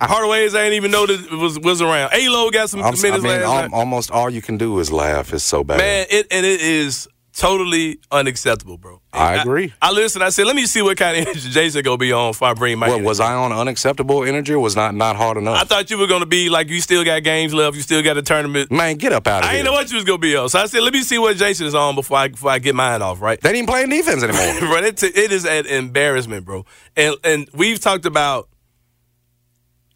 Hardaway's 0.00 0.56
I 0.56 0.64
didn't 0.64 0.74
even 0.74 0.90
know 0.90 1.06
that 1.06 1.30
was 1.30 1.58
was 1.58 1.80
around. 1.80 2.12
Alo 2.12 2.50
got 2.50 2.68
some 2.68 2.80
I'm, 2.80 3.00
minutes 3.00 3.04
I 3.04 3.16
mean, 3.16 3.22
last 3.24 3.42
al- 3.44 3.62
night. 3.62 3.72
almost 3.72 4.10
all 4.10 4.28
you 4.28 4.42
can 4.42 4.58
do 4.58 4.76
is 4.80 4.90
laugh. 4.90 5.32
It's 5.32 5.44
so 5.44 5.62
bad. 5.62 5.78
Man, 5.78 6.06
it 6.10 6.26
and 6.32 6.44
it 6.44 6.60
is 6.60 7.06
totally 7.38 8.00
unacceptable, 8.10 8.76
bro. 8.76 9.00
I 9.12 9.36
agree. 9.36 9.72
I, 9.80 9.92
listened. 9.92 10.24
I 10.24 10.30
said, 10.30 10.46
let 10.46 10.56
me 10.56 10.66
see 10.66 10.82
what 10.82 10.96
kind 10.96 11.16
of 11.16 11.26
energy 11.28 11.48
Jason 11.50 11.82
gonna 11.82 11.96
be 11.96 12.12
on 12.12 12.32
before 12.32 12.48
I 12.48 12.54
bring 12.54 12.78
my. 12.78 12.88
What, 12.88 13.02
was 13.02 13.20
I 13.20 13.32
on 13.32 13.52
unacceptable 13.52 14.24
energy 14.24 14.52
or 14.52 14.58
was 14.58 14.76
not 14.76 14.94
not 14.94 15.16
hard 15.16 15.36
enough? 15.36 15.56
I 15.56 15.64
thought 15.64 15.90
you 15.90 15.98
were 15.98 16.06
gonna 16.06 16.26
be 16.26 16.48
like 16.48 16.68
you 16.68 16.80
still 16.80 17.04
got 17.04 17.22
games 17.22 17.54
left. 17.54 17.76
You 17.76 17.82
still 17.82 18.02
got 18.02 18.16
a 18.16 18.22
tournament. 18.22 18.70
Man, 18.70 18.96
get 18.96 19.12
up 19.12 19.26
out 19.26 19.44
of 19.44 19.44
I 19.44 19.46
here. 19.46 19.48
I 19.48 19.52
didn't 19.52 19.66
know 19.66 19.72
what 19.72 19.90
you 19.90 19.96
was 19.96 20.04
gonna 20.04 20.18
be 20.18 20.36
on, 20.36 20.48
so 20.48 20.58
I 20.58 20.66
said, 20.66 20.82
let 20.82 20.92
me 20.92 21.02
see 21.02 21.18
what 21.18 21.36
Jason 21.36 21.66
is 21.66 21.74
on 21.74 21.94
before 21.94 22.18
I 22.18 22.28
before 22.28 22.50
I 22.50 22.58
get 22.58 22.74
mine 22.74 23.00
off. 23.02 23.22
Right. 23.22 23.40
They 23.40 23.52
didn't 23.52 23.68
play 23.68 23.86
defense 23.86 24.22
anymore. 24.22 24.60
bro, 24.60 24.82
it, 24.82 25.02
it 25.02 25.32
is 25.32 25.46
an 25.46 25.66
embarrassment, 25.66 26.44
bro. 26.44 26.66
And 26.96 27.16
and 27.24 27.48
we've 27.54 27.80
talked 27.80 28.04
about. 28.04 28.48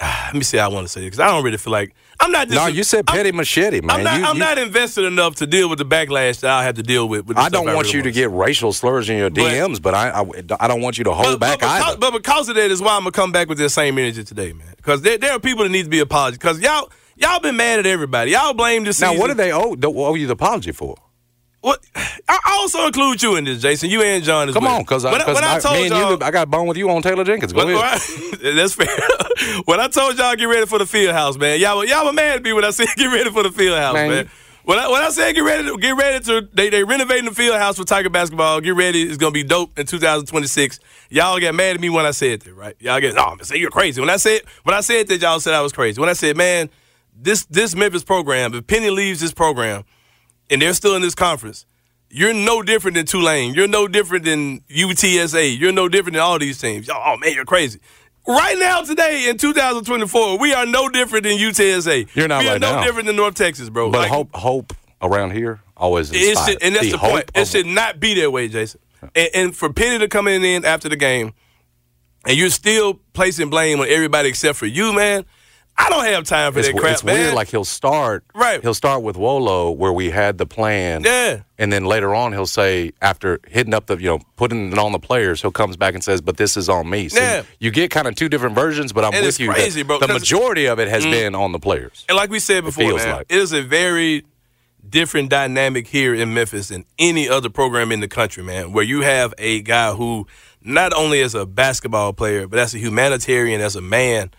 let 0.27 0.35
me 0.35 0.43
see. 0.43 0.59
How 0.59 0.69
I 0.69 0.73
want 0.73 0.87
to 0.87 0.89
say 0.89 1.03
it 1.03 1.05
because 1.05 1.21
I 1.21 1.27
don't 1.29 1.45
really 1.45 1.57
feel 1.59 1.73
like 1.73 1.95
I'm 2.19 2.33
not. 2.33 2.49
Just, 2.49 2.59
no, 2.59 2.67
you 2.67 2.83
said 2.83 3.05
I'm- 3.09 3.17
petty 3.17 3.31
machete, 3.33 3.81
man. 3.81 3.99
I'm 3.99 4.05
not. 4.05 4.19
You- 4.19 4.25
I'm 4.27 4.35
you- 4.37 4.41
not 4.41 4.59
invested 4.59 5.05
enough 5.05 5.37
to 5.37 5.47
deal 5.47 5.69
with 5.69 5.79
the 5.79 5.85
backlash 5.85 6.41
that 6.41 6.51
I'll 6.51 6.63
have 6.63 6.75
to 6.77 6.83
deal 6.83 7.09
with. 7.09 7.27
with 7.27 7.39
I 7.39 7.49
don't 7.49 7.67
want 7.67 7.87
really 7.87 7.99
you 7.99 8.03
to 8.03 8.11
get 8.11 8.31
racial 8.31 8.73
slurs 8.73 9.09
in 9.09 9.17
your 9.17 9.31
DMs, 9.31 9.81
but, 9.81 9.95
I, 9.95 10.11
I 10.11 10.25
I 10.61 10.69
don't 10.69 10.81
want 10.81 10.99
you 10.99 11.05
to 11.05 11.13
hold 11.13 11.39
back 11.39 11.61
but, 11.61 11.67
because, 11.67 11.83
either. 11.83 11.99
but 11.99 12.11
because 12.13 12.49
of 12.49 12.57
that 12.57 12.71
is 12.71 12.83
why 12.83 12.97
I'm 12.97 13.03
gonna 13.03 13.13
come 13.13 13.33
back 13.33 13.49
with 13.49 13.59
that 13.59 13.71
same 13.71 13.97
energy 13.99 14.25
today, 14.25 14.53
man. 14.53 14.75
Because 14.77 15.03
there, 15.03 15.19
there 15.19 15.33
are 15.33 15.39
people 15.39 15.63
that 15.65 15.71
need 15.71 15.85
to 15.85 15.91
be 15.91 16.01
apologized. 16.01 16.41
Because 16.41 16.61
y'all 16.61 16.91
y'all 17.17 17.41
been 17.41 17.57
mad 17.57 17.79
at 17.79 17.87
everybody. 17.87 18.33
Y'all 18.33 18.55
blame 18.55 18.85
this. 18.85 19.01
now, 19.01 19.09
season. 19.11 19.21
what 19.21 19.29
do 19.29 19.35
they 19.35 19.53
owe, 19.53 19.77
owe 19.85 20.15
you 20.15 20.27
the 20.27 20.33
apology 20.33 20.73
for? 20.73 20.97
What? 21.63 21.81
I 22.29 22.39
also 22.59 22.87
include 22.87 23.23
you 23.23 23.37
in 23.37 23.45
this, 23.45 23.63
Jason. 23.63 23.89
You 23.89 24.03
and 24.03 24.23
John 24.25 24.49
as 24.49 24.55
Come 24.55 24.65
well. 24.65 24.75
on, 24.75 24.83
because 24.83 25.05
I- 25.05 25.13
when 25.13 25.21
I, 25.45 25.59
told 25.61 25.77
me 25.77 25.83
and 25.87 25.91
y'all, 25.95 26.11
you, 26.13 26.19
I 26.21 26.31
got 26.33 26.51
bone 26.51 26.67
with 26.67 26.77
you 26.77 26.91
on 26.91 27.03
Taylor 27.03 27.23
Jenkins. 27.25 27.53
Go 27.53 27.65
When- 27.65 27.77
ahead. 27.77 28.01
I- 28.45 28.53
that's 28.57 28.75
fair. 28.75 28.89
when 29.65 29.79
I 29.81 29.87
told 29.89 30.19
y'all 30.19 30.35
get 30.35 30.45
ready 30.47 30.67
for 30.67 30.79
the 30.81 30.87
field 30.87 31.15
house, 31.15 31.39
man, 31.39 31.61
y'all 31.61 31.79
were- 31.79 31.87
y'all 31.87 32.05
were 32.05 32.13
mad 32.13 32.37
at 32.37 32.43
me 32.43 32.53
when 32.53 32.65
I 32.65 32.71
said 32.71 32.89
get 32.97 33.07
ready 33.13 33.31
for 33.31 33.45
the 33.45 33.51
field 33.53 33.79
house, 33.79 33.95
man. 33.95 34.11
Man. 34.11 34.31
When 34.65 34.79
I, 34.79 34.89
when 34.89 35.03
I 35.03 35.11
said 35.11 35.33
get 35.35 35.41
ready 35.41 35.65
to 35.69 35.77
get 35.79 35.97
ready 35.97 36.25
to 36.27 36.49
they 36.53 36.69
they 36.71 36.85
renovating 36.85 37.25
the 37.25 37.35
field 37.35 37.57
house 37.57 37.79
for 37.79 37.85
Tiger 37.85 38.11
basketball. 38.11 38.61
Get 38.61 38.75
ready, 38.77 39.03
it's 39.03 39.17
gonna 39.17 39.33
be 39.33 39.43
dope 39.45 39.77
in 39.79 39.87
2026. 39.87 40.79
Y'all 41.11 41.39
got 41.41 41.55
mad 41.55 41.75
at 41.77 41.81
me 41.81 41.91
when 41.91 42.07
I 42.07 42.13
said 42.13 42.43
that, 42.43 42.55
right? 42.55 42.77
Y'all 42.81 43.01
get 43.01 43.17
oh, 43.19 43.37
say 43.43 43.57
you're 43.57 43.71
crazy. 43.71 44.01
When 44.01 44.11
I 44.11 44.17
said 44.19 44.43
when 44.65 44.75
I 44.77 44.81
said 44.81 45.09
that, 45.09 45.21
y'all 45.21 45.41
said 45.41 45.55
I 45.55 45.61
was 45.63 45.73
crazy. 45.73 46.01
When 46.01 46.09
I 46.09 46.13
said, 46.13 46.37
man, 46.37 46.71
this 47.17 47.45
this 47.47 47.75
Memphis 47.75 48.05
program, 48.05 48.55
if 48.55 48.67
Penny 48.69 48.91
leaves 48.91 49.21
this 49.21 49.33
program 49.33 49.83
and 50.51 50.61
they're 50.63 50.75
still 50.75 50.95
in 50.97 51.03
this 51.03 51.15
conference, 51.15 51.67
you're 52.11 52.35
no 52.35 52.63
different 52.63 52.97
than 52.97 53.07
Tulane. 53.07 53.55
You're 53.55 53.69
no 53.69 53.89
different 53.89 54.25
than 54.25 54.61
UTSA. 54.63 55.59
You're 55.59 55.73
no 55.73 55.89
different 55.89 56.15
than 56.15 56.23
all 56.23 56.39
these 56.39 56.61
teams. 56.61 56.89
Oh 56.93 57.17
man, 57.17 57.33
you're 57.33 57.45
crazy. 57.45 57.81
Right 58.27 58.57
now, 58.59 58.83
today 58.83 59.29
in 59.29 59.37
2024, 59.37 60.39
we 60.39 60.53
are 60.55 60.65
no 60.67 60.89
different 60.89 61.25
than 61.25 61.39
UTSA. 61.39 62.15
You're 62.15 62.29
not 62.29 62.43
We 62.43 62.49
are 62.51 62.59
no 62.59 62.77
now. 62.77 62.85
different 62.85 63.07
than 63.07 63.17
North 63.17 63.35
Texas, 63.35 63.69
bro. 63.69 63.91
But 63.91 63.99
Like, 64.03 64.11
hope 64.11 64.29
hope 64.35 64.73
around 65.01 65.33
here 65.33 65.61
always 65.77 66.11
should, 66.11 66.63
and 66.63 66.77
that's 66.77 66.93
the, 66.93 66.99
hope 66.99 67.11
point. 67.11 67.31
It 67.35 67.49
should 67.49 67.67
not 67.67 67.99
be 67.99 68.15
that 68.21 68.31
way, 68.31 68.47
Jason. 68.49 68.81
And, 69.17 69.29
and 69.35 69.57
for 69.57 69.73
Penny 69.73 69.99
to 69.99 70.07
come 70.09 70.29
in, 70.29 70.45
in 70.45 70.65
after 70.65 70.89
the 70.89 70.97
game, 70.97 71.33
and 72.25 72.37
you're 72.37 72.51
still 72.51 73.01
placing 73.13 73.51
blame 73.51 73.81
on 73.81 73.89
everybody 73.89 74.29
except 74.29 74.57
for 74.59 74.67
you, 74.67 74.93
man. 74.93 75.25
I 75.85 75.89
don't 75.89 76.05
have 76.07 76.25
time 76.25 76.53
for 76.53 76.61
it's, 76.61 76.69
that 76.69 76.77
crap, 76.79 76.93
it's 76.93 77.05
man. 77.05 77.19
weird. 77.19 77.35
Like 77.35 77.49
he'll 77.49 77.65
start, 77.65 78.25
Right. 78.35 78.61
He'll 78.63 78.75
start 78.75 79.03
with 79.03 79.17
Wolo, 79.17 79.71
where 79.71 79.93
we 79.93 80.11
had 80.11 80.39
the 80.39 80.47
plan, 80.47 81.03
Yeah. 81.05 81.41
and 81.59 81.73
then 81.73 81.85
later 81.85 82.15
on 82.15 82.33
he'll 82.33 82.47
say, 82.47 82.93
after 83.03 83.41
hitting 83.49 83.75
up 83.75 83.87
the, 83.87 83.97
you 83.97 84.07
know, 84.09 84.21
putting 84.37 84.71
it 84.73 84.79
on 84.79 84.93
the 84.93 84.99
players, 84.99 85.43
he'll 85.43 85.51
comes 85.51 85.77
back 85.77 85.95
and 85.95 86.03
says, 86.03 86.21
"But 86.21 86.37
this 86.37 86.57
is 86.57 86.69
on 86.69 86.89
me." 86.89 87.09
So 87.09 87.21
Yeah. 87.21 87.43
you 87.59 87.71
get 87.71 87.91
kind 87.91 88.07
of 88.07 88.15
two 88.15 88.29
different 88.29 88.55
versions, 88.55 88.93
but 88.93 89.05
I'm 89.05 89.13
And 89.13 89.23
with 89.23 89.29
it's 89.31 89.41
you. 89.41 89.51
crazy, 89.51 89.83
bro, 89.83 89.99
The 89.99 90.09
majority 90.09 90.67
of 90.67 90.79
it 90.79 90.89
has 90.89 91.05
mm. 91.05 91.11
been 91.11 91.35
on 91.35 91.53
the 91.53 91.59
players. 91.59 92.05
And 92.09 92.17
like 92.17 92.31
we 92.31 92.39
said 92.39 92.65
before, 92.65 92.85
feels 92.85 93.05
man, 93.05 93.17
like. 93.17 93.27
it 93.29 93.39
is 93.39 93.53
a 93.53 93.63
very 93.63 94.25
different 94.89 95.31
dynamic 95.31 95.87
here 95.89 96.15
in 96.15 96.35
Memphis 96.35 96.69
than 96.69 96.85
any 96.99 97.29
other 97.29 97.49
program 97.49 97.93
in 97.93 98.01
the 98.01 98.09
country, 98.09 98.43
man, 98.43 98.73
where 98.73 98.85
you 98.85 99.03
have 99.03 99.33
a 99.39 99.63
guy 99.63 99.93
who 99.93 100.27
not 100.65 100.93
only 100.93 101.21
as 101.23 101.35
a 101.35 101.47
basketball 101.47 102.13
player, 102.13 102.47
but 102.47 102.59
as 102.59 102.75
a 102.75 102.79
humanitarian, 102.79 103.61
as 103.61 103.75
a 103.77 103.81
man, 103.81 104.31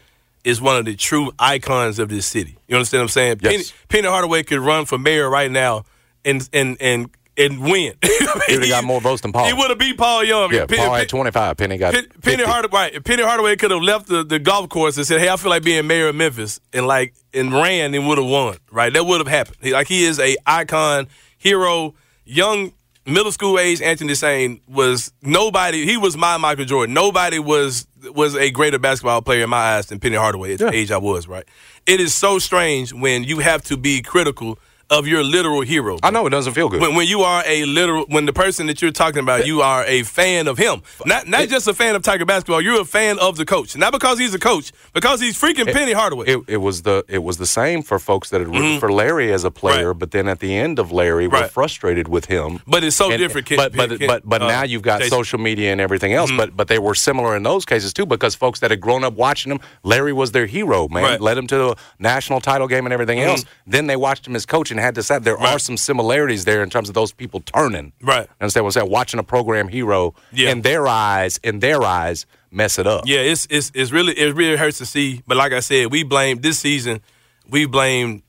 is 0.44 0.62
one 0.62 0.78
of 0.78 0.86
the 0.86 0.96
true 0.96 1.32
icons 1.40 2.00
of 2.00 2.10
this 2.10 2.26
city. 2.26 2.58
You 2.68 2.76
understand 2.76 3.00
what 3.02 3.04
I'm 3.04 3.10
saying? 3.10 3.40
Yes. 3.42 3.52
Penny, 3.52 3.64
Penny 3.90 4.08
Hardaway 4.08 4.44
could 4.44 4.60
run 4.60 4.86
for 4.86 4.98
mayor 4.98 5.30
right 5.30 5.50
now 5.52 5.86
and 6.26 6.48
and 6.54 6.78
and 6.82 7.10
and 7.38 7.60
win. 7.62 7.94
He 8.48 8.56
would've 8.58 8.70
got 8.70 8.84
more 8.84 9.00
votes 9.00 9.22
than 9.22 9.32
Paul. 9.32 9.46
He 9.48 9.54
would 9.54 9.70
have 9.70 9.80
beat 9.80 9.98
Paul 9.98 10.24
Young. 10.24 10.54
Yeah, 10.54 10.66
Penny- 10.66 10.82
Paul 10.84 10.96
had 10.96 11.08
25. 11.10 11.58
Penny 11.58 11.78
got 11.78 11.94
Penny, 11.94 12.08
Penny 12.22 12.44
Hardaway, 12.44 12.72
right, 12.94 13.04
Penny 13.04 13.24
Hardaway 13.24 13.56
could 13.56 13.72
have 13.72 13.82
left 13.82 14.08
the, 14.08 14.24
the 14.24 14.38
golf 14.38 14.70
course 14.70 14.98
and 14.98 15.06
said, 15.08 15.20
"Hey, 15.22 15.30
I 15.30 15.38
feel 15.38 15.50
like 15.50 15.64
being 15.64 15.88
mayor 15.88 16.10
of 16.10 16.16
Memphis," 16.16 16.60
and 16.74 16.86
like 16.88 17.14
and 17.34 17.54
ran 17.54 17.94
and 17.94 18.08
would 18.08 18.18
have 18.18 18.28
won. 18.28 18.58
Right, 18.72 18.92
that 18.94 19.06
would 19.06 19.20
have 19.20 19.28
happened. 19.28 19.58
He- 19.62 19.72
like 19.72 19.88
he 19.88 20.04
is 20.04 20.20
a 20.20 20.36
icon, 20.46 21.08
hero, 21.38 21.96
young 22.26 22.74
middle 23.06 23.32
school 23.32 23.60
age. 23.60 23.82
Anthony 23.82 24.16
Sain 24.16 24.62
was 24.68 25.12
nobody. 25.22 25.86
He 25.86 25.98
was 25.98 26.18
my 26.18 26.38
Michael 26.38 26.66
Jordan. 26.66 26.94
Nobody 26.94 27.40
was 27.40 27.88
was 28.14 28.36
a 28.36 28.52
greater 28.52 28.80
basketball 28.80 29.22
player 29.22 29.44
in 29.44 29.50
my 29.50 29.76
eyes 29.76 29.88
than 29.88 30.00
Penny 30.00 30.18
Hardaway 30.18 30.54
at 30.54 30.60
the 30.60 30.74
age 30.74 30.92
I 30.92 30.98
was. 30.98 31.28
Right, 31.28 31.46
it 31.86 32.00
is 32.00 32.14
so 32.14 32.40
strange 32.40 32.94
when 32.94 33.24
you 33.24 33.40
have 33.40 33.64
to 33.64 33.78
be 33.78 34.02
critical 34.02 34.60
of 34.90 35.08
your 35.08 35.24
literal 35.24 35.62
hero. 35.62 35.98
I 36.04 36.12
know 36.12 36.26
it 36.28 36.30
doesn't 36.30 36.54
feel 36.54 36.70
good. 36.70 36.82
When, 36.82 36.96
when 36.96 37.08
you 37.08 37.22
are 37.22 37.44
a 37.46 37.66
literal, 37.66 38.06
when 38.10 38.26
the 38.26 38.34
person 38.34 38.68
that 38.68 38.82
you're 38.82 38.92
talking 38.92 39.20
about, 39.20 39.46
you 39.48 39.62
are 39.62 39.84
a 39.86 40.04
fan 40.04 40.48
of 40.48 40.58
him, 40.58 40.82
not 41.06 41.28
not 41.28 41.48
just 41.50 41.68
a 41.68 41.74
fan 41.74 41.96
of 41.96 42.02
Tiger 42.04 42.26
basketball. 42.26 42.62
You're 42.62 42.82
a 42.82 42.86
fan 42.86 43.18
of 43.20 43.38
the 43.38 43.46
coach, 43.46 43.76
not 43.76 43.92
because 43.92 44.20
he's 44.20 44.34
a 44.34 44.40
coach, 44.40 44.72
because 44.94 45.20
he's 45.22 45.40
freaking 45.40 45.72
Penny 45.72 45.94
Hardaway. 45.94 46.28
It, 46.28 46.40
it 46.48 46.58
was 46.58 46.84
the 46.84 47.04
it 47.08 47.24
was 47.24 47.38
the 47.38 47.46
same 47.46 47.82
for 47.82 47.98
folks 48.00 48.30
that 48.30 48.42
had 48.42 48.48
rooted 48.50 48.80
for 48.80 48.92
Larry 48.92 49.32
as 49.34 49.44
a 49.44 49.52
player, 49.52 49.74
Mm-hmm. 49.74 49.88
Right. 49.88 50.00
but 50.00 50.12
then 50.12 50.28
at 50.28 50.40
the 50.40 50.56
end 50.56 50.78
of 50.80 50.92
Larry, 50.92 51.28
were 51.28 51.40
Right. 51.40 51.50
frustrated 51.52 52.08
with 52.08 52.26
him. 52.26 52.60
but 52.68 52.84
it's 52.84 52.96
so 52.96 53.10
And- 53.10 53.18
different. 53.20 53.50
But 53.50 53.76
but 53.76 54.00
but 54.00 54.22
but 54.30 54.42
uh, 54.44 54.48
now 54.48 54.64
you've 54.64 54.82
got 54.84 55.00
Jason. 55.00 55.12
Mm-hmm. 55.12 55.20
social 55.20 55.40
media 55.40 55.72
and 55.72 55.82
everything 55.82 56.14
else. 56.14 56.32
But 56.32 56.56
but 56.56 56.68
they 56.68 56.80
were 56.80 56.94
similar 56.96 57.36
in 57.36 57.44
those 57.44 57.66
cases 57.66 57.94
too, 57.94 58.06
because 58.06 58.36
folks 58.36 58.60
that 58.60 58.70
had 58.72 58.80
grown 58.82 59.04
up 59.04 59.14
watching 59.14 59.52
him, 59.52 59.60
Larry 59.84 60.14
was 60.14 60.32
their 60.34 60.46
hero, 60.46 60.88
man. 60.88 61.04
Right. 61.04 61.14
Mm-hmm. 61.16 61.24
Led 61.24 61.38
him 61.38 61.48
to 61.48 61.56
the 61.58 61.76
national 62.00 62.42
title 62.42 62.68
game 62.68 62.86
and 62.86 62.94
everything 62.94 63.20
else. 63.20 63.46
Then 63.66 63.88
they 63.88 63.96
watched 63.96 64.28
him 64.28 64.36
as 64.36 64.46
coach 64.46 64.70
and 64.72 64.80
had 64.84 64.96
to 64.96 65.04
say 65.04 65.18
there 65.20 65.40
are 65.40 65.58
some 65.60 65.78
similarities 65.78 66.46
there 66.46 66.62
in 66.62 66.70
terms 66.70 66.90
of 66.90 66.96
those 66.96 67.12
people 67.12 67.40
turning. 67.40 67.94
Right. 68.02 68.28
Understand 68.40 68.66
what 68.66 68.76
I'm 68.76 68.82
saying? 68.82 68.92
Watching 68.92 69.20
a 69.20 69.24
program 69.24 69.68
hero 69.68 70.14
Yeah. 70.32 70.52
in 70.52 70.62
their 70.62 70.88
eyes, 70.88 71.40
in 71.44 71.60
their 71.60 71.82
eyes, 71.84 72.26
mess 72.52 72.78
it 72.78 72.86
up. 72.86 73.04
Yeah, 73.06 73.20
it's 73.20 73.48
it's 73.50 73.72
it's 73.74 73.92
really 73.92 74.14
it 74.14 74.36
really 74.36 74.58
hurts 74.58 74.78
to 74.78 74.86
see. 74.86 75.24
But 75.26 75.38
like 75.38 75.54
I 75.54 75.60
said, 75.62 75.92
we 75.92 76.04
blame 76.04 76.42
this 76.42 76.60
season. 76.60 77.02
We 77.50 77.66
blame 77.66 78.24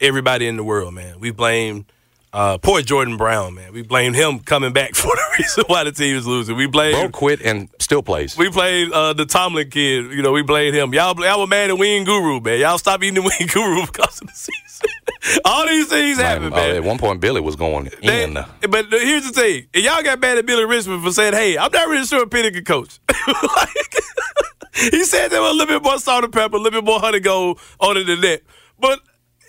everybody 0.00 0.46
in 0.46 0.56
the 0.56 0.64
world, 0.64 0.94
man. 0.94 1.20
We 1.20 1.30
blame 1.30 1.86
uh, 2.32 2.58
poor 2.58 2.80
Jordan 2.80 3.16
Brown, 3.16 3.54
man. 3.54 3.72
We 3.72 3.82
blame 3.82 4.14
him 4.14 4.38
coming 4.38 4.72
back 4.72 4.94
for 4.94 5.08
the 5.08 5.22
reason 5.38 5.64
why 5.66 5.84
the 5.84 5.92
team 5.92 6.16
is 6.16 6.26
losing. 6.26 6.56
We 6.56 6.66
blame 6.66 6.92
Bro 6.94 7.08
quit 7.10 7.40
and 7.42 7.68
still 7.80 8.02
plays. 8.02 8.36
We 8.36 8.50
played 8.50 8.92
uh, 8.92 9.12
the 9.14 9.26
Tomlin 9.26 9.68
kid. 9.68 10.12
You 10.12 10.22
know, 10.22 10.30
we 10.32 10.42
blame 10.42 10.72
him. 10.72 10.94
Y'all, 10.94 11.14
y'all 11.22 11.40
were 11.40 11.46
mad 11.48 11.70
at 11.70 11.78
Wing 11.78 12.04
Guru, 12.04 12.40
man. 12.40 12.60
Y'all 12.60 12.78
stop 12.78 13.02
eating 13.02 13.14
the 13.16 13.22
Wing 13.40 13.48
Guru 13.52 13.84
because 13.86 14.20
of 14.20 14.28
the 14.28 14.32
season. 14.32 14.52
All 15.44 15.66
these 15.66 15.86
things 15.88 16.18
happen, 16.18 16.44
Man, 16.44 16.52
man. 16.52 16.76
at 16.76 16.82
one 16.84 16.98
point, 16.98 17.20
Billy 17.20 17.40
was 17.40 17.56
going 17.56 17.90
They- 18.02 18.24
in. 18.24 18.34
but 18.34 18.86
here's 18.90 19.26
the 19.26 19.32
thing: 19.32 19.66
y'all 19.74 20.02
got 20.02 20.20
mad 20.20 20.38
at 20.38 20.46
Billy 20.46 20.64
Richmond 20.64 21.02
for 21.04 21.12
saying, 21.12 21.34
"Hey, 21.34 21.58
I'm 21.58 21.70
not 21.72 21.88
really 21.88 22.06
sure 22.06 22.22
if 22.22 22.30
Penny 22.30 22.50
can 22.50 22.64
coach." 22.64 22.98
Like, 23.26 23.94
he 24.92 25.04
said 25.04 25.28
there 25.28 25.42
was 25.42 25.50
a 25.50 25.54
little 25.54 25.78
bit 25.78 25.82
more 25.82 25.98
salt 25.98 26.24
and 26.24 26.32
pepper, 26.32 26.56
a 26.56 26.58
little 26.58 26.80
bit 26.80 26.86
more 26.86 27.00
honey 27.00 27.20
gold 27.20 27.60
on 27.80 27.96
it 27.98 28.04
than 28.04 28.20
that. 28.22 28.42
But 28.78 29.00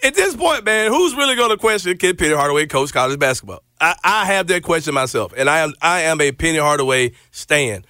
at 0.03 0.13
this 0.15 0.35
point, 0.35 0.65
man, 0.65 0.91
who's 0.91 1.15
really 1.15 1.35
going 1.35 1.51
to 1.51 1.57
question 1.57 1.97
can 1.97 2.17
Penny 2.17 2.33
Hardaway 2.35 2.65
coach 2.65 2.91
college 2.91 3.17
basketball? 3.19 3.63
I, 3.79 3.95
I 4.03 4.25
have 4.25 4.47
that 4.47 4.63
question 4.63 4.93
myself, 4.93 5.33
and 5.37 5.49
I 5.49 5.59
am 5.59 5.73
I 5.81 6.01
am 6.01 6.19
a 6.21 6.31
Penny 6.33 6.57
Hardaway 6.57 7.13
stan. 7.31 7.85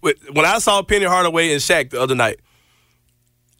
When 0.00 0.44
I 0.44 0.58
saw 0.58 0.82
Penny 0.82 1.06
Hardaway 1.06 1.52
and 1.52 1.60
Shaq 1.60 1.90
the 1.90 2.00
other 2.00 2.14
night, 2.14 2.40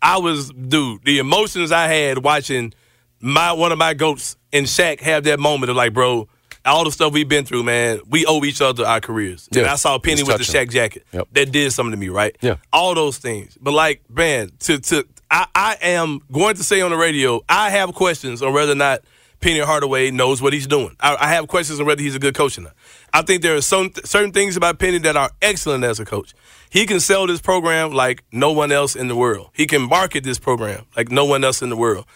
I 0.02 0.18
was 0.18 0.50
dude. 0.50 1.04
The 1.04 1.18
emotions 1.18 1.72
I 1.72 1.88
had 1.88 2.18
watching 2.22 2.74
my 3.20 3.52
one 3.52 3.72
of 3.72 3.78
my 3.78 3.94
goats 3.94 4.36
and 4.52 4.66
Shaq 4.66 5.00
have 5.00 5.24
that 5.24 5.40
moment 5.40 5.70
of 5.70 5.76
like, 5.76 5.92
bro, 5.92 6.28
all 6.64 6.84
the 6.84 6.90
stuff 6.90 7.12
we've 7.12 7.28
been 7.28 7.44
through, 7.44 7.62
man, 7.62 8.00
we 8.08 8.26
owe 8.26 8.44
each 8.44 8.60
other 8.60 8.84
our 8.84 9.00
careers. 9.00 9.48
Yeah. 9.52 9.62
And 9.62 9.70
I 9.70 9.76
saw 9.76 9.98
Penny 9.98 10.22
with 10.22 10.36
the 10.36 10.44
Shaq 10.44 10.70
jacket. 10.70 11.06
Yep. 11.12 11.28
That 11.32 11.52
did 11.52 11.72
something 11.72 11.92
to 11.92 11.96
me, 11.96 12.08
right? 12.08 12.36
Yeah. 12.40 12.56
All 12.72 12.94
those 12.94 13.18
things. 13.18 13.56
But 13.60 13.72
like, 13.72 14.02
man, 14.10 14.50
to 14.60 14.78
to 14.78 15.06
I, 15.30 15.46
I 15.54 15.76
am 15.82 16.20
going 16.30 16.56
to 16.56 16.64
say 16.64 16.80
on 16.80 16.90
the 16.90 16.96
radio, 16.96 17.40
I 17.48 17.70
have 17.70 17.94
questions 17.94 18.42
on 18.42 18.52
whether 18.52 18.72
or 18.72 18.76
not 18.76 19.00
Penny 19.40 19.60
Hardaway 19.60 20.10
knows 20.10 20.40
what 20.40 20.52
he's 20.52 20.66
doing. 20.66 20.96
I, 21.00 21.16
I 21.18 21.28
have 21.28 21.48
questions 21.48 21.80
on 21.80 21.86
whether 21.86 22.02
he's 22.02 22.14
a 22.14 22.18
good 22.18 22.34
coach 22.34 22.58
or 22.58 22.62
not. 22.62 22.74
I 23.12 23.22
think 23.22 23.42
there 23.42 23.56
are 23.56 23.62
some 23.62 23.92
certain 24.04 24.32
things 24.32 24.56
about 24.56 24.78
Penny 24.78 24.98
that 24.98 25.16
are 25.16 25.30
excellent 25.42 25.84
as 25.84 26.00
a 26.00 26.04
coach. 26.04 26.34
He 26.70 26.86
can 26.86 27.00
sell 27.00 27.26
this 27.26 27.40
program 27.40 27.92
like 27.92 28.24
no 28.32 28.52
one 28.52 28.72
else 28.72 28.96
in 28.96 29.08
the 29.08 29.16
world. 29.16 29.50
He 29.52 29.66
can 29.66 29.82
market 29.82 30.24
this 30.24 30.38
program 30.38 30.84
like 30.96 31.10
no 31.10 31.24
one 31.24 31.44
else 31.44 31.62
in 31.62 31.70
the 31.70 31.76
world. 31.76 32.06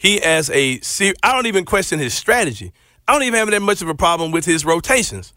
He 0.00 0.18
has 0.20 0.48
a 0.48 0.80
I 1.22 1.32
don't 1.34 1.44
even 1.44 1.66
question 1.66 1.98
his 1.98 2.14
strategy. 2.14 2.72
I 3.06 3.12
don't 3.12 3.22
even 3.22 3.38
have 3.38 3.50
that 3.50 3.60
much 3.60 3.82
of 3.82 3.88
a 3.90 3.94
problem 3.94 4.30
with 4.30 4.46
his 4.46 4.64
rotations. 4.64 5.34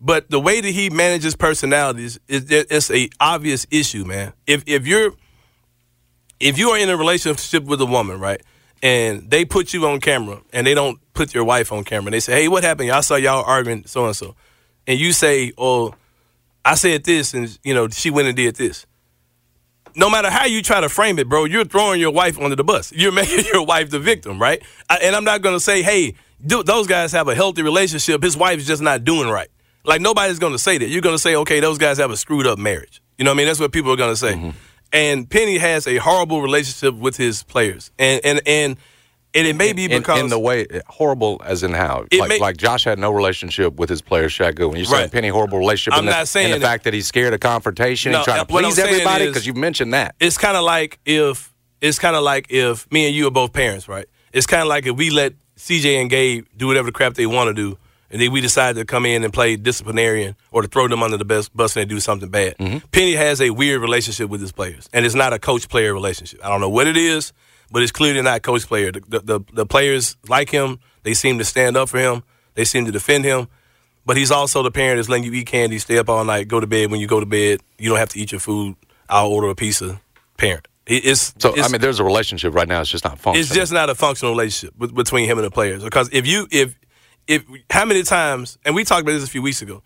But 0.00 0.30
the 0.30 0.40
way 0.40 0.62
that 0.62 0.70
he 0.70 0.88
manages 0.88 1.36
personalities 1.36 2.18
is 2.26 2.46
it's 2.48 2.90
a 2.90 3.10
obvious 3.20 3.66
issue, 3.70 4.06
man. 4.06 4.32
If 4.46 4.64
if 4.66 4.86
you're 4.86 5.12
if 6.40 6.56
you 6.56 6.70
are 6.70 6.78
in 6.78 6.88
a 6.88 6.96
relationship 6.96 7.64
with 7.64 7.78
a 7.82 7.84
woman, 7.84 8.18
right, 8.18 8.40
and 8.82 9.30
they 9.30 9.44
put 9.44 9.74
you 9.74 9.86
on 9.86 10.00
camera 10.00 10.40
and 10.50 10.66
they 10.66 10.72
don't 10.72 10.98
put 11.12 11.34
your 11.34 11.44
wife 11.44 11.70
on 11.70 11.84
camera, 11.84 12.10
they 12.10 12.20
say, 12.20 12.32
"Hey, 12.40 12.48
what 12.48 12.64
happened? 12.64 12.90
I 12.92 13.02
saw 13.02 13.16
y'all 13.16 13.44
arguing 13.44 13.84
so 13.84 14.06
and 14.06 14.16
so," 14.16 14.34
and 14.86 14.98
you 14.98 15.12
say, 15.12 15.52
"Oh, 15.58 15.94
I 16.64 16.74
said 16.74 17.04
this, 17.04 17.34
and 17.34 17.58
you 17.62 17.74
know 17.74 17.86
she 17.88 18.08
went 18.08 18.28
and 18.28 18.36
did 18.36 18.56
this." 18.56 18.86
No 19.96 20.10
matter 20.10 20.30
how 20.30 20.46
you 20.46 20.62
try 20.62 20.80
to 20.80 20.88
frame 20.88 21.18
it, 21.18 21.28
bro, 21.28 21.44
you're 21.44 21.64
throwing 21.64 22.00
your 22.00 22.12
wife 22.12 22.38
under 22.38 22.56
the 22.56 22.64
bus. 22.64 22.92
You're 22.92 23.12
making 23.22 23.44
your 23.52 23.64
wife 23.64 23.90
the 23.90 23.98
victim, 23.98 24.40
right? 24.40 24.62
I, 24.88 24.96
and 25.02 25.14
I'm 25.16 25.24
not 25.24 25.42
gonna 25.42 25.60
say, 25.60 25.82
"Hey." 25.82 26.14
do, 26.44 26.62
those 26.62 26.86
guys 26.86 27.12
have 27.12 27.28
a 27.28 27.34
healthy 27.34 27.62
relationship. 27.62 28.22
His 28.22 28.36
wife's 28.36 28.66
just 28.66 28.82
not 28.82 29.04
doing 29.04 29.28
right. 29.28 29.48
Like 29.84 30.00
nobody's 30.00 30.38
going 30.38 30.52
to 30.52 30.58
say 30.58 30.78
that. 30.78 30.88
You're 30.88 31.02
going 31.02 31.14
to 31.14 31.20
say, 31.20 31.36
okay, 31.36 31.60
those 31.60 31.78
guys 31.78 31.98
have 31.98 32.10
a 32.10 32.16
screwed 32.16 32.46
up 32.46 32.58
marriage. 32.58 33.02
You 33.18 33.24
know 33.24 33.30
what 33.30 33.36
I 33.36 33.38
mean? 33.38 33.46
That's 33.46 33.60
what 33.60 33.72
people 33.72 33.92
are 33.92 33.96
going 33.96 34.12
to 34.12 34.16
say. 34.16 34.34
Mm-hmm. 34.34 34.50
And 34.92 35.30
Penny 35.30 35.58
has 35.58 35.86
a 35.86 35.96
horrible 35.98 36.42
relationship 36.42 36.94
with 36.94 37.16
his 37.16 37.42
players, 37.44 37.90
and 37.98 38.20
and 38.24 38.40
and. 38.46 38.76
And 39.34 39.46
it 39.46 39.54
may 39.54 39.72
be 39.72 39.86
because 39.86 40.18
in, 40.18 40.24
in 40.26 40.30
the 40.30 40.38
way 40.38 40.66
horrible 40.88 41.40
as 41.44 41.62
in 41.62 41.72
how 41.72 42.06
like, 42.12 42.28
may, 42.28 42.38
like 42.38 42.56
Josh 42.56 42.84
had 42.84 42.98
no 42.98 43.10
relationship 43.12 43.76
with 43.76 43.88
his 43.88 44.02
players. 44.02 44.32
Shaq 44.32 44.58
When 44.58 44.76
you're 44.76 44.86
saying 44.86 45.02
right. 45.02 45.12
Penny 45.12 45.28
horrible 45.28 45.58
relationship, 45.58 45.98
I'm 45.98 46.04
not 46.04 46.22
the, 46.22 46.26
saying 46.26 46.52
the 46.52 46.60
fact 46.60 46.84
that 46.84 46.94
he's 46.94 47.06
scared 47.06 47.32
of 47.32 47.40
confrontation, 47.40 48.12
no, 48.12 48.18
and 48.18 48.24
trying 48.24 48.40
to 48.40 48.46
please 48.46 48.78
everybody 48.78 49.26
because 49.26 49.46
you 49.46 49.54
mentioned 49.54 49.94
that. 49.94 50.16
It's 50.18 50.36
kind 50.36 50.56
of 50.56 50.64
like 50.64 50.98
if 51.04 51.52
it's 51.80 51.98
kind 51.98 52.16
of 52.16 52.22
like 52.22 52.46
if 52.50 52.90
me 52.90 53.06
and 53.06 53.14
you 53.14 53.26
are 53.26 53.30
both 53.30 53.52
parents, 53.52 53.88
right? 53.88 54.06
It's 54.32 54.46
kind 54.46 54.62
of 54.62 54.68
like 54.68 54.86
if 54.86 54.96
we 54.96 55.10
let 55.10 55.34
CJ 55.56 56.00
and 56.00 56.10
Gabe 56.10 56.46
do 56.56 56.66
whatever 56.66 56.86
the 56.86 56.92
crap 56.92 57.14
they 57.14 57.26
want 57.26 57.48
to 57.48 57.54
do, 57.54 57.78
and 58.10 58.20
then 58.20 58.32
we 58.32 58.40
decide 58.40 58.74
to 58.76 58.84
come 58.84 59.06
in 59.06 59.22
and 59.22 59.32
play 59.32 59.56
disciplinarian 59.56 60.34
or 60.50 60.62
to 60.62 60.68
throw 60.68 60.88
them 60.88 61.02
under 61.02 61.16
the 61.16 61.24
bus, 61.24 61.48
bus 61.48 61.76
and 61.76 61.88
do 61.88 62.00
something 62.00 62.28
bad. 62.28 62.58
Mm-hmm. 62.58 62.78
Penny 62.90 63.12
has 63.12 63.40
a 63.40 63.50
weird 63.50 63.80
relationship 63.80 64.28
with 64.28 64.40
his 64.40 64.52
players, 64.52 64.88
and 64.92 65.06
it's 65.06 65.14
not 65.14 65.32
a 65.32 65.38
coach 65.38 65.68
player 65.68 65.94
relationship. 65.94 66.44
I 66.44 66.48
don't 66.48 66.60
know 66.60 66.68
what 66.68 66.86
it 66.86 66.96
is, 66.96 67.32
but 67.70 67.82
it's 67.82 67.92
clearly 67.92 68.22
not 68.22 68.42
coach 68.42 68.66
player. 68.66 68.92
The, 68.92 69.00
the, 69.08 69.20
the, 69.20 69.40
the 69.52 69.66
players 69.66 70.16
like 70.28 70.50
him, 70.50 70.80
they 71.02 71.14
seem 71.14 71.38
to 71.38 71.44
stand 71.44 71.76
up 71.76 71.88
for 71.88 71.98
him, 71.98 72.22
they 72.54 72.64
seem 72.64 72.84
to 72.86 72.92
defend 72.92 73.24
him. 73.24 73.48
But 74.06 74.16
he's 74.16 74.30
also 74.30 74.62
the 74.62 74.70
parent 74.70 74.98
that's 74.98 75.08
letting 75.08 75.24
you 75.24 75.32
eat 75.32 75.46
candy, 75.46 75.78
stay 75.78 75.98
up 75.98 76.08
all 76.08 76.24
night, 76.24 76.48
go 76.48 76.58
to 76.58 76.66
bed. 76.66 76.90
When 76.90 77.00
you 77.00 77.06
go 77.06 77.20
to 77.20 77.26
bed, 77.26 77.60
you 77.78 77.90
don't 77.90 77.98
have 77.98 78.08
to 78.10 78.18
eat 78.18 78.32
your 78.32 78.40
food. 78.40 78.74
I'll 79.08 79.28
order 79.28 79.48
a 79.48 79.54
pizza. 79.54 80.00
Parent. 80.36 80.66
It's, 80.86 81.34
so 81.38 81.54
it's, 81.54 81.68
I 81.68 81.70
mean, 81.70 81.80
there's 81.80 82.00
a 82.00 82.04
relationship 82.04 82.54
right 82.54 82.66
now. 82.66 82.80
It's 82.80 82.90
just 82.90 83.04
not 83.04 83.18
functional. 83.18 83.40
It's 83.40 83.54
just 83.54 83.72
not 83.72 83.90
a 83.90 83.94
functional 83.94 84.32
relationship 84.32 84.74
between 84.94 85.26
him 85.26 85.38
and 85.38 85.46
the 85.46 85.50
players. 85.50 85.84
Because 85.84 86.08
if 86.12 86.26
you 86.26 86.48
if 86.50 86.76
if 87.28 87.44
how 87.70 87.84
many 87.84 88.02
times 88.02 88.58
and 88.64 88.74
we 88.74 88.82
talked 88.82 89.02
about 89.02 89.12
this 89.12 89.22
a 89.22 89.28
few 89.28 89.42
weeks 89.42 89.62
ago, 89.62 89.82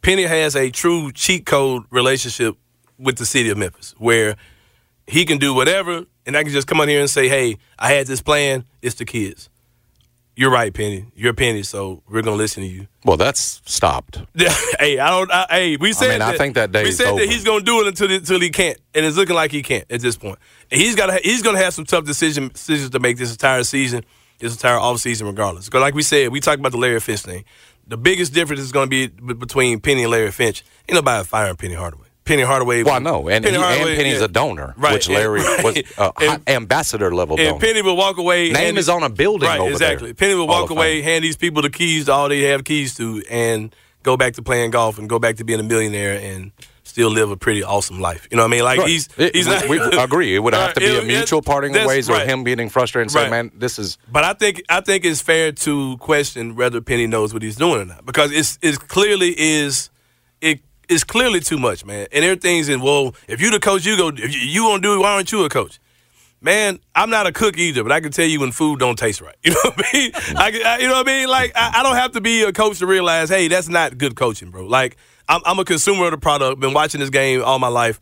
Penny 0.00 0.22
has 0.22 0.56
a 0.56 0.70
true 0.70 1.12
cheat 1.12 1.44
code 1.44 1.82
relationship 1.90 2.56
with 2.98 3.16
the 3.16 3.26
city 3.26 3.50
of 3.50 3.58
Memphis, 3.58 3.94
where 3.98 4.36
he 5.06 5.26
can 5.26 5.36
do 5.36 5.52
whatever, 5.52 6.06
and 6.26 6.36
I 6.36 6.42
can 6.42 6.52
just 6.52 6.66
come 6.66 6.80
on 6.80 6.88
here 6.88 7.00
and 7.00 7.08
say, 7.08 7.28
"Hey, 7.28 7.58
I 7.78 7.92
had 7.92 8.06
this 8.06 8.20
plan. 8.20 8.64
It's 8.82 8.96
the 8.96 9.04
kids." 9.04 9.48
You're 10.38 10.50
right, 10.50 10.72
Penny. 10.72 11.06
You're 11.14 11.32
Penny, 11.32 11.62
so 11.62 12.02
we're 12.10 12.20
gonna 12.20 12.36
listen 12.36 12.62
to 12.62 12.68
you. 12.68 12.88
Well, 13.06 13.16
that's 13.16 13.62
stopped. 13.64 14.20
hey, 14.78 14.98
I 14.98 15.08
don't. 15.08 15.32
I, 15.32 15.46
hey, 15.48 15.76
we 15.78 15.94
said. 15.94 16.08
I 16.08 16.10
mean, 16.10 16.18
that, 16.18 16.34
I 16.34 16.36
think 16.36 16.56
that 16.56 16.72
day. 16.72 16.84
We 16.84 16.92
said 16.92 17.06
over. 17.06 17.20
that 17.20 17.30
he's 17.30 17.42
gonna 17.42 17.64
do 17.64 17.80
it 17.80 17.86
until 17.86 18.12
until 18.12 18.38
he 18.38 18.50
can't, 18.50 18.78
and 18.94 19.06
it's 19.06 19.16
looking 19.16 19.34
like 19.34 19.50
he 19.50 19.62
can't 19.62 19.86
at 19.90 20.02
this 20.02 20.18
point. 20.18 20.38
And 20.70 20.78
he's 20.78 20.94
got. 20.94 21.22
He's 21.22 21.42
gonna 21.42 21.58
have 21.58 21.72
some 21.72 21.86
tough 21.86 22.04
decision, 22.04 22.48
decisions 22.48 22.90
to 22.90 22.98
make 22.98 23.16
this 23.16 23.30
entire 23.30 23.64
season, 23.64 24.04
this 24.38 24.52
entire 24.52 24.78
off 24.78 25.00
season, 25.00 25.26
regardless. 25.26 25.66
Because, 25.66 25.80
like 25.80 25.94
we 25.94 26.02
said, 26.02 26.28
we 26.28 26.40
talked 26.40 26.60
about 26.60 26.72
the 26.72 26.78
Larry 26.78 27.00
Finch 27.00 27.20
thing. 27.20 27.44
The 27.86 27.96
biggest 27.96 28.34
difference 28.34 28.60
is 28.60 28.72
going 28.72 28.90
to 28.90 29.08
be 29.08 29.34
between 29.34 29.80
Penny 29.80 30.02
and 30.02 30.10
Larry 30.10 30.32
Finch. 30.32 30.64
Ain't 30.88 30.96
nobody 30.96 31.24
firing 31.24 31.56
Penny 31.56 31.74
Hardaway. 31.74 32.05
Penny 32.26 32.42
Hardaway. 32.42 32.82
Well, 32.82 32.94
I 32.94 32.98
know, 32.98 33.28
and, 33.28 33.44
Penny 33.44 33.56
he, 33.56 33.62
Hardaway, 33.62 33.90
and 33.90 33.98
Penny's 33.98 34.18
yeah. 34.18 34.24
a 34.24 34.28
donor, 34.28 34.74
right, 34.76 34.92
which 34.92 35.08
Larry 35.08 35.40
right. 35.40 35.64
was 35.64 35.82
uh, 35.98 36.12
and, 36.20 36.48
ambassador 36.48 37.14
level. 37.14 37.38
And 37.38 37.48
donor. 37.48 37.60
Penny 37.60 37.82
will 37.82 37.96
walk 37.96 38.18
away. 38.18 38.50
Name 38.50 38.76
is 38.76 38.88
on 38.88 39.02
a 39.02 39.08
building. 39.08 39.48
Right, 39.48 39.70
exactly. 39.70 40.08
There. 40.08 40.14
Penny 40.14 40.34
will 40.34 40.48
walk 40.48 40.70
away, 40.70 41.00
hand 41.00 41.24
these 41.24 41.36
people 41.36 41.62
the 41.62 41.70
keys 41.70 42.06
to 42.06 42.12
all 42.12 42.28
they 42.28 42.42
have 42.42 42.64
keys 42.64 42.96
to, 42.96 43.22
and 43.30 43.74
go 44.02 44.16
back 44.16 44.34
to 44.34 44.42
playing 44.42 44.72
golf 44.72 44.98
and 44.98 45.08
go 45.08 45.18
back 45.18 45.36
to 45.36 45.44
being 45.44 45.60
a 45.60 45.62
millionaire 45.62 46.18
and 46.20 46.52
still 46.82 47.10
live 47.10 47.30
a 47.30 47.36
pretty 47.36 47.62
awesome 47.62 48.00
life. 48.00 48.26
You 48.30 48.36
know 48.36 48.42
what 48.42 48.48
I 48.48 48.50
mean? 48.50 48.64
Like 48.64 48.78
right. 48.78 48.88
he's 48.88 49.08
he's 49.14 49.46
it, 49.46 49.50
not, 49.50 49.68
we 49.68 49.78
agree. 49.98 50.34
It 50.34 50.40
would 50.40 50.54
have 50.54 50.74
to 50.74 50.80
be 50.80 50.98
a 50.98 51.02
mutual 51.02 51.42
parting 51.42 51.76
of 51.76 51.86
ways, 51.86 52.10
or 52.10 52.18
him 52.20 52.42
getting 52.42 52.70
frustrated 52.70 53.04
and 53.04 53.10
saying, 53.12 53.30
"Man, 53.30 53.52
this 53.54 53.78
is." 53.78 53.98
But 54.10 54.24
I 54.24 54.32
think 54.32 54.62
I 54.68 54.80
think 54.80 55.04
it's 55.04 55.20
fair 55.20 55.52
to 55.52 55.96
question 55.98 56.56
whether 56.56 56.80
Penny 56.80 57.06
knows 57.06 57.32
what 57.32 57.42
he's 57.42 57.56
doing 57.56 57.82
or 57.82 57.84
not 57.84 58.04
because 58.06 58.32
it's 58.32 58.58
it 58.62 58.88
clearly 58.88 59.34
is 59.38 59.90
it's 60.88 61.04
clearly 61.04 61.40
too 61.40 61.58
much, 61.58 61.84
man. 61.84 62.06
And 62.12 62.24
everything's 62.24 62.68
in, 62.68 62.80
well, 62.80 63.14
if 63.28 63.40
you're 63.40 63.50
the 63.50 63.60
coach, 63.60 63.84
you 63.84 63.96
go, 63.96 64.08
if 64.08 64.34
you, 64.34 64.64
won't 64.64 64.82
do 64.82 64.94
it, 64.94 64.98
why 64.98 65.12
aren't 65.12 65.32
you 65.32 65.44
a 65.44 65.48
coach? 65.48 65.78
Man, 66.40 66.78
I'm 66.94 67.10
not 67.10 67.26
a 67.26 67.32
cook 67.32 67.58
either, 67.58 67.82
but 67.82 67.92
I 67.92 68.00
can 68.00 68.12
tell 68.12 68.26
you 68.26 68.40
when 68.40 68.52
food 68.52 68.78
don't 68.78 68.98
taste 68.98 69.20
right. 69.20 69.34
You 69.42 69.52
know 69.52 69.60
what 69.62 69.74
I 69.78 69.92
mean? 69.92 70.12
I, 70.14 70.62
I, 70.64 70.78
you 70.78 70.88
know 70.88 70.94
what 70.94 71.08
I 71.08 71.12
mean? 71.12 71.28
Like, 71.28 71.52
I, 71.56 71.80
I, 71.80 71.82
don't 71.82 71.96
have 71.96 72.12
to 72.12 72.20
be 72.20 72.42
a 72.42 72.52
coach 72.52 72.78
to 72.80 72.86
realize, 72.86 73.28
hey, 73.30 73.48
that's 73.48 73.68
not 73.68 73.98
good 73.98 74.16
coaching, 74.16 74.50
bro. 74.50 74.66
Like, 74.66 74.96
I'm, 75.28 75.40
I'm 75.44 75.58
a 75.58 75.64
consumer 75.64 76.04
of 76.06 76.10
the 76.12 76.18
product. 76.18 76.60
Been 76.60 76.74
watching 76.74 77.00
this 77.00 77.10
game 77.10 77.42
all 77.42 77.58
my 77.58 77.68
life. 77.68 78.00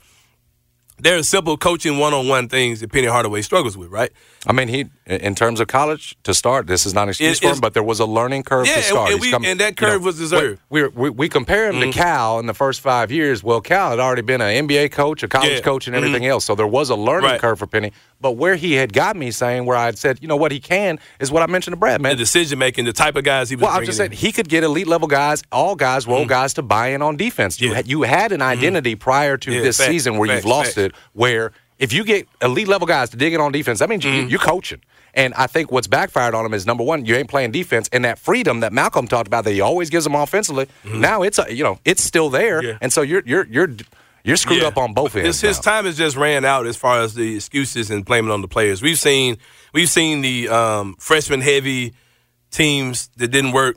There 0.98 1.18
are 1.18 1.22
simple 1.22 1.56
coaching 1.56 1.98
one-on-one 1.98 2.48
things 2.48 2.80
that 2.80 2.92
Penny 2.92 3.08
Hardaway 3.08 3.42
struggles 3.42 3.76
with, 3.76 3.90
right? 3.90 4.12
I 4.46 4.52
mean, 4.52 4.68
he 4.68 4.86
in 5.06 5.34
terms 5.34 5.60
of 5.60 5.66
college 5.68 6.16
to 6.22 6.32
start, 6.32 6.66
this 6.66 6.86
is 6.86 6.94
not 6.94 7.04
an 7.04 7.08
excuse 7.10 7.38
it, 7.38 7.42
for 7.42 7.52
him, 7.52 7.60
but 7.60 7.74
there 7.74 7.82
was 7.82 8.00
a 8.00 8.06
learning 8.06 8.42
curve 8.42 8.66
yeah, 8.66 8.76
to 8.76 8.82
start. 8.82 9.10
And, 9.10 9.20
we, 9.20 9.30
come, 9.30 9.44
and 9.44 9.60
that 9.60 9.76
curve 9.76 9.92
you 9.92 9.98
know, 9.98 10.04
was 10.06 10.18
deserved. 10.18 10.60
We, 10.70 10.86
we, 10.88 11.10
we 11.10 11.28
compare 11.28 11.68
him 11.68 11.76
mm-hmm. 11.76 11.90
to 11.90 11.98
Cal 11.98 12.38
in 12.38 12.46
the 12.46 12.54
first 12.54 12.80
five 12.80 13.10
years. 13.10 13.42
Well, 13.42 13.60
Cal 13.60 13.90
had 13.90 13.98
already 13.98 14.22
been 14.22 14.40
an 14.40 14.66
NBA 14.66 14.92
coach, 14.92 15.22
a 15.22 15.28
college 15.28 15.50
yeah. 15.50 15.60
coach, 15.60 15.86
and 15.86 15.94
everything 15.94 16.22
mm-hmm. 16.22 16.30
else, 16.30 16.44
so 16.44 16.54
there 16.54 16.66
was 16.66 16.90
a 16.90 16.96
learning 16.96 17.30
right. 17.30 17.40
curve 17.40 17.58
for 17.58 17.66
Penny. 17.66 17.92
But 18.24 18.38
where 18.38 18.56
he 18.56 18.72
had 18.72 18.94
got 18.94 19.16
me 19.16 19.30
saying, 19.30 19.66
where 19.66 19.76
I 19.76 19.84
had 19.84 19.98
said, 19.98 20.18
you 20.22 20.28
know 20.28 20.36
what, 20.36 20.50
he 20.50 20.58
can 20.58 20.98
is 21.20 21.30
what 21.30 21.42
I 21.42 21.46
mentioned 21.46 21.72
to 21.72 21.76
Brad, 21.76 22.00
man. 22.00 22.12
The 22.12 22.16
decision 22.16 22.58
making, 22.58 22.86
the 22.86 22.94
type 22.94 23.16
of 23.16 23.24
guys 23.24 23.50
he 23.50 23.56
was. 23.56 23.64
Well, 23.64 23.72
I 23.72 23.84
just 23.84 23.98
said 23.98 24.14
he 24.14 24.32
could 24.32 24.48
get 24.48 24.64
elite 24.64 24.86
level 24.86 25.08
guys, 25.08 25.42
all 25.52 25.76
guys, 25.76 26.06
role 26.06 26.20
mm-hmm. 26.20 26.30
guys 26.30 26.54
to 26.54 26.62
buy 26.62 26.88
in 26.88 27.02
on 27.02 27.18
defense. 27.18 27.60
Yeah. 27.60 27.68
You, 27.68 27.74
had, 27.74 27.86
you 27.86 28.02
had 28.04 28.32
an 28.32 28.40
mm-hmm. 28.40 28.48
identity 28.48 28.94
prior 28.94 29.36
to 29.36 29.50
this 29.50 29.76
fact, 29.76 29.90
season 29.90 30.16
where 30.16 30.26
fact, 30.26 30.38
you've 30.38 30.50
lost 30.50 30.76
fact. 30.76 30.94
it, 30.94 30.94
where 31.12 31.52
if 31.78 31.92
you 31.92 32.02
get 32.02 32.26
elite 32.40 32.66
level 32.66 32.86
guys 32.86 33.10
to 33.10 33.18
dig 33.18 33.34
in 33.34 33.42
on 33.42 33.52
defense, 33.52 33.80
that 33.80 33.90
means 33.90 34.06
mm-hmm. 34.06 34.30
you, 34.30 34.36
are 34.36 34.40
coaching. 34.40 34.80
And 35.12 35.34
I 35.34 35.46
think 35.46 35.70
what's 35.70 35.86
backfired 35.86 36.34
on 36.34 36.46
him 36.46 36.54
is 36.54 36.64
number 36.64 36.82
one, 36.82 37.04
you 37.04 37.16
ain't 37.16 37.28
playing 37.28 37.52
defense, 37.52 37.90
and 37.92 38.06
that 38.06 38.18
freedom 38.18 38.60
that 38.60 38.72
Malcolm 38.72 39.06
talked 39.06 39.26
about 39.26 39.44
that 39.44 39.52
he 39.52 39.60
always 39.60 39.90
gives 39.90 40.04
them 40.04 40.14
offensively. 40.14 40.64
Mm-hmm. 40.64 41.00
Now 41.02 41.20
it's 41.20 41.38
a, 41.38 41.54
you 41.54 41.62
know 41.62 41.78
it's 41.84 42.02
still 42.02 42.30
there, 42.30 42.64
yeah. 42.64 42.78
and 42.80 42.90
so 42.90 43.02
you're 43.02 43.22
you're 43.26 43.46
you're 43.50 43.68
you're 44.24 44.36
screwed 44.36 44.62
yeah. 44.62 44.68
up 44.68 44.78
on 44.78 44.94
both 44.94 45.14
ends. 45.14 45.40
His, 45.40 45.56
his, 45.56 45.58
time 45.60 45.84
has 45.84 45.98
just 45.98 46.16
ran 46.16 46.44
out 46.46 46.66
as 46.66 46.76
far 46.76 47.02
as 47.02 47.14
the 47.14 47.36
excuses 47.36 47.90
and 47.90 48.04
blaming 48.04 48.30
on 48.30 48.40
the 48.40 48.48
players. 48.48 48.80
We've 48.80 48.98
seen 48.98 49.36
we've 49.74 49.88
seen 49.88 50.22
the 50.22 50.48
um, 50.48 50.96
freshman 50.98 51.42
heavy 51.42 51.92
teams 52.50 53.08
that 53.16 53.28
didn't 53.28 53.52
work. 53.52 53.76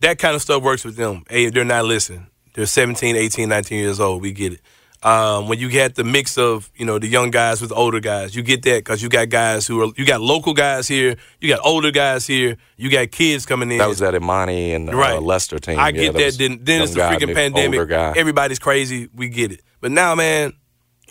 That 0.00 0.18
kind 0.18 0.36
of 0.36 0.42
stuff 0.42 0.62
works 0.62 0.84
with 0.84 0.96
them. 0.96 1.24
Hey, 1.28 1.50
they're 1.50 1.64
not 1.64 1.84
listening. 1.84 2.28
They're 2.54 2.66
17, 2.66 3.16
18, 3.16 3.48
19 3.48 3.78
years 3.78 3.98
old. 3.98 4.22
We 4.22 4.32
get 4.32 4.54
it. 4.54 4.60
Um, 5.00 5.46
when 5.48 5.60
you 5.60 5.68
get 5.68 5.94
the 5.94 6.02
mix 6.02 6.36
of 6.36 6.70
you 6.74 6.84
know 6.84 6.98
the 6.98 7.06
young 7.06 7.30
guys 7.30 7.60
with 7.60 7.70
older 7.72 8.00
guys, 8.00 8.34
you 8.34 8.42
get 8.42 8.62
that 8.62 8.78
because 8.78 9.00
you 9.00 9.08
got 9.08 9.28
guys 9.28 9.66
who 9.66 9.82
are 9.82 9.92
you 9.96 10.04
got 10.04 10.20
local 10.20 10.54
guys 10.54 10.88
here, 10.88 11.16
you 11.40 11.48
got 11.48 11.60
older 11.64 11.92
guys 11.92 12.26
here, 12.26 12.56
you 12.76 12.90
got 12.90 13.12
kids 13.12 13.46
coming 13.46 13.70
in. 13.70 13.78
That 13.78 13.88
was 13.88 14.00
that 14.00 14.14
Emoni 14.14 14.74
and 14.74 14.90
uh, 14.90 14.96
right. 14.96 15.22
Lester 15.22 15.60
team. 15.60 15.78
I 15.78 15.92
get 15.92 16.14
that. 16.14 16.34
Then, 16.36 16.58
then 16.62 16.82
it's 16.82 16.94
the 16.94 17.00
freaking 17.00 17.32
pandemic. 17.32 17.90
Everybody's 17.90 18.58
crazy. 18.58 19.08
We 19.14 19.28
get 19.28 19.52
it. 19.52 19.62
But 19.80 19.92
now, 19.92 20.16
man, 20.16 20.54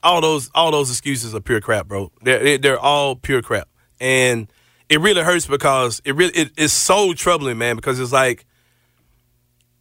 all 0.03 0.19
those 0.19 0.49
all 0.53 0.71
those 0.71 0.89
excuses 0.89 1.33
are 1.33 1.39
pure 1.39 1.61
crap, 1.61 1.87
bro. 1.87 2.11
They're 2.21 2.57
they're 2.57 2.79
all 2.79 3.15
pure 3.15 3.41
crap, 3.41 3.69
and 3.99 4.51
it 4.89 4.99
really 4.99 5.21
hurts 5.21 5.47
because 5.47 6.01
it 6.03 6.15
really 6.15 6.33
it, 6.33 6.51
it's 6.57 6.73
so 6.73 7.13
troubling, 7.13 7.57
man. 7.57 7.75
Because 7.75 7.99
it's 7.99 8.11
like 8.11 8.45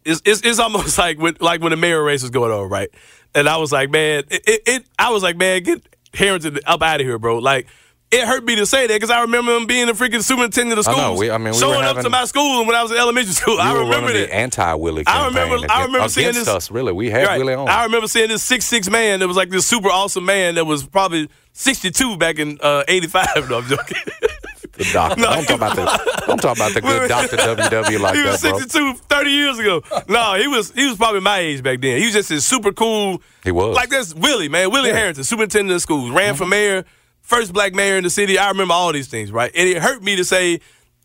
it's, 0.07 0.21
it's, 0.25 0.41
it's 0.41 0.59
almost 0.59 0.97
like 0.97 1.19
when 1.19 1.37
like 1.39 1.61
when 1.61 1.71
the 1.71 1.77
mayor 1.77 2.03
race 2.03 2.21
was 2.21 2.31
going 2.31 2.51
on, 2.51 2.69
right? 2.69 2.89
And 3.35 3.47
I 3.47 3.57
was 3.57 3.71
like, 3.71 3.91
man, 3.91 4.23
it, 4.29 4.43
it, 4.47 4.61
it 4.65 4.85
I 4.97 5.11
was 5.11 5.23
like, 5.23 5.37
man, 5.37 5.63
get 5.63 5.83
Herenton 6.13 6.59
up 6.65 6.81
out 6.81 7.01
of 7.01 7.05
here, 7.05 7.19
bro. 7.19 7.39
Like 7.39 7.67
it 8.09 8.25
hurt 8.25 8.43
me 8.45 8.55
to 8.55 8.65
say 8.65 8.87
that 8.87 8.93
because 8.93 9.09
I 9.09 9.21
remember 9.21 9.55
him 9.55 9.65
being 9.65 9.87
the 9.87 9.93
freaking 9.93 10.23
superintendent 10.23 10.79
of 10.79 10.85
schools. 10.85 10.99
I, 10.99 11.01
know. 11.01 11.15
We, 11.15 11.29
I 11.29 11.37
mean, 11.37 11.51
we 11.51 11.59
showing 11.59 11.81
having, 11.81 11.97
up 11.97 12.03
to 12.03 12.09
my 12.09 12.23
school 12.23 12.65
when 12.65 12.73
I 12.73 12.81
was 12.81 12.91
in 12.91 12.97
elementary 12.97 13.33
school. 13.33 13.59
I 13.59 13.73
remember 13.73 14.13
the 14.13 14.33
anti 14.33 14.73
Willie. 14.75 15.03
I 15.05 15.27
remember. 15.27 15.65
I 15.69 15.83
remember 15.85 16.07
seeing 16.07 16.33
this. 16.33 16.47
Us, 16.47 16.71
really, 16.71 16.93
we 16.93 17.09
had 17.09 17.27
right, 17.27 17.37
Willie 17.37 17.53
on. 17.53 17.67
I 17.67 17.83
remember 17.83 18.07
seeing 18.07 18.29
this 18.29 18.43
six 18.43 18.65
six 18.65 18.89
man 18.89 19.19
that 19.19 19.27
was 19.27 19.35
like 19.35 19.49
this 19.49 19.65
super 19.65 19.89
awesome 19.89 20.25
man 20.25 20.55
that 20.55 20.65
was 20.65 20.85
probably 20.85 21.29
sixty 21.51 21.91
two 21.91 22.17
back 22.17 22.39
in 22.39 22.57
uh, 22.61 22.83
eighty 22.87 23.07
five. 23.07 23.27
No, 23.49 23.59
I'm 23.59 23.65
joking. 23.65 23.97
The 24.77 24.89
doctor. 24.93 25.21
No, 25.21 25.33
don't 25.33 25.45
talk 25.45 25.57
about 25.57 25.75
the 25.75 26.23
don't 26.27 26.41
talk 26.41 26.57
about 26.57 26.73
the 26.73 26.81
good 26.81 27.09
doctor 27.09 27.37
WW 27.37 27.99
like 27.99 28.15
he 28.15 28.23
was 28.23 28.41
that, 28.41 28.55
62 28.57 28.79
bro. 28.79 28.93
30 29.09 29.29
years 29.29 29.59
ago. 29.59 29.81
No, 30.07 30.35
he 30.35 30.47
was 30.47 30.71
he 30.71 30.87
was 30.87 30.97
probably 30.97 31.21
my 31.21 31.39
age 31.39 31.63
back 31.63 31.81
then. 31.81 31.99
He 31.99 32.05
was 32.05 32.13
just 32.13 32.31
a 32.31 32.39
super 32.41 32.71
cool. 32.71 33.21
He 33.43 33.51
was 33.51 33.75
like 33.75 33.89
this 33.89 34.13
Willie 34.13 34.49
man, 34.49 34.71
Willie 34.71 34.89
yeah. 34.89 35.11
Herenton, 35.11 35.25
superintendent 35.25 35.75
of 35.75 35.81
schools, 35.81 36.11
ran 36.11 36.33
mm-hmm. 36.33 36.37
for 36.37 36.45
mayor 36.45 36.85
first 37.27 37.51
black 37.51 37.75
mayor 37.75 37.97
in 37.97 38.03
the 38.03 38.09
city. 38.09 38.37
I 38.37 38.49
remember 38.49 38.73
all 38.73 38.93
these 38.93 39.09
things, 39.09 39.31
right? 39.31 39.51
And 39.53 39.67
it 39.67 39.81
hurt 39.81 40.01
me 40.01 40.15
to 40.15 40.23
say, 40.23 40.61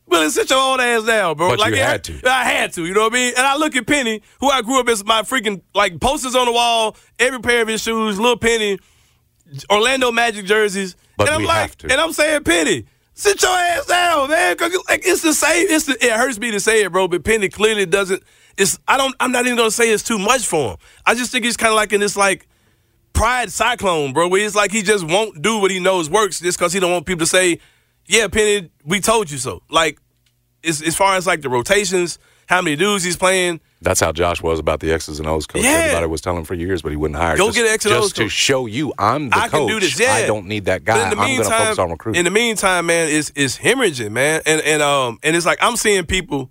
well, 0.07 0.29
sit 0.31 0.51
your 0.51 0.59
old 0.61 0.81
ass 0.81 1.05
down, 1.05 1.37
bro. 1.37 1.51
But 1.51 1.59
like 1.59 1.75
you 1.75 1.81
had 1.81 2.05
to. 2.05 2.21
I 2.25 2.45
had 2.45 2.73
to, 2.75 2.87
you 2.87 2.95
know 2.95 3.03
what 3.03 3.13
I 3.13 3.17
mean? 3.17 3.35
And 3.37 3.45
I 3.45 3.57
look 3.57 3.75
at 3.75 3.87
Penny, 3.87 4.23
who 4.41 4.49
I 4.49 4.63
grew 4.63 4.79
up 4.79 4.89
as 4.89 5.05
my 5.05 5.23
freaking 5.23 5.63
like 5.75 6.01
posters 6.01 6.37
on 6.37 6.47
the 6.47 6.53
wall, 6.53 6.97
every 7.19 7.41
pair 7.41 7.63
of 7.63 7.69
his 7.69 7.83
shoes, 7.83 8.21
little 8.21 8.37
Penny, 8.37 8.79
Orlando 9.71 10.13
Magic 10.13 10.45
jerseys. 10.47 10.97
But 11.17 11.27
and 11.27 11.35
I'm 11.35 11.41
we 11.43 11.47
like, 11.49 11.61
have 11.61 11.79
to. 11.79 11.93
and 11.93 12.01
I'm 12.01 12.13
saying, 12.13 12.45
Penny, 12.45 12.87
sit 13.15 13.43
your 13.43 13.51
ass 13.51 13.87
down, 13.87 14.31
man. 14.31 14.57
Like 14.61 15.07
it's 15.07 15.23
the 15.23 15.35
same. 15.35 15.67
It's 15.69 15.87
the, 15.87 15.93
it 16.05 16.13
hurts 16.13 16.39
me 16.39 16.51
to 16.51 16.61
say 16.61 16.83
it, 16.85 16.93
bro. 16.93 17.09
But 17.09 17.25
Penny 17.25 17.49
clearly 17.49 17.87
doesn't. 17.87 18.23
It's 18.57 18.79
I 18.87 18.97
don't. 18.97 19.15
I'm 19.21 19.33
not 19.33 19.47
even 19.47 19.57
gonna 19.57 19.71
say 19.71 19.91
it's 19.91 20.03
too 20.03 20.19
much 20.19 20.47
for 20.47 20.73
him. 20.73 20.77
I 21.07 21.15
just 21.15 21.33
think 21.33 21.45
he's 21.45 21.57
kind 21.57 21.71
of 21.73 21.77
like 21.77 21.93
in 21.93 22.01
this 22.01 22.17
like 22.17 22.49
pride 23.13 23.51
cyclone, 23.51 24.13
bro, 24.13 24.29
where 24.29 24.45
it's 24.45 24.55
like 24.55 24.73
he 24.73 24.83
just 24.83 25.07
won't 25.07 25.43
do 25.43 25.59
what 25.59 25.71
he 25.71 25.81
knows 25.81 26.11
works 26.11 26.41
just 26.41 26.59
because 26.59 26.73
he 26.73 26.81
don't 26.81 26.93
want 26.93 27.07
people 27.07 27.21
to 27.21 27.27
say, 27.27 27.61
yeah, 28.07 28.29
Penny, 28.29 28.71
we 28.85 29.01
told 29.01 29.31
you 29.31 29.39
so. 29.39 29.63
Like, 29.71 29.99
as, 30.65 30.83
as 30.83 30.97
far 30.97 31.17
as 31.17 31.27
like 31.27 31.43
the 31.43 31.49
rotations, 31.49 32.19
how 32.47 32.63
many 32.63 32.77
dudes 32.77 33.05
he's 33.05 33.17
playing. 33.17 33.61
That's 33.83 34.01
how 34.01 34.13
Josh 34.13 34.43
was 34.43 34.59
about 34.59 34.81
the 34.81 34.93
X's 34.93 35.19
and 35.19 35.29
O's 35.29 35.47
coach. 35.47 35.63
Yeah. 35.63 35.71
Everybody 35.71 36.07
was 36.07 36.21
telling 36.21 36.39
him 36.39 36.45
for 36.45 36.55
years, 36.55 36.83
but 36.83 36.91
he 36.91 36.97
wouldn't 36.97 37.19
hire. 37.19 37.37
Go 37.37 37.47
just, 37.47 37.59
get 37.59 37.67
X 37.67 37.85
and 37.85 37.95
O's 37.95 38.05
just 38.05 38.17
to 38.17 38.29
show 38.29 38.67
you 38.67 38.93
I'm 38.99 39.31
the 39.31 39.37
I 39.37 39.49
coach. 39.49 39.69
Can 39.69 39.69
do 39.69 39.81
this. 39.81 39.99
Yeah. 39.99 40.13
I 40.13 40.27
don't 40.27 40.47
need 40.47 40.67
that 40.67 40.85
guy. 40.85 41.11
I'm 41.11 41.17
going 41.17 41.39
to 41.39 41.45
focus 41.45 41.79
on 41.79 41.91
recruiting. 41.91 42.21
In 42.21 42.25
the 42.25 42.31
meantime, 42.31 42.87
man, 42.87 43.09
it's 43.09 43.33
it's 43.35 43.59
hemorrhaging, 43.59 44.13
man, 44.13 44.43
and 44.47 44.61
and 44.63 44.83
um 44.83 45.19
and 45.23 45.37
it's 45.37 45.47
like 45.47 45.59
I'm 45.61 45.77
seeing 45.77 46.07
people 46.07 46.51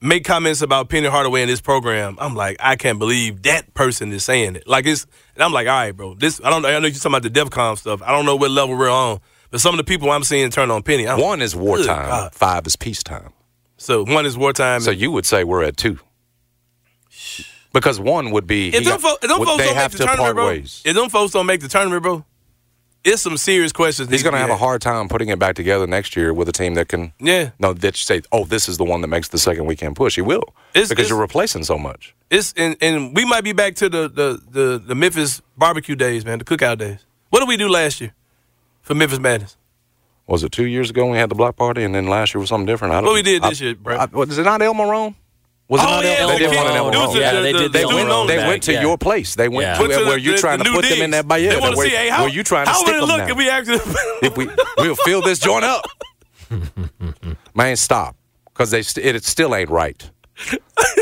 make 0.00 0.24
comments 0.24 0.60
about 0.60 0.88
Penny 0.88 1.08
Hardaway 1.08 1.42
in 1.42 1.48
this 1.48 1.60
program. 1.60 2.16
I'm 2.20 2.34
like, 2.34 2.56
I 2.60 2.76
can't 2.76 2.98
believe 2.98 3.42
that 3.42 3.72
person 3.74 4.12
is 4.12 4.24
saying 4.24 4.56
it. 4.56 4.66
Like 4.68 4.86
it's, 4.86 5.06
and 5.34 5.42
I'm 5.42 5.52
like, 5.52 5.66
all 5.66 5.72
right, 5.72 5.92
bro. 5.92 6.14
This 6.14 6.40
I 6.44 6.50
don't. 6.50 6.64
I 6.64 6.78
know 6.78 6.86
you're 6.86 6.92
talking 6.92 7.12
about 7.12 7.22
the 7.22 7.30
DEFCON 7.30 7.78
stuff. 7.78 8.02
I 8.02 8.12
don't 8.12 8.26
know 8.26 8.36
what 8.36 8.50
level 8.50 8.76
we're 8.76 8.90
on, 8.90 9.20
but 9.50 9.60
some 9.60 9.74
of 9.74 9.78
the 9.78 9.84
people 9.84 10.10
I'm 10.10 10.24
seeing 10.24 10.50
turn 10.50 10.70
on 10.70 10.82
Penny. 10.82 11.08
I'm 11.08 11.20
one 11.20 11.40
is 11.42 11.56
wartime. 11.56 12.30
Five 12.32 12.66
is 12.66 12.76
peacetime. 12.76 13.32
So 13.76 14.04
one 14.04 14.24
is 14.24 14.38
wartime. 14.38 14.80
So 14.80 14.90
you 14.90 15.10
would 15.10 15.26
say 15.26 15.44
we're 15.44 15.64
at 15.64 15.76
two. 15.76 15.98
Because 17.74 17.98
one 17.98 18.30
would 18.30 18.46
be 18.46 18.68
if 18.68 18.84
them, 18.84 19.00
fo- 19.00 19.16
if 19.20 19.28
them 19.28 19.44
folks 19.44 19.64
don't 19.64 19.74
have 19.74 19.92
make 19.92 19.98
the 19.98 20.06
tournament, 20.06 20.34
bro. 20.36 20.46
Ways. 20.46 20.80
If 20.84 20.94
them 20.94 21.10
folks 21.10 21.32
don't 21.32 21.44
make 21.44 21.60
the 21.60 21.66
tournament, 21.66 22.04
bro, 22.04 22.24
it's 23.02 23.20
some 23.20 23.36
serious 23.36 23.72
questions. 23.72 24.08
He's 24.10 24.22
going 24.22 24.32
to 24.32 24.38
have 24.38 24.48
a 24.48 24.56
hard 24.56 24.80
time 24.80 25.08
putting 25.08 25.28
it 25.28 25.40
back 25.40 25.56
together 25.56 25.84
next 25.84 26.14
year 26.14 26.32
with 26.32 26.48
a 26.48 26.52
team 26.52 26.74
that 26.74 26.88
can. 26.88 27.12
Yeah. 27.18 27.50
No, 27.58 27.72
that 27.74 27.98
you 27.98 28.04
say, 28.04 28.22
oh, 28.30 28.44
this 28.44 28.68
is 28.68 28.78
the 28.78 28.84
one 28.84 29.00
that 29.00 29.08
makes 29.08 29.28
the 29.28 29.38
second 29.38 29.66
weekend 29.66 29.96
push. 29.96 30.14
He 30.14 30.22
will 30.22 30.54
it's, 30.72 30.88
because 30.88 31.02
it's, 31.02 31.10
you're 31.10 31.20
replacing 31.20 31.64
so 31.64 31.76
much. 31.76 32.14
It's 32.30 32.54
and, 32.56 32.76
and 32.80 33.14
we 33.14 33.24
might 33.24 33.42
be 33.42 33.52
back 33.52 33.74
to 33.76 33.88
the, 33.88 34.08
the 34.08 34.40
the 34.48 34.78
the 34.78 34.94
Memphis 34.94 35.42
barbecue 35.58 35.96
days, 35.96 36.24
man, 36.24 36.38
the 36.38 36.44
cookout 36.44 36.78
days. 36.78 37.04
What 37.30 37.40
did 37.40 37.48
we 37.48 37.56
do 37.56 37.68
last 37.68 38.00
year 38.00 38.14
for 38.82 38.94
Memphis 38.94 39.18
Madness? 39.18 39.56
Was 40.28 40.44
it 40.44 40.52
two 40.52 40.66
years 40.66 40.90
ago 40.90 41.10
we 41.10 41.18
had 41.18 41.28
the 41.28 41.34
block 41.34 41.56
party, 41.56 41.82
and 41.82 41.92
then 41.92 42.06
last 42.06 42.34
year 42.34 42.40
was 42.40 42.50
something 42.50 42.66
different? 42.66 42.94
I 42.94 42.98
don't. 42.98 43.06
What 43.06 43.14
we 43.14 43.22
did 43.22 43.42
this 43.42 43.60
I, 43.60 43.64
year, 43.64 43.74
bro? 43.74 43.96
I, 43.96 44.06
was 44.06 44.38
it 44.38 44.44
not 44.44 44.62
Elma 44.62 44.84
Roane? 44.84 45.16
Was 45.66 45.80
oh, 45.82 46.00
it 46.00 46.04
yeah, 46.04 46.26
they 46.26 46.38
did 46.38 46.54
one 46.54 46.66
in 46.66 46.76
El 46.76 47.16
Yeah, 47.16 47.40
they 47.40 47.52
did. 47.52 47.72
They, 47.72 47.86
went, 47.86 48.28
they 48.28 48.36
went 48.36 48.62
to 48.64 48.72
yeah. 48.72 48.82
your 48.82 48.98
place. 48.98 49.34
They 49.34 49.48
went 49.48 49.62
yeah. 49.62 49.78
to, 49.78 49.88
where, 49.88 50.06
where 50.06 50.18
you're 50.18 50.36
trying 50.36 50.58
to 50.58 50.64
put 50.70 50.82
digs. 50.82 50.94
them 50.94 51.04
in 51.04 51.10
that 51.12 51.26
bayou. 51.26 51.48
They 51.48 51.58
want 51.58 51.76
to 51.76 51.80
see, 51.80 51.88
hey, 51.88 52.10
how, 52.10 52.24
where 52.24 52.32
you 52.32 52.42
trying 52.42 52.66
to 52.66 52.72
how 52.72 52.78
stick 52.78 52.94
would 53.00 53.02
it 53.02 53.06
look 53.06 53.18
them 53.20 53.30
if 53.30 53.36
we 53.36 53.48
actually 53.48 53.76
if 54.22 54.36
we 54.36 54.48
we'll 54.76 54.94
fill 54.94 55.22
this 55.22 55.38
joint 55.38 55.64
up. 55.64 55.86
Man, 57.54 57.76
stop, 57.76 58.14
because 58.44 58.70
they 58.70 58.82
st- 58.82 59.06
it 59.06 59.24
still 59.24 59.54
ain't 59.54 59.70
right 59.70 60.10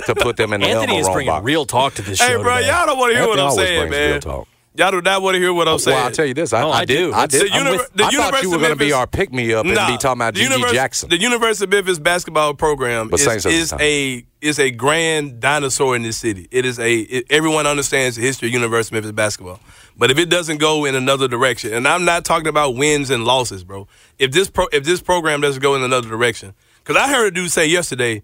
to 0.07 0.15
put 0.15 0.37
them 0.37 0.53
in 0.53 0.61
the 0.61 0.67
Anthony 0.69 0.99
is 0.99 1.09
bringing 1.09 1.33
box. 1.33 1.45
real 1.45 1.67
talk 1.67 1.95
to 1.95 2.03
this 2.03 2.19
show. 2.19 2.27
Hey, 2.27 2.37
bro, 2.41 2.57
today. 2.57 2.69
y'all 2.69 2.87
don't 2.87 2.99
want 2.99 3.13
to 3.13 3.19
hear 3.19 3.29
Anthony 3.29 3.43
what 3.43 3.51
I'm 3.51 3.57
saying, 3.57 3.91
man. 3.91 4.11
Real 4.13 4.21
talk. 4.21 4.49
Y'all 4.75 4.91
do 4.91 5.03
not 5.03 5.21
want 5.21 5.35
to 5.35 5.39
hear 5.39 5.53
what 5.53 5.69
I'm 5.69 5.79
saying. 5.79 5.97
Well, 5.97 6.07
I'll 6.07 6.13
tell 6.13 6.25
you 6.25 6.33
this. 6.33 6.55
I, 6.55 6.63
I, 6.63 6.71
I 6.71 6.85
do. 6.87 7.13
I 7.13 7.27
did. 7.27 7.43
The 7.43 7.59
uni- 7.59 7.71
with, 7.73 7.93
the 7.93 8.05
I 8.05 8.11
thought 8.11 8.43
you 8.43 8.51
were 8.51 8.59
going 8.59 8.71
to 8.71 8.77
be 8.77 8.93
our 8.93 9.07
pick 9.07 9.31
me 9.31 9.53
up 9.53 9.67
and 9.67 9.75
nah, 9.75 9.89
be 9.89 9.99
talking 9.99 10.19
about 10.19 10.35
GG 10.35 10.73
Jackson. 10.73 11.11
The 11.11 11.19
University 11.19 11.65
of 11.65 11.71
Memphis 11.71 11.99
basketball 11.99 12.55
program 12.55 13.09
but 13.09 13.21
is, 13.21 13.45
is 13.45 13.75
a 13.75 14.25
is 14.41 14.59
a 14.59 14.71
grand 14.71 15.41
dinosaur 15.41 15.95
in 15.95 16.03
this 16.03 16.17
city. 16.17 16.49
It 16.51 16.65
is 16.65 16.79
a 16.79 17.01
it, 17.01 17.27
everyone 17.29 17.67
understands 17.67 18.17
the 18.17 18.23
history 18.23 18.49
of 18.49 18.55
University 18.55 18.97
of 18.97 19.05
Memphis 19.05 19.15
basketball. 19.15 19.61
But 19.95 20.11
if 20.11 20.19
it 20.19 20.31
doesn't 20.31 20.57
go 20.57 20.87
in 20.87 20.95
another 20.95 21.29
direction, 21.29 21.75
and 21.75 21.87
I'm 21.87 22.07
not 22.07 22.25
talking 22.25 22.49
about 22.49 22.75
wins 22.75 23.11
and 23.11 23.27
losses, 23.27 23.65
bro. 23.65 23.89
If 24.19 24.33
this 24.33 24.49
pro, 24.49 24.69
if 24.73 24.85
this 24.85 25.03
program 25.03 25.43
doesn't 25.43 25.61
go 25.61 25.75
in 25.75 25.83
another 25.83 26.09
direction, 26.09 26.55
because 26.83 26.97
I 26.97 27.09
heard 27.09 27.27
a 27.27 27.31
dude 27.31 27.51
say 27.51 27.67
yesterday, 27.67 28.23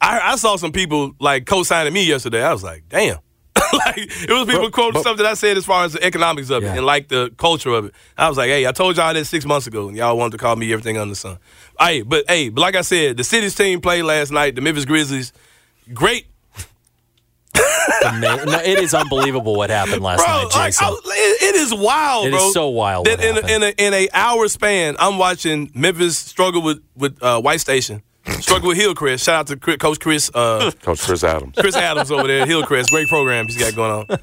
I, 0.00 0.32
I 0.32 0.36
saw 0.36 0.56
some 0.56 0.72
people 0.72 1.12
like 1.20 1.44
co-signing 1.44 1.92
me 1.92 2.04
yesterday. 2.04 2.42
I 2.42 2.52
was 2.52 2.64
like, 2.64 2.84
damn. 2.88 3.18
like 3.86 3.98
it 3.98 4.30
was 4.30 4.46
people 4.46 4.62
but, 4.62 4.72
quoting 4.72 4.92
but, 4.94 5.00
stuff 5.00 5.16
that 5.16 5.26
I 5.26 5.34
said 5.34 5.56
as 5.56 5.64
far 5.64 5.84
as 5.84 5.94
the 5.94 6.04
economics 6.04 6.50
of 6.50 6.62
yeah. 6.62 6.74
it 6.74 6.76
and 6.78 6.86
like 6.86 7.08
the 7.08 7.32
culture 7.36 7.70
of 7.70 7.86
it. 7.86 7.94
I 8.16 8.28
was 8.28 8.36
like, 8.36 8.48
hey, 8.48 8.66
I 8.66 8.72
told 8.72 8.96
y'all 8.96 9.14
this 9.14 9.28
six 9.28 9.44
months 9.44 9.66
ago, 9.66 9.88
and 9.88 9.96
y'all 9.96 10.16
wanted 10.16 10.32
to 10.32 10.38
call 10.38 10.56
me 10.56 10.72
everything 10.72 10.98
under 10.98 11.12
the 11.12 11.16
sun. 11.16 11.38
Hey, 11.78 12.02
but 12.02 12.24
hey, 12.28 12.48
but 12.48 12.60
like 12.60 12.76
I 12.76 12.82
said, 12.82 13.16
the 13.16 13.24
city's 13.24 13.54
team 13.54 13.80
played 13.80 14.02
last 14.02 14.30
night. 14.30 14.54
The 14.54 14.60
Memphis 14.60 14.84
Grizzlies, 14.84 15.32
great. 15.92 16.26
no, 18.18 18.38
it 18.64 18.78
is 18.78 18.94
unbelievable 18.94 19.56
what 19.56 19.70
happened 19.70 20.02
last 20.02 20.24
bro, 20.24 20.42
night, 20.42 20.50
Jason. 20.50 20.88
Like, 20.88 21.02
I, 21.04 21.36
it 21.42 21.54
is 21.56 21.74
wild, 21.74 22.26
it 22.26 22.30
bro. 22.30 22.38
It 22.38 22.46
is 22.46 22.54
so 22.54 22.68
wild. 22.68 23.06
That 23.06 23.22
in 23.22 23.36
a, 23.36 23.54
in 23.56 23.62
a, 23.62 23.74
in 23.78 23.94
a 23.94 24.08
hour 24.12 24.48
span, 24.48 24.96
I'm 24.98 25.18
watching 25.18 25.70
Memphis 25.74 26.16
struggle 26.16 26.62
with 26.62 26.82
with 26.96 27.22
uh, 27.22 27.40
White 27.40 27.60
Station 27.60 28.02
Struggle 28.40 28.68
with 28.68 28.78
Hillcrest. 28.78 29.24
Shout 29.24 29.34
out 29.34 29.46
to 29.48 29.76
Coach 29.76 30.00
Chris. 30.00 30.30
Uh, 30.32 30.70
Coach 30.82 31.00
Chris 31.00 31.24
Adams. 31.24 31.56
Chris 31.58 31.76
Adams 31.76 32.10
over 32.10 32.26
there, 32.28 32.42
at 32.42 32.48
Hillcrest. 32.48 32.90
Great 32.90 33.08
program 33.08 33.46
he's 33.46 33.58
got 33.58 33.74
going 33.74 34.06
on. 34.10 34.18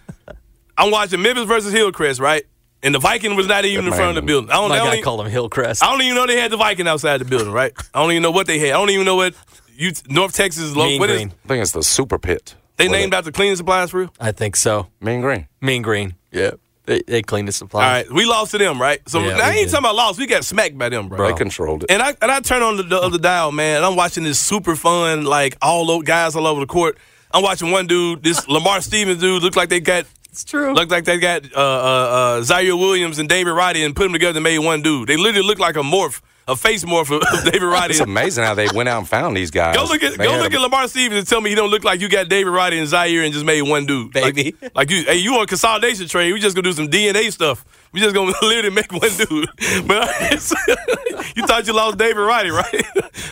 I'm 0.77 0.91
watching 0.91 1.21
Memphis 1.21 1.45
versus 1.45 1.73
Hillcrest, 1.73 2.19
right? 2.19 2.43
And 2.81 2.95
the 2.95 2.99
Viking 2.99 3.35
was 3.35 3.47
not 3.47 3.65
even 3.65 3.85
in 3.85 3.91
front 3.91 4.09
of 4.09 4.15
the 4.15 4.21
building. 4.21 4.49
I 4.49 4.53
don't, 4.53 4.69
My 4.69 4.75
I 4.75 4.79
guy 4.79 4.85
only, 4.85 5.01
called 5.01 5.19
him 5.21 5.29
Hillcrest. 5.29 5.83
I 5.83 5.91
don't 5.91 6.01
even 6.01 6.15
know 6.15 6.25
they 6.25 6.39
had 6.39 6.51
the 6.51 6.57
Viking 6.57 6.87
outside 6.87 7.17
the 7.17 7.25
building, 7.25 7.51
right? 7.51 7.73
I 7.93 8.01
don't 8.01 8.11
even 8.11 8.23
know 8.23 8.31
what 8.31 8.47
they 8.47 8.57
had. 8.59 8.69
I 8.69 8.73
don't 8.77 8.89
even 8.89 9.05
know 9.05 9.17
what 9.17 9.33
you, 9.75 9.91
North 10.07 10.33
Texas 10.33 10.63
is 10.63 10.77
local. 10.77 10.99
What 10.99 11.09
green. 11.09 11.27
is, 11.27 11.33
I 11.43 11.47
think 11.49 11.61
it's 11.61 11.71
the 11.71 11.83
Super 11.83 12.17
Pit. 12.17 12.55
They 12.77 12.87
named 12.87 13.13
after 13.13 13.31
cleaning 13.33 13.57
supplies 13.57 13.91
for 13.91 13.99
real? 13.99 14.13
I 14.21 14.31
think 14.31 14.55
so. 14.55 14.87
Mean 15.01 15.19
Green. 15.19 15.47
Mean 15.59 15.81
Green. 15.81 16.15
Yeah. 16.31 16.51
They, 16.89 17.03
they 17.03 17.21
cleaned 17.21 17.47
the 17.47 17.51
supplies. 17.51 17.83
All 17.83 17.91
right, 17.91 18.11
we 18.11 18.25
lost 18.25 18.49
to 18.49 18.57
them, 18.57 18.81
right? 18.81 18.99
So 19.07 19.19
yeah, 19.19 19.37
I 19.37 19.51
ain't 19.51 19.67
did. 19.67 19.69
talking 19.69 19.85
about 19.85 19.95
lost. 19.95 20.17
We 20.17 20.25
got 20.25 20.43
smacked 20.43 20.75
by 20.75 20.89
them, 20.89 21.07
bro. 21.07 21.17
bro. 21.17 21.27
They 21.27 21.33
controlled 21.35 21.83
it. 21.83 21.91
And 21.91 22.01
I 22.01 22.15
and 22.19 22.31
I 22.31 22.39
turn 22.39 22.63
on 22.63 22.77
the, 22.77 22.83
the 22.83 22.99
other 22.99 23.19
dial, 23.19 23.51
man. 23.51 23.83
I'm 23.83 23.95
watching 23.95 24.23
this 24.23 24.39
super 24.39 24.75
fun, 24.75 25.23
like 25.23 25.55
all 25.61 25.91
over, 25.91 26.03
guys 26.03 26.35
all 26.35 26.47
over 26.47 26.61
the 26.61 26.65
court. 26.65 26.97
I'm 27.31 27.43
watching 27.43 27.69
one 27.69 27.85
dude, 27.85 28.23
this 28.23 28.47
Lamar 28.47 28.81
Stevens 28.81 29.21
dude, 29.21 29.43
looks 29.43 29.55
like 29.55 29.69
they 29.69 29.79
got. 29.79 30.05
It's 30.39 30.49
true. 30.49 30.73
Looked 30.73 30.89
like 30.89 31.03
they 31.03 31.17
got 31.17 31.43
uh, 31.53 31.57
uh, 31.57 31.61
uh, 31.61 32.41
Ziaire 32.41 32.79
Williams 32.79 33.19
and 33.19 33.27
David 33.27 33.51
Roddy 33.51 33.83
and 33.83 33.93
put 33.93 34.03
them 34.03 34.13
together 34.13 34.37
and 34.37 34.43
made 34.45 34.59
one 34.59 34.81
dude. 34.81 35.09
They 35.09 35.17
literally 35.17 35.45
look 35.45 35.59
like 35.59 35.75
a 35.75 35.81
morph 35.81 36.21
a 36.47 36.55
face 36.55 36.85
morph 36.85 37.11
of 37.11 37.43
David 37.43 37.61
Roddy. 37.61 37.91
It's 37.91 37.99
amazing 37.99 38.45
how 38.45 38.55
they 38.55 38.67
went 38.73 38.87
out 38.87 38.99
and 38.99 39.07
found 39.07 39.35
these 39.35 39.51
guys. 39.51 39.75
Go 39.75 39.83
look 39.83 40.01
at 40.01 40.17
they 40.17 40.23
go 40.23 40.37
look 40.37 40.53
a, 40.53 40.55
at 40.55 40.61
Lamar 40.61 40.87
Stevens 40.87 41.19
and 41.19 41.27
tell 41.27 41.41
me 41.41 41.49
you 41.49 41.57
don't 41.57 41.69
look 41.69 41.83
like 41.83 41.99
you 41.99 42.07
got 42.07 42.29
David 42.29 42.51
Roddy 42.51 42.79
and 42.79 42.87
Ziaire 42.87 43.25
and 43.25 43.33
just 43.33 43.45
made 43.45 43.61
one 43.63 43.85
dude, 43.85 44.13
baby. 44.13 44.55
Like, 44.61 44.75
like 44.75 44.89
you, 44.89 45.03
hey, 45.03 45.17
you 45.17 45.35
on 45.35 45.45
consolidation 45.45 46.07
trade? 46.07 46.31
We 46.31 46.39
just 46.39 46.55
gonna 46.55 46.63
do 46.69 46.73
some 46.73 46.87
DNA 46.87 47.33
stuff. 47.33 47.65
We 47.91 47.99
just 47.99 48.15
gonna 48.15 48.31
literally 48.41 48.73
make 48.73 48.91
one 48.93 49.11
dude. 49.11 49.49
But 49.85 50.09
you 51.35 51.45
thought 51.45 51.67
you 51.67 51.73
lost 51.73 51.97
David 51.97 52.21
Roddy, 52.21 52.49
right? 52.49 52.83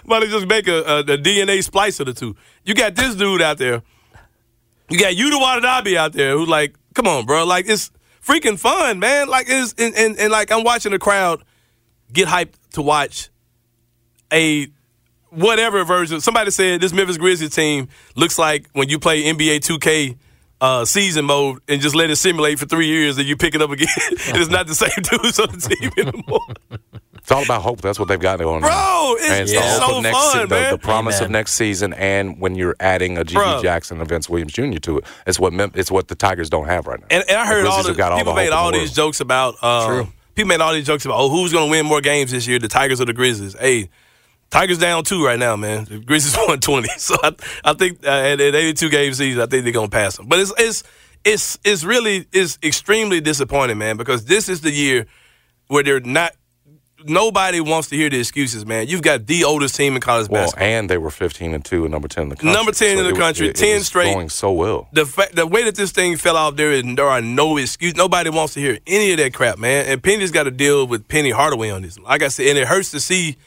About 0.04 0.20
to 0.20 0.28
just 0.28 0.46
make 0.46 0.68
a, 0.68 0.84
a, 0.84 1.00
a, 1.00 1.18
DNA 1.18 1.64
splice 1.64 2.02
of 2.02 2.08
the 2.08 2.14
two. 2.14 2.36
You 2.66 2.76
got 2.76 2.96
this 2.96 3.16
dude 3.16 3.42
out 3.42 3.58
there. 3.58 3.82
You 4.90 5.00
got 5.00 5.14
Yuta 5.14 5.40
Watanabe 5.40 5.98
out 5.98 6.14
there 6.14 6.38
who's 6.38 6.50
like, 6.50 6.76
come 6.98 7.08
on, 7.08 7.26
bro. 7.26 7.46
Like 7.46 7.70
it's 7.70 7.92
freaking 8.26 8.60
fun, 8.60 8.98
man. 8.98 9.30
Like 9.30 9.46
it's 9.48 9.74
and, 9.78 9.96
and, 9.96 10.18
and 10.20 10.32
like 10.32 10.52
I'm 10.52 10.64
watching 10.64 10.92
the 10.92 11.00
crowd 11.00 11.44
get 12.12 12.28
hyped 12.28 12.56
to 12.74 12.82
watch 12.82 13.30
a 14.34 14.68
whatever 15.30 15.84
version. 15.84 16.20
Somebody 16.22 16.50
said 16.50 16.82
this 16.82 16.92
Memphis 16.92 17.18
Grizzlies 17.18 17.54
team 17.54 17.88
looks 18.16 18.40
like 18.40 18.68
when 18.74 18.90
you 18.90 18.98
play 18.98 19.24
NBA 19.24 19.60
2K 19.60 20.18
uh, 20.60 20.86
season 20.86 21.26
mode 21.26 21.62
and 21.68 21.82
just 21.82 21.94
let 21.94 22.10
it 22.10 22.16
simulate 22.16 22.58
for 22.58 22.66
three 22.66 22.88
years 22.88 23.20
and 23.20 23.28
you 23.28 23.38
pick 23.38 23.54
it 23.54 23.62
up 23.62 23.70
again. 23.70 23.88
it's 24.10 24.50
not 24.50 24.66
the 24.66 24.74
same 24.74 24.90
dudes 24.96 25.40
on 25.40 25.50
the 25.52 25.58
team 25.60 25.92
anymore. 25.98 26.82
It's 27.28 27.32
all 27.34 27.44
about 27.44 27.62
hope. 27.62 27.82
That's 27.82 28.00
what 28.00 28.08
they've 28.08 28.18
got 28.18 28.40
going 28.40 28.64
on. 28.64 28.70
Bro, 28.70 29.16
it's, 29.18 29.30
and 29.30 29.42
it's 29.42 29.54
yeah. 29.54 29.80
so 29.80 30.00
next 30.00 30.18
fun, 30.18 30.32
se- 30.32 30.46
man. 30.46 30.72
The, 30.72 30.78
the 30.78 30.82
promise 30.82 31.18
Amen. 31.18 31.26
of 31.26 31.32
next 31.32 31.56
season, 31.56 31.94
and 31.96 32.40
when 32.40 32.56
you're 32.56 32.78
adding 32.80 33.18
a 33.18 33.26
G.G. 33.26 33.62
Jackson 33.62 34.00
and 34.00 34.08
Vince 34.08 34.30
Williams 34.30 34.54
Jr. 34.54 34.78
to 34.78 35.00
it, 35.00 35.06
it's 35.26 35.38
what 35.38 35.52
Mem- 35.52 35.74
it's 35.76 35.92
what 35.92 36.08
the 36.08 36.16
Tigers 36.16 36.50
don't 36.50 36.68
have 36.68 36.88
right 36.88 37.02
now. 37.02 37.08
And, 37.10 37.26
and 37.28 37.38
I 37.38 37.46
heard 37.46 37.66
all 37.66 37.84
the, 37.84 37.90
people 37.90 38.06
all 38.06 38.24
the 38.24 38.34
made 38.34 38.52
all 38.52 38.72
these 38.72 38.94
jokes 38.94 39.20
about 39.20 39.56
uh, 39.62 40.06
people 40.36 40.48
made 40.48 40.62
all 40.62 40.72
these 40.72 40.86
jokes 40.86 41.04
about, 41.04 41.20
oh, 41.20 41.30
who's 41.30 41.52
going 41.52 41.68
to 41.68 41.72
win 41.72 41.86
more 41.86 42.00
games 42.00 42.32
this 42.32 42.48
year, 42.48 42.60
the 42.60 42.70
Tigers 42.70 43.02
or 43.02 43.06
the 43.06 43.12
Grizzlies? 43.12 43.58
Hey, 43.60 43.90
Tigers 44.50 44.78
down 44.78 45.04
two 45.04 45.26
right 45.26 45.38
now, 45.38 45.58
man. 45.58 45.84
The 45.84 46.00
Grizzlies 46.00 46.38
won 46.48 46.62
20. 46.62 46.88
So 46.98 47.18
I, 47.22 47.36
I 47.66 47.74
think 47.74 48.06
uh, 48.06 48.10
at, 48.10 48.40
at 48.40 48.56
82 48.56 48.90
game 48.90 49.14
season, 49.14 49.42
I 49.42 49.48
think 49.48 49.66
they're 49.66 49.74
going 49.74 49.90
to 49.90 49.96
pass 49.96 50.16
them. 50.16 50.28
But 50.28 50.40
it's, 50.40 50.54
it's, 50.58 50.84
it's, 51.26 51.60
it's 51.66 51.84
really, 51.84 52.26
it's 52.32 52.58
extremely 52.64 53.20
disappointing, 53.20 53.80
man, 53.80 53.98
because 53.98 54.24
this 54.24 54.48
is 54.48 54.62
the 54.62 54.72
year 54.72 55.08
where 55.68 55.84
they're 55.84 56.00
not 56.00 56.32
nobody 57.10 57.60
wants 57.60 57.90
to 57.90 57.96
hear 57.96 58.10
the 58.10 58.20
excuses, 58.20 58.66
man. 58.66 58.88
You've 58.88 59.02
got 59.02 59.28
the 59.28 59.44
oldest 59.44 59.76
team 59.76 59.96
in 59.96 60.02
college 60.02 60.30
well, 60.30 60.44
basketball. 60.44 60.68
and 60.68 60.90
they 60.90 60.98
were 60.98 61.10
15 61.10 61.54
and 61.54 61.64
2 61.64 61.86
and 61.86 61.92
number 61.92 62.08
10 62.08 62.24
in 62.24 62.30
the 62.30 62.36
country. 62.36 62.52
Number 62.52 62.72
10 62.72 62.98
so 62.98 63.04
in 63.04 63.14
the 63.14 63.20
country, 63.20 63.48
it, 63.48 63.56
10 63.56 63.78
it 63.78 63.84
straight. 63.84 64.14
going 64.14 64.30
so 64.30 64.52
well. 64.52 64.88
The 64.94 65.06
fact, 65.06 65.36
the 65.36 65.48
way 65.48 65.64
that 65.64 65.76
this 65.76 65.92
thing 65.92 66.18
fell 66.18 66.38
off 66.38 66.56
there, 66.56 66.72
is, 66.72 66.84
there 66.96 67.08
are 67.08 67.22
no 67.22 67.58
excuses. 67.58 67.96
Nobody 67.96 68.30
wants 68.30 68.54
to 68.56 68.60
hear 68.60 68.80
any 68.88 69.12
of 69.12 69.18
that 69.18 69.34
crap, 69.34 69.58
man. 69.58 69.86
And 69.86 70.04
Penny's 70.04 70.32
got 70.32 70.44
to 70.44 70.52
deal 70.52 70.88
with 70.88 71.08
Penny 71.08 71.32
Hardaway 71.32 71.70
on 71.70 71.82
this. 71.82 71.98
Like 72.00 72.22
I 72.22 72.28
said, 72.28 72.48
and 72.48 72.58
it 72.58 72.68
hurts 72.68 72.92
to 72.92 73.00
see 73.00 73.38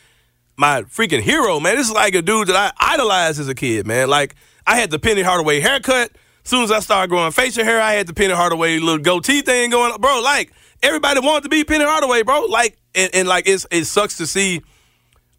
my 0.56 0.82
freaking 0.82 1.20
hero, 1.20 1.58
man. 1.58 1.76
This 1.76 1.88
is 1.88 1.94
like 1.94 2.14
a 2.14 2.22
dude 2.22 2.48
that 2.48 2.56
I 2.56 2.72
idolized 2.94 3.40
as 3.40 3.48
a 3.48 3.54
kid, 3.54 3.86
man. 3.86 4.08
Like 4.08 4.34
I 4.66 4.76
had 4.76 4.90
the 4.90 4.98
Penny 4.98 5.22
Hardaway 5.22 5.60
haircut. 5.60 6.12
As 6.44 6.50
soon 6.50 6.64
as 6.64 6.70
I 6.70 6.80
started 6.80 7.08
growing 7.08 7.32
facial 7.32 7.64
hair, 7.64 7.80
I 7.80 7.92
had 7.92 8.06
the 8.06 8.14
Penny 8.14 8.34
Hardaway 8.34 8.78
little 8.78 8.98
goatee 8.98 9.42
thing 9.42 9.70
going. 9.70 9.98
Bro, 10.00 10.20
like 10.22 10.52
everybody 10.82 11.20
wanted 11.20 11.44
to 11.44 11.48
be 11.48 11.64
Penny 11.64 11.84
Hardaway, 11.84 12.22
bro. 12.22 12.46
Like 12.46 12.76
and, 12.94 13.10
and 13.14 13.28
like 13.28 13.48
it's 13.48 13.66
it 13.70 13.84
sucks 13.84 14.16
to 14.18 14.26
see 14.26 14.62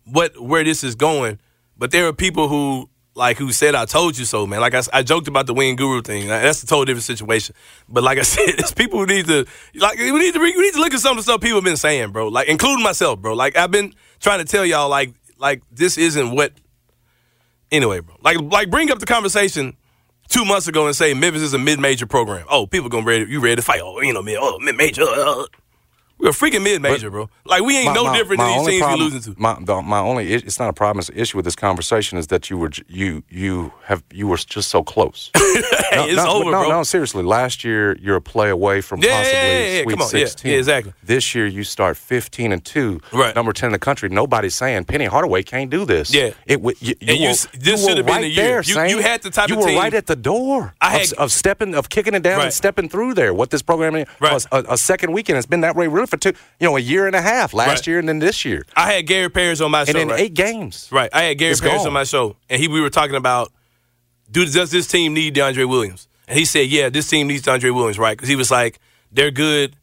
what 0.06 0.40
where 0.42 0.64
this 0.64 0.84
is 0.84 0.96
going. 0.96 1.40
But 1.78 1.92
there 1.92 2.08
are 2.08 2.14
people 2.14 2.48
who 2.48 2.90
like 3.16 3.38
who 3.38 3.52
said 3.52 3.76
I 3.76 3.86
told 3.86 4.18
you 4.18 4.26
so, 4.26 4.48
man. 4.48 4.62
Like 4.62 4.74
I, 4.74 4.82
I 4.94 5.04
joked 5.04 5.28
about 5.28 5.48
the 5.48 5.54
wing 5.54 5.76
guru 5.76 6.02
thing. 6.02 6.28
That's 6.28 6.64
a 6.64 6.68
total 6.68 6.86
different 6.86 7.04
situation. 7.04 7.56
But 7.90 8.04
like 8.04 8.18
I 8.18 8.22
said, 8.24 8.50
it's 8.50 8.72
people 8.72 9.00
who 9.00 9.06
need 9.06 9.28
to 9.28 9.46
like 9.76 9.98
we 9.98 10.12
need 10.12 10.34
to 10.34 10.40
we 10.40 10.54
need 10.54 10.74
to 10.74 10.80
look 10.80 10.94
at 10.94 11.00
some 11.00 11.18
of 11.18 11.18
the 11.18 11.24
stuff 11.24 11.42
people 11.42 11.58
have 11.58 11.64
been 11.64 11.78
saying, 11.78 12.12
bro. 12.12 12.28
Like 12.28 12.48
including 12.48 12.84
myself, 12.84 13.20
bro. 13.20 13.34
Like 13.34 13.58
I've 13.58 13.72
been 13.72 13.94
trying 14.20 14.40
to 14.40 14.46
tell 14.46 14.66
y'all 14.66 14.90
like 14.90 15.14
like 15.38 15.64
this 15.72 15.98
isn't 15.98 16.32
what. 16.32 16.54
Anyway, 17.72 18.02
bro. 18.02 18.16
Like 18.22 18.40
like 18.42 18.70
bring 18.70 18.92
up 18.92 19.00
the 19.00 19.06
conversation 19.06 19.78
two 20.28 20.46
months 20.46 20.68
ago 20.68 20.88
and 20.88 20.96
say 20.96 21.14
Memphis 21.14 21.42
is 21.42 21.54
a 21.54 21.60
mid-major 21.60 22.06
program. 22.06 22.46
Oh, 22.50 22.66
people 22.66 22.90
gonna 22.90 23.06
ready 23.06 23.26
you 23.30 23.40
ready 23.40 23.58
to 23.58 23.62
fight? 23.62 23.82
Oh, 23.84 24.02
you 24.02 24.14
know 24.14 24.22
me. 24.22 24.38
Oh, 24.40 24.60
mid-major. 24.60 25.04
Uh, 25.04 25.46
we're 26.22 26.30
a 26.30 26.34
freaking 26.34 26.64
mid 26.64 26.82
major, 26.82 27.10
bro. 27.10 27.30
Like 27.46 27.64
we 27.64 27.78
ain't 27.78 27.88
my, 27.88 27.94
no 27.94 28.04
my, 28.06 28.18
different 28.18 28.38
my 28.40 28.48
than 28.48 28.66
these 28.66 28.80
teams 28.80 28.94
we 28.94 29.00
losing 29.00 29.34
to. 29.34 29.42
My, 29.42 29.58
the, 29.60 29.82
my 29.82 30.00
only 30.00 30.32
it's 30.32 30.60
not 30.60 30.70
a 30.70 30.74
problem. 30.74 31.00
It's 31.00 31.10
an 31.10 31.18
issue 31.18 31.38
with 31.38 31.46
this 31.46 31.56
conversation 31.56 32.18
is 32.18 32.28
that 32.28 32.50
you 32.50 32.58
were 32.58 32.70
you 32.88 33.24
you 33.30 33.74
have 33.84 34.04
you 34.12 34.28
were 34.28 34.38
just 34.38 34.70
so 34.70 34.84
close. 34.84 35.32
hey, 35.36 35.42
no, 35.94 36.06
it's 36.06 36.16
no, 36.16 36.32
over, 36.32 36.46
no, 36.46 36.62
bro. 36.62 36.70
No, 36.70 36.84
seriously. 36.84 37.24
Last 37.24 37.64
year 37.64 37.98
you're 37.98 38.18
a 38.18 38.22
play 38.22 38.50
away 38.50 38.82
from 38.82 39.02
yeah, 39.02 39.18
possibly 39.18 39.40
yeah, 39.40 39.78
yeah, 39.78 39.84
Sweet 39.84 39.94
Come 39.94 40.02
on. 40.02 40.10
16. 40.10 40.52
Yeah, 40.52 40.58
exactly. 40.58 40.94
This 41.04 41.34
year 41.34 41.48
you 41.48 41.64
start 41.64 41.98
15 41.98 42.52
and 42.52 42.64
two, 42.64 43.02
right. 43.12 43.36
number 43.36 43.52
10 43.52 43.68
in 43.68 43.72
the 43.72 43.80
country. 43.80 44.10
Nobody's 44.10 44.56
saying 44.56 44.86
Penny 44.86 45.06
Hardaway 45.06 45.42
can't 45.42 45.72
do 45.72 45.86
this. 45.86 46.14
Yeah, 46.14 46.32
it 46.46 46.60
you, 46.62 46.74
you, 46.80 46.96
you, 47.00 47.30
were, 47.30 47.36
this 47.58 47.86
should 47.86 47.98
have 47.98 48.06
right 48.06 48.22
been 48.22 48.22
the 48.22 48.28
year. 48.28 48.46
There, 48.46 48.58
you, 48.58 48.74
saying, 48.74 48.90
you 48.92 49.00
had 49.00 49.24
the 49.24 49.32
type 49.32 49.50
you 49.50 49.58
of 49.58 49.66
team. 49.66 49.76
were 49.76 49.82
right 49.82 49.94
at 49.94 50.06
the 50.06 50.16
door 50.16 50.76
I 50.80 50.96
of, 50.96 51.02
had, 51.02 51.14
of 51.14 51.32
stepping 51.32 51.74
of 51.74 51.90
kicking 51.90 52.14
it 52.14 52.22
down 52.22 52.38
right. 52.38 52.46
and 52.46 52.54
stepping 52.54 52.90
through 52.90 53.16
there. 53.16 53.34
What 53.34 53.50
this 53.50 53.62
program 53.62 53.96
is. 53.96 54.08
Right. 54.20 54.46
A, 54.52 54.74
a, 54.74 54.78
second 54.78 55.14
weekend. 55.14 55.38
It's 55.38 55.48
been 55.48 55.62
that 55.62 55.76
way 55.76 55.88
really 55.88 56.08
for 56.12 56.18
two, 56.18 56.34
you 56.60 56.68
know, 56.68 56.78
a 56.78 56.80
year 56.80 57.08
and 57.08 57.16
a 57.16 57.22
half. 57.22 57.54
Last 57.54 57.70
right. 57.70 57.88
year 57.88 58.00
and 58.00 58.08
then 58.08 58.20
this 58.20 58.46
year. 58.46 58.66
I 58.76 58.94
had 58.94 59.08
Gary 59.08 59.30
Parrish 59.30 59.62
on 59.62 59.72
my 59.72 59.86
show. 59.86 59.92
And 59.92 59.98
in 59.98 60.08
right? 60.10 60.20
eight 60.20 60.36
games. 60.36 60.88
Right. 60.92 61.10
I 61.12 61.24
had 61.24 61.40
Gary 61.40 61.54
it's 61.54 61.62
gone. 61.62 61.88
on 61.88 61.94
my 61.94 62.04
show, 62.04 62.36
and 62.50 62.62
he 62.62 62.68
we 62.68 62.82
were 62.82 62.92
talking 62.92 63.16
about, 63.16 63.52
dude, 64.30 64.54
does 64.54 64.70
this 64.70 64.88
team 64.88 65.16
need 65.16 65.34
DeAndre 65.34 65.68
Williams? 65.68 66.08
And 66.28 66.38
he 66.38 66.46
said, 66.46 66.68
yeah, 66.68 66.90
this 66.90 67.10
team 67.10 67.28
needs 67.28 67.42
DeAndre 67.42 67.74
Williams, 67.74 67.98
right? 67.98 68.16
Because 68.16 68.30
he 68.30 68.36
was 68.36 68.52
like, 68.52 68.80
they're 69.12 69.32
good. 69.32 69.76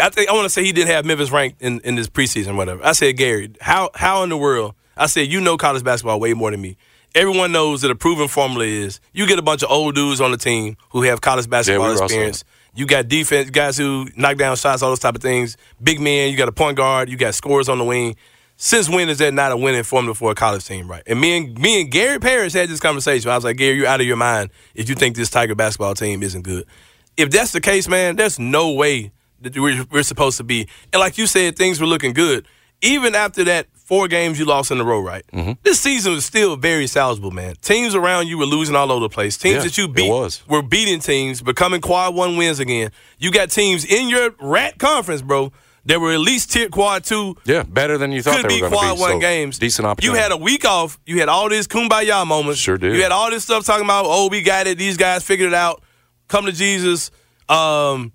I 0.00 0.10
think 0.10 0.28
I 0.28 0.32
want 0.32 0.44
to 0.44 0.50
say 0.50 0.62
he 0.62 0.72
didn't 0.72 0.90
have 0.90 1.04
Memphis 1.06 1.30
ranked 1.30 1.60
in, 1.62 1.80
in 1.80 1.94
this 1.96 2.08
preseason, 2.08 2.56
whatever. 2.56 2.84
I 2.84 2.92
said, 2.92 3.16
Gary, 3.16 3.52
how 3.60 3.90
how 3.94 4.22
in 4.22 4.28
the 4.28 4.36
world? 4.36 4.74
I 4.96 5.06
said, 5.06 5.28
you 5.28 5.40
know 5.40 5.56
college 5.56 5.82
basketball 5.82 6.20
way 6.20 6.34
more 6.34 6.50
than 6.50 6.60
me. 6.60 6.76
Everyone 7.14 7.50
knows 7.50 7.80
that 7.82 7.90
a 7.90 7.94
proven 7.94 8.28
formula 8.28 8.66
is 8.66 9.00
you 9.12 9.26
get 9.26 9.38
a 9.38 9.42
bunch 9.42 9.62
of 9.62 9.70
old 9.70 9.94
dudes 9.94 10.20
on 10.20 10.30
the 10.30 10.36
team 10.36 10.76
who 10.90 11.02
have 11.02 11.22
college 11.22 11.48
basketball 11.48 11.92
yeah, 11.92 11.98
we 11.98 12.04
experience. 12.04 12.44
You 12.74 12.86
got 12.86 13.08
defense 13.08 13.50
guys 13.50 13.76
who 13.76 14.08
knock 14.16 14.36
down 14.36 14.56
shots, 14.56 14.82
all 14.82 14.90
those 14.90 15.00
type 15.00 15.16
of 15.16 15.22
things. 15.22 15.56
Big 15.82 16.00
men, 16.00 16.30
you 16.30 16.36
got 16.36 16.48
a 16.48 16.52
point 16.52 16.76
guard, 16.76 17.08
you 17.08 17.16
got 17.16 17.34
scores 17.34 17.68
on 17.68 17.78
the 17.78 17.84
wing. 17.84 18.16
Since 18.56 18.90
when 18.90 19.08
is 19.08 19.18
that 19.18 19.32
not 19.32 19.52
a 19.52 19.56
winning 19.56 19.82
formula 19.82 20.14
for 20.14 20.30
a 20.30 20.34
college 20.34 20.66
team, 20.66 20.88
right? 20.88 21.02
And 21.06 21.20
me 21.20 21.36
and 21.36 21.58
me 21.58 21.80
and 21.80 21.90
Gary 21.90 22.18
Parrish 22.20 22.52
had 22.52 22.68
this 22.68 22.78
conversation. 22.78 23.30
I 23.30 23.34
was 23.34 23.44
like, 23.44 23.56
Gary, 23.56 23.76
you're 23.76 23.86
out 23.86 24.00
of 24.00 24.06
your 24.06 24.18
mind 24.18 24.50
if 24.74 24.88
you 24.88 24.94
think 24.94 25.16
this 25.16 25.30
Tiger 25.30 25.54
basketball 25.54 25.94
team 25.94 26.22
isn't 26.22 26.42
good. 26.42 26.66
If 27.16 27.30
that's 27.30 27.52
the 27.52 27.60
case, 27.60 27.88
man, 27.88 28.16
there's 28.16 28.38
no 28.38 28.72
way 28.72 29.12
that 29.40 29.58
we're, 29.58 29.84
we're 29.90 30.02
supposed 30.02 30.36
to 30.36 30.44
be. 30.44 30.68
And 30.92 31.00
like 31.00 31.16
you 31.16 31.26
said, 31.26 31.56
things 31.56 31.80
were 31.80 31.86
looking 31.86 32.12
good. 32.12 32.46
Even 32.82 33.14
after 33.14 33.44
that 33.44 33.66
four 33.90 34.06
games 34.06 34.38
you 34.38 34.44
lost 34.44 34.70
in 34.70 34.80
a 34.80 34.84
row, 34.84 35.00
right? 35.00 35.24
Mm-hmm. 35.32 35.54
This 35.64 35.80
season 35.80 36.12
was 36.12 36.24
still 36.24 36.54
very 36.54 36.84
salvageable, 36.84 37.32
man. 37.32 37.56
Teams 37.60 37.96
around 37.96 38.28
you 38.28 38.38
were 38.38 38.46
losing 38.46 38.76
all 38.76 38.92
over 38.92 39.00
the 39.00 39.08
place. 39.08 39.36
Teams 39.36 39.56
yeah, 39.56 39.62
that 39.62 39.76
you 39.76 39.88
beat 39.88 40.42
were 40.48 40.62
beating 40.62 41.00
teams, 41.00 41.42
becoming 41.42 41.80
quad 41.80 42.14
one 42.14 42.36
wins 42.36 42.60
again. 42.60 42.92
You 43.18 43.32
got 43.32 43.50
teams 43.50 43.84
in 43.84 44.08
your 44.08 44.30
rat 44.40 44.78
conference, 44.78 45.22
bro. 45.22 45.52
That 45.86 45.98
were 45.98 46.12
at 46.12 46.20
least 46.20 46.52
tier 46.52 46.68
quad 46.68 47.02
two. 47.02 47.36
Yeah, 47.44 47.64
better 47.64 47.98
than 47.98 48.12
you 48.12 48.22
thought 48.22 48.42
Could 48.42 48.50
they 48.50 48.60
were 48.60 48.68
going 48.68 48.72
quad 48.72 48.90
to 48.90 48.94
be. 48.94 49.00
one 49.00 49.10
so 49.12 49.18
games. 49.18 49.58
Decent 49.58 49.86
opportunity. 49.86 50.16
You 50.16 50.22
had 50.22 50.30
a 50.30 50.36
week 50.36 50.64
off. 50.64 51.00
You 51.04 51.18
had 51.18 51.28
all 51.28 51.48
these 51.48 51.66
kumbaya 51.66 52.24
moments. 52.24 52.60
Sure 52.60 52.78
did. 52.78 52.94
You 52.94 53.02
had 53.02 53.10
all 53.10 53.30
this 53.30 53.42
stuff 53.44 53.64
talking 53.64 53.86
about, 53.86 54.04
oh, 54.06 54.28
we 54.28 54.42
got 54.42 54.68
it. 54.68 54.78
These 54.78 54.98
guys 54.98 55.24
figured 55.24 55.48
it 55.48 55.54
out. 55.54 55.82
Come 56.28 56.44
to 56.46 56.52
Jesus. 56.52 57.10
Um, 57.48 58.12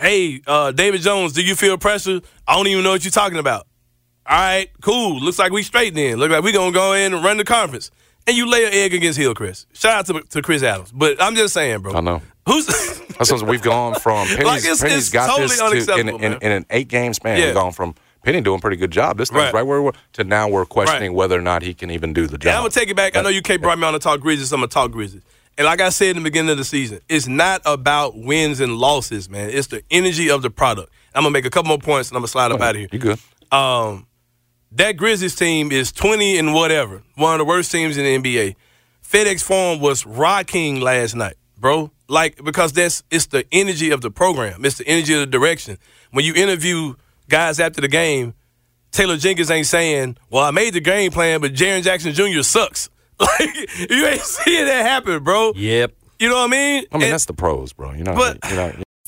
hey, 0.00 0.40
uh, 0.46 0.70
David 0.70 1.02
Jones, 1.02 1.32
do 1.32 1.42
you 1.42 1.56
feel 1.56 1.76
pressure? 1.76 2.20
I 2.46 2.54
don't 2.54 2.68
even 2.68 2.84
know 2.84 2.92
what 2.92 3.04
you're 3.04 3.10
talking 3.10 3.38
about. 3.38 3.66
All 4.26 4.36
right, 4.38 4.70
cool. 4.80 5.20
Looks 5.20 5.38
like 5.38 5.52
we 5.52 5.62
straight 5.62 5.94
then. 5.94 6.18
Look 6.18 6.30
like 6.30 6.42
we 6.44 6.52
gonna 6.52 6.72
go 6.72 6.92
in 6.92 7.12
and 7.12 7.24
run 7.24 7.36
the 7.38 7.44
conference. 7.44 7.90
And 8.26 8.36
you 8.36 8.48
lay 8.48 8.64
an 8.66 8.72
egg 8.72 8.94
against 8.94 9.18
Hill, 9.18 9.34
Chris. 9.34 9.66
Shout 9.72 9.98
out 9.98 10.06
to, 10.06 10.22
to 10.28 10.42
Chris 10.42 10.62
Adams. 10.62 10.92
But 10.92 11.20
I'm 11.20 11.34
just 11.34 11.52
saying, 11.54 11.80
bro. 11.80 11.92
I 11.94 12.00
know. 12.00 12.22
Who's 12.46 12.66
That's 13.18 13.32
what 13.32 13.42
we've 13.42 13.60
gone 13.62 13.96
from. 13.96 14.28
Penny's, 14.28 14.44
Like, 14.44 14.58
it's- 14.60 14.80
Penny's 14.80 14.96
it's 14.98 15.08
got 15.10 15.26
totally 15.28 15.48
this 15.76 15.86
to, 15.86 15.96
in, 15.96 16.08
in, 16.08 16.32
in 16.34 16.52
an 16.52 16.66
eight 16.70 16.86
game 16.88 17.14
span. 17.14 17.38
Yeah. 17.38 17.46
We've 17.46 17.54
gone 17.54 17.72
from 17.72 17.94
Penny 18.24 18.40
doing 18.40 18.58
a 18.58 18.60
pretty 18.60 18.76
good 18.76 18.92
job. 18.92 19.18
This 19.18 19.28
thing's 19.30 19.42
Right. 19.42 19.54
right, 19.54 19.62
where 19.64 19.82
we're 19.82 19.92
to 20.12 20.22
now 20.24 20.48
we're 20.48 20.64
questioning 20.66 21.10
Right. 21.10 21.16
whether 21.16 21.36
or 21.36 21.42
not 21.42 21.62
he 21.62 21.74
can 21.74 21.90
even 21.90 22.12
do 22.12 22.28
the 22.28 22.38
job. 22.38 22.50
And 22.50 22.56
I'm 22.58 22.62
gonna 22.62 22.70
take 22.70 22.90
it 22.90 22.96
back. 22.96 23.16
I 23.16 23.22
know 23.22 23.28
you 23.28 23.42
can't 23.42 23.60
brought 23.60 23.78
me 23.78 23.84
on 23.86 23.92
to 23.92 23.98
talk 23.98 24.20
Grizzlies. 24.20 24.50
So 24.50 24.54
I'm 24.54 24.60
gonna 24.60 24.68
talk 24.68 24.92
Grizzlies. 24.92 25.22
And 25.58 25.64
like 25.66 25.80
I 25.80 25.88
said 25.88 26.10
in 26.16 26.22
the 26.22 26.22
beginning 26.22 26.50
of 26.52 26.58
the 26.58 26.64
season, 26.64 27.00
it's 27.08 27.26
not 27.26 27.60
about 27.64 28.16
wins 28.16 28.60
and 28.60 28.76
losses, 28.78 29.28
man. 29.28 29.50
It's 29.50 29.66
the 29.66 29.82
energy 29.90 30.30
of 30.30 30.42
the 30.42 30.50
product. 30.50 30.92
I'm 31.14 31.22
gonna 31.24 31.32
make 31.32 31.44
a 31.44 31.50
couple 31.50 31.68
more 31.70 31.78
points 31.78 32.08
and 32.10 32.16
I'm 32.16 32.20
gonna 32.20 32.28
slide 32.28 32.52
up 32.52 32.60
out 32.60 32.76
of 32.76 32.76
here. 32.76 32.88
You 32.92 32.98
good? 33.00 33.18
Um, 33.50 34.06
that 34.76 34.96
Grizzlies 34.96 35.34
team 35.34 35.70
is 35.72 35.92
20 35.92 36.38
and 36.38 36.54
whatever, 36.54 37.02
one 37.16 37.34
of 37.34 37.38
the 37.38 37.44
worst 37.44 37.70
teams 37.72 37.96
in 37.98 38.04
the 38.22 38.30
NBA. 38.30 38.56
FedEx 39.06 39.42
Forum 39.42 39.80
was 39.80 40.06
rocking 40.06 40.80
last 40.80 41.14
night, 41.14 41.34
bro. 41.58 41.90
Like 42.08 42.42
because 42.42 42.72
that's 42.72 43.02
it's 43.10 43.26
the 43.26 43.44
energy 43.52 43.90
of 43.90 44.00
the 44.00 44.10
program. 44.10 44.64
It's 44.64 44.78
the 44.78 44.86
energy 44.86 45.14
of 45.14 45.20
the 45.20 45.26
direction. 45.26 45.78
When 46.10 46.24
you 46.24 46.34
interview 46.34 46.94
guys 47.28 47.58
after 47.60 47.80
the 47.80 47.88
game, 47.88 48.34
Taylor 48.90 49.16
Jenkins 49.16 49.50
ain't 49.50 49.66
saying, 49.66 50.16
"Well, 50.30 50.44
I 50.44 50.50
made 50.50 50.74
the 50.74 50.80
game 50.80 51.10
plan, 51.12 51.40
but 51.40 51.52
Jaren 51.54 51.82
Jackson 51.82 52.12
Jr. 52.12 52.42
sucks." 52.42 52.88
Like 53.20 53.54
you 53.90 54.06
ain't 54.06 54.20
seeing 54.22 54.64
that 54.66 54.84
happen, 54.84 55.22
bro. 55.22 55.52
Yep. 55.54 55.92
You 56.18 56.28
know 56.28 56.36
what 56.36 56.44
I 56.44 56.46
mean? 56.48 56.84
I 56.90 56.96
mean, 56.96 57.02
And- 57.04 57.12
that's 57.12 57.26
the 57.26 57.34
pros, 57.34 57.72
bro. 57.72 57.92
You 57.92 58.02
know, 58.04 58.14
But- 58.14 58.38
you 58.50 58.56
know, 58.56 58.72